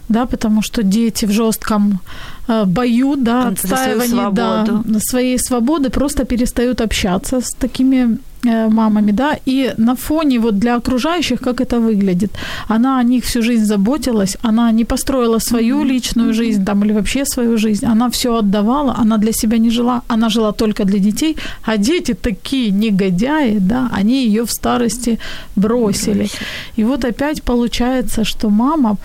да, 0.10 0.26
потому 0.26 0.64
что 0.64 0.82
дети 0.82 1.26
в 1.26 1.32
жестком 1.32 2.00
э, 2.48 2.66
бою, 2.66 3.16
да, 3.16 3.50
отстаивании 3.50 4.34
да, 4.34 4.82
своей 5.00 5.38
свободы 5.38 5.90
просто 5.90 6.26
перестают 6.26 6.82
общаться 6.82 7.42
с 7.42 7.54
такими 7.60 8.18
мамами, 8.44 9.12
да, 9.12 9.38
и 9.48 9.74
на 9.78 9.96
фоне 9.96 10.40
вот 10.40 10.60
для 10.60 10.76
окружающих, 10.76 11.40
как 11.40 11.62
это 11.62 11.80
выглядит. 11.80 12.32
Она 12.70 13.00
о 13.00 13.04
них 13.04 13.24
всю 13.24 13.42
жизнь 13.42 13.66
заботилась, 13.66 14.38
она 14.44 14.72
не 14.72 14.86
построила 14.86 15.40
свою 15.40 15.84
личную 15.84 16.34
жизнь 16.34 16.66
там 16.66 16.84
или 16.84 16.94
вообще 16.94 17.26
свою 17.26 17.58
жизнь, 17.58 17.86
она 17.86 18.10
все 18.10 18.30
отдавала, 18.36 18.96
она 19.02 19.18
для 19.18 19.32
себя 19.32 19.58
не 19.58 19.70
жила, 19.70 20.02
она 20.08 20.30
жила 20.30 20.52
только 20.52 20.86
для 20.86 21.00
детей, 21.00 21.38
а 21.64 21.78
дети 21.78 22.14
такие 22.14 22.72
негодяи, 22.72 23.58
да, 23.60 23.90
они 23.92 24.26
ее 24.26 24.44
в 24.44 24.52
старости 24.52 25.20
бросили. 25.56 26.28
И 26.78 26.84
вот 26.84 27.06
опять 27.06 27.44
получается, 27.44 28.24
что 28.24 28.50
мама 28.50 28.98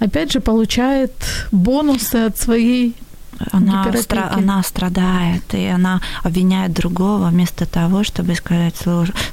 опять 0.00 0.32
же 0.32 0.40
получает 0.40 1.12
бонусы 1.52 2.26
от 2.26 2.38
своей 2.38 2.94
она, 3.52 3.84
стра- 3.86 4.30
она 4.30 4.62
страдает, 4.62 5.54
и 5.54 5.66
она 5.66 6.00
обвиняет 6.22 6.72
другого 6.72 7.28
вместо 7.28 7.66
того, 7.66 8.04
чтобы 8.04 8.34
сказать, 8.34 8.76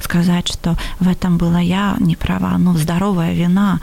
сказать, 0.01 0.47
что 0.47 0.75
в 0.99 1.07
этом 1.07 1.37
была 1.37 1.59
я 1.59 1.95
не 1.99 2.15
права, 2.15 2.57
ну, 2.57 2.73
здоровая 2.77 3.33
вина, 3.33 3.79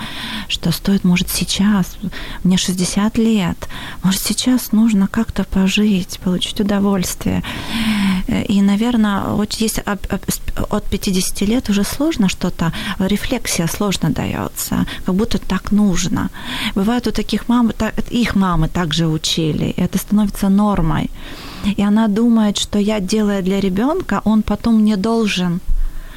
что 0.49 0.73
стоит, 0.73 1.05
может, 1.05 1.29
сейчас, 1.29 1.97
мне 2.43 2.57
60 2.57 3.19
лет, 3.19 3.69
может, 4.03 4.21
сейчас 4.21 4.73
нужно 4.73 5.07
как-то 5.09 5.45
пожить, 5.45 6.19
получить 6.21 6.61
удовольствие. 6.61 7.43
И, 8.43 8.63
наверное, 8.63 9.25
вот 9.29 9.53
есть 9.55 9.79
от 9.79 10.85
50 10.85 11.41
лет 11.49 11.71
уже 11.71 11.85
сложно 11.85 12.29
что-то, 12.29 12.73
рефлексия 12.99 13.67
сложно 13.67 14.11
дается, 14.11 14.87
как 15.07 15.15
будто 15.15 15.39
так 15.39 15.73
нужно. 15.73 16.31
Бывает 16.75 17.07
у 17.07 17.11
таких 17.11 17.49
мам, 17.49 17.73
их 18.11 18.35
мамы 18.37 18.69
также 18.69 19.07
учили, 19.07 19.75
это 19.77 19.99
становится 19.99 20.49
нормой. 20.49 21.11
И 21.77 21.83
она 21.83 22.09
думает, 22.09 22.59
что 22.59 22.79
я 22.79 23.01
делаю 23.01 23.43
для 23.43 23.61
ребенка, 23.61 24.21
он 24.25 24.43
потом 24.43 24.85
не 24.85 24.97
должен 24.97 25.61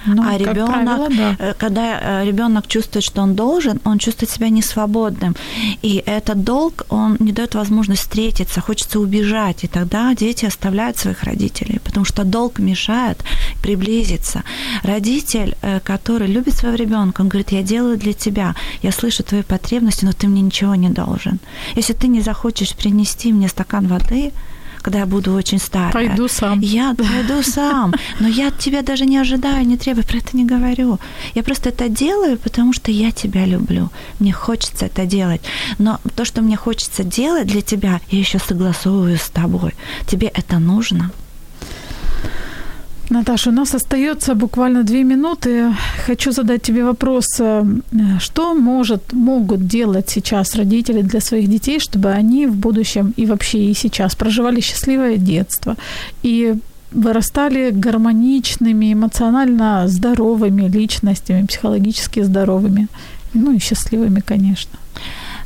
ну, 0.06 0.24
а 0.24 0.38
ребенок, 0.38 1.16
да. 1.18 1.36
Э, 1.40 1.54
когда 1.58 2.00
э, 2.22 2.26
ребенок 2.26 2.68
чувствует, 2.68 3.04
что 3.04 3.22
он 3.22 3.36
должен, 3.36 3.80
он 3.86 4.00
чувствует 4.00 4.32
себя 4.32 4.50
несвободным. 4.50 5.36
И 5.82 6.04
этот 6.06 6.44
долг, 6.44 6.86
он 6.90 7.18
не 7.20 7.32
дает 7.32 7.56
возможность 7.56 8.02
встретиться, 8.02 8.62
хочется 8.62 9.00
убежать. 9.00 9.64
И 9.64 9.68
тогда 9.68 10.14
дети 10.14 10.46
оставляют 10.46 10.98
своих 10.98 11.24
родителей, 11.24 11.80
потому 11.84 12.06
что 12.06 12.24
долг 12.24 12.60
мешает 12.60 13.24
приблизиться. 13.62 14.44
Родитель, 14.84 15.56
э, 15.62 15.80
который 15.80 16.28
любит 16.28 16.54
своего 16.54 16.78
ребенка, 16.78 17.22
он 17.22 17.28
говорит, 17.28 17.52
я 17.52 17.64
делаю 17.64 17.98
для 17.98 18.14
тебя, 18.14 18.56
я 18.84 18.92
слышу 18.92 19.24
твои 19.24 19.42
потребности, 19.42 20.06
но 20.06 20.12
ты 20.12 20.28
мне 20.28 20.42
ничего 20.42 20.76
не 20.76 20.90
должен. 20.90 21.40
Если 21.76 21.94
ты 21.94 22.08
не 22.08 22.22
захочешь 22.22 22.76
принести 22.76 23.34
мне 23.34 23.48
стакан 23.48 23.88
воды, 23.88 24.32
когда 24.82 25.00
я 25.00 25.06
буду 25.06 25.34
очень 25.34 25.60
старая. 25.60 25.92
Пойду 25.92 26.28
сам. 26.28 26.60
Я 26.60 26.96
пойду 26.96 27.44
сам. 27.44 27.94
Но 28.20 28.28
я 28.28 28.50
от 28.50 28.58
тебя 28.58 28.82
даже 28.82 29.06
не 29.06 29.18
ожидаю, 29.18 29.66
не 29.66 29.78
требую, 29.78 30.06
про 30.06 30.18
это 30.18 30.36
не 30.38 30.46
говорю. 30.46 31.00
Я 31.36 31.44
просто 31.44 31.70
это 31.70 31.90
делаю, 31.90 32.38
потому 32.38 32.74
что 32.74 32.92
я 32.92 33.12
тебя 33.12 33.46
люблю. 33.46 33.90
Мне 34.20 34.34
хочется 34.34 34.86
это 34.86 35.06
делать. 35.06 35.42
Но 35.78 36.00
то, 36.16 36.26
что 36.26 36.42
мне 36.42 36.58
хочется 36.58 37.04
делать 37.04 37.48
для 37.48 37.62
тебя, 37.62 38.02
я 38.10 38.20
еще 38.20 38.40
согласовываю 38.40 39.18
с 39.18 39.30
тобой. 39.30 39.74
Тебе 40.08 40.28
это 40.28 40.60
нужно? 40.60 41.12
Наташа, 43.10 43.50
у 43.50 43.54
нас 43.54 43.76
остается 43.76 44.36
буквально 44.36 44.84
две 44.84 45.04
минуты. 45.04 45.74
Хочу 46.06 46.32
задать 46.32 46.62
тебе 46.62 46.84
вопрос. 46.84 47.26
Э, 47.40 47.64
что 48.20 48.54
может, 48.54 49.14
могут 49.14 49.68
делать 49.68 50.10
сейчас 50.10 50.56
родители 50.56 51.02
для 51.02 51.22
своих 51.22 51.48
детей, 51.48 51.80
чтобы 51.80 52.10
они 52.10 52.48
в 52.48 52.56
будущем 52.56 53.14
и 53.18 53.26
вообще 53.26 53.58
и 53.58 53.74
сейчас 53.74 54.16
проживали 54.16 54.62
счастливое 54.62 55.18
детство 55.18 55.76
и 56.24 56.56
вырастали 56.92 57.72
гармоничными, 57.72 58.94
эмоционально 58.94 59.88
здоровыми 59.88 60.68
личностями, 60.68 61.46
психологически 61.46 62.24
здоровыми, 62.24 62.88
ну 63.34 63.54
и 63.54 63.60
счастливыми, 63.60 64.20
конечно. 64.20 64.80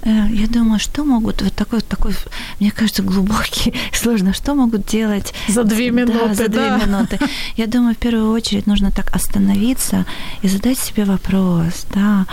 Э, 0.03 0.27
я 0.29 0.47
думаю, 0.47 0.79
что 0.79 1.03
могут 1.03 1.41
вот 1.41 1.53
такой, 1.53 1.81
такой, 1.81 2.13
мне 2.59 2.71
кажется, 2.71 3.03
глубокий, 3.03 3.73
сложно, 3.93 4.33
что 4.33 4.55
могут 4.55 4.85
делать 4.85 5.33
за 5.47 5.63
две 5.63 5.91
минуты, 5.91 6.27
да, 6.29 6.33
за 6.33 6.47
две 6.47 6.69
да. 6.69 6.77
минуты. 6.77 7.19
Я 7.55 7.67
думаю, 7.67 7.95
в 7.95 7.97
первую 7.97 8.31
очередь 8.31 8.67
нужно 8.67 8.91
так 8.91 9.15
остановиться 9.15 10.05
и 10.41 10.47
задать 10.47 10.79
себе 10.79 11.05
вопрос, 11.05 11.85
да, 11.93 12.25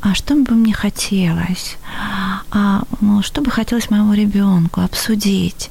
а 0.00 0.14
что 0.14 0.34
бы 0.34 0.54
мне 0.54 0.74
хотелось, 0.74 1.76
а 2.50 2.82
ну, 3.00 3.22
что 3.22 3.40
бы 3.40 3.50
хотелось 3.50 3.90
моему 3.90 4.12
ребенку 4.12 4.80
обсудить, 4.80 5.70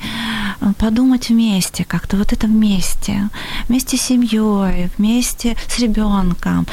подумать 0.78 1.30
вместе, 1.30 1.84
как-то 1.84 2.18
вот 2.18 2.34
это 2.34 2.48
вместе, 2.48 3.30
вместе 3.70 3.98
с 3.98 4.02
семьей, 4.02 4.90
вместе 4.98 5.56
с 5.68 5.80
ребенком, 5.80 6.68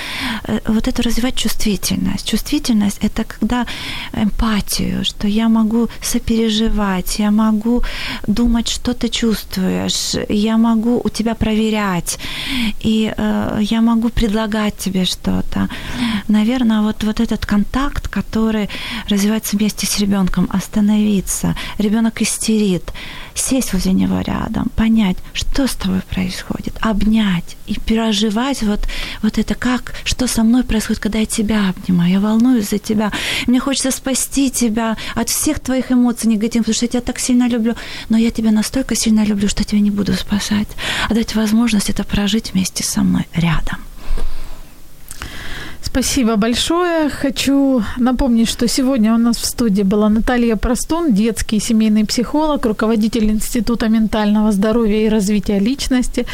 э, 0.45 0.61
вот 0.67 0.89
это 0.89 1.03
развивать 1.03 1.37
чувствительность. 1.37 2.29
Чувствительность 2.29 2.99
это 3.03 3.25
когда 3.25 3.67
эмпатию, 4.13 5.05
что 5.05 5.29
я 5.29 5.49
могу 5.49 5.89
сопереживать, 6.03 7.19
я 7.19 7.31
могу 7.31 7.83
думать, 8.27 8.69
что 8.69 8.93
ты 8.95 9.09
чувствуешь, 9.09 10.15
я 10.29 10.57
могу 10.59 11.01
у 11.05 11.09
тебя 11.09 11.35
проверять, 11.35 12.19
и 12.81 13.13
э, 13.17 13.59
я 13.61 13.81
могу 13.81 14.09
предлагать 14.09 14.77
тебе 14.77 15.05
что-то. 15.05 15.69
Наверное, 16.29 16.83
вот, 16.83 17.05
вот 17.05 17.21
этот 17.21 17.47
контакт, 17.47 18.09
который 18.09 18.69
развивается 19.09 19.57
вместе 19.57 19.87
с 19.87 19.99
ребенком, 19.99 20.49
остановиться. 20.53 21.57
Ребенок 21.79 22.23
истерит, 22.23 22.93
сесть 23.41 23.73
возле 23.73 23.93
него 23.93 24.21
рядом, 24.21 24.71
понять, 24.77 25.17
что 25.33 25.67
с 25.67 25.75
тобой 25.75 26.01
происходит, 26.11 26.75
обнять 26.81 27.57
и 27.67 27.75
переживать 27.79 28.63
вот, 28.63 28.81
вот 29.23 29.39
это, 29.39 29.55
как, 29.55 29.95
что 30.05 30.27
со 30.27 30.43
мной 30.43 30.63
происходит, 30.65 31.03
когда 31.03 31.19
я 31.19 31.27
тебя 31.27 31.71
обнимаю, 31.71 32.11
я 32.13 32.21
волнуюсь 32.21 32.71
за 32.71 32.79
тебя, 32.79 33.13
мне 33.47 33.61
хочется 33.61 33.91
спасти 33.91 34.51
тебя 34.51 34.97
от 35.15 35.29
всех 35.29 35.61
твоих 35.61 35.91
эмоций 35.91 36.29
негативных, 36.29 36.67
потому 36.67 36.75
что 36.75 36.85
я 36.85 36.89
тебя 36.89 37.01
так 37.01 37.19
сильно 37.19 37.49
люблю, 37.49 37.75
но 38.09 38.17
я 38.17 38.31
тебя 38.31 38.51
настолько 38.51 38.95
сильно 38.95 39.25
люблю, 39.25 39.49
что 39.49 39.65
тебя 39.65 39.81
не 39.81 39.91
буду 39.91 40.15
спасать, 40.15 40.69
а 41.09 41.15
дать 41.15 41.35
возможность 41.35 41.91
это 41.91 42.05
прожить 42.05 42.53
вместе 42.53 42.85
со 42.85 43.03
мной 43.03 43.27
рядом. 43.35 43.90
Спасибо 45.83 46.37
большое. 46.37 47.09
Хочу 47.09 47.83
напомнить, 47.97 48.49
что 48.49 48.69
сегодня 48.69 49.15
у 49.15 49.19
нас 49.19 49.37
в 49.37 49.45
студии 49.45 49.83
была 49.83 50.09
Наталья 50.09 50.57
Простун, 50.57 51.15
детский 51.15 51.59
семейный 51.59 52.05
психолог, 52.05 52.67
руководитель 52.67 53.31
Института 53.31 53.89
ментального 53.89 54.53
здоровья 54.53 55.07
и 55.07 55.09
развития 55.09 55.59
личности, 55.59 56.27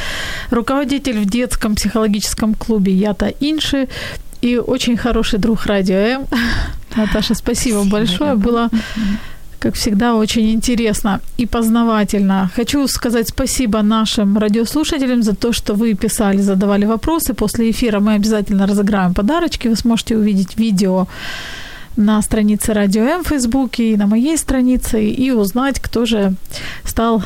руководитель 0.51 1.18
в 1.18 1.26
детском 1.26 1.74
психологическом 1.74 2.55
клубе 2.55 2.92
Ята 2.92 3.28
Инши 3.40 3.88
и 4.42 4.59
очень 4.59 4.97
хороший 4.97 5.38
друг 5.38 5.66
Радио 5.66 5.97
М. 5.97 6.26
Наташа, 6.97 7.34
спасибо, 7.34 7.78
спасибо 7.78 7.90
большое. 7.90 8.34
Было 8.34 8.70
как 9.59 9.75
всегда, 9.75 10.15
очень 10.15 10.51
интересно 10.51 11.21
и 11.39 11.47
познавательно. 11.47 12.51
Хочу 12.57 12.87
сказать 12.89 13.29
спасибо 13.29 13.83
нашим 13.83 14.39
радиослушателям 14.39 15.23
за 15.23 15.35
то, 15.35 15.53
что 15.53 15.75
вы 15.75 15.95
писали, 15.95 16.43
задавали 16.43 16.87
вопросы. 16.87 17.35
После 17.35 17.71
эфира 17.71 18.01
мы 18.01 18.15
обязательно 18.15 18.67
разыграем 18.67 19.15
подарочки. 19.15 19.69
Вы 19.69 19.77
сможете 19.77 20.17
увидеть 20.17 20.59
видео 20.59 21.07
на 21.97 22.23
странице 22.23 22.73
Радио 22.75 23.03
М 23.03 23.23
в 23.23 23.29
Фейсбуке 23.29 23.93
и 23.93 23.97
на 23.97 24.07
моей 24.07 24.37
странице 24.37 25.03
и 25.05 25.31
узнать, 25.31 25.81
кто 25.81 26.07
же 26.07 26.35
стал 26.85 27.23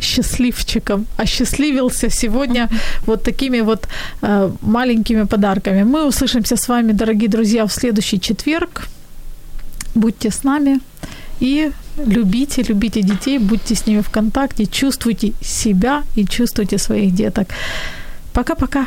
счастливчиком, 0.00 1.06
осчастливился 1.16 2.10
сегодня 2.10 2.68
вот 3.06 3.22
такими 3.22 3.62
вот 3.62 3.88
э, 4.22 4.50
маленькими 4.60 5.24
подарками. 5.24 5.82
Мы 5.82 6.06
услышимся 6.06 6.56
с 6.56 6.68
вами, 6.68 6.92
дорогие 6.92 7.28
друзья, 7.28 7.64
в 7.66 7.72
следующий 7.72 8.20
четверг. 8.20 8.88
Будьте 9.94 10.30
с 10.30 10.44
нами 10.44 10.80
и 11.40 11.70
любите, 11.96 12.62
любите 12.62 13.02
детей, 13.02 13.38
будьте 13.38 13.74
с 13.74 13.86
ними 13.86 14.00
в 14.00 14.10
контакте, 14.10 14.66
чувствуйте 14.66 15.32
себя 15.40 16.02
и 16.16 16.24
чувствуйте 16.24 16.78
своих 16.78 17.14
деток. 17.14 17.48
Пока-пока. 18.32 18.86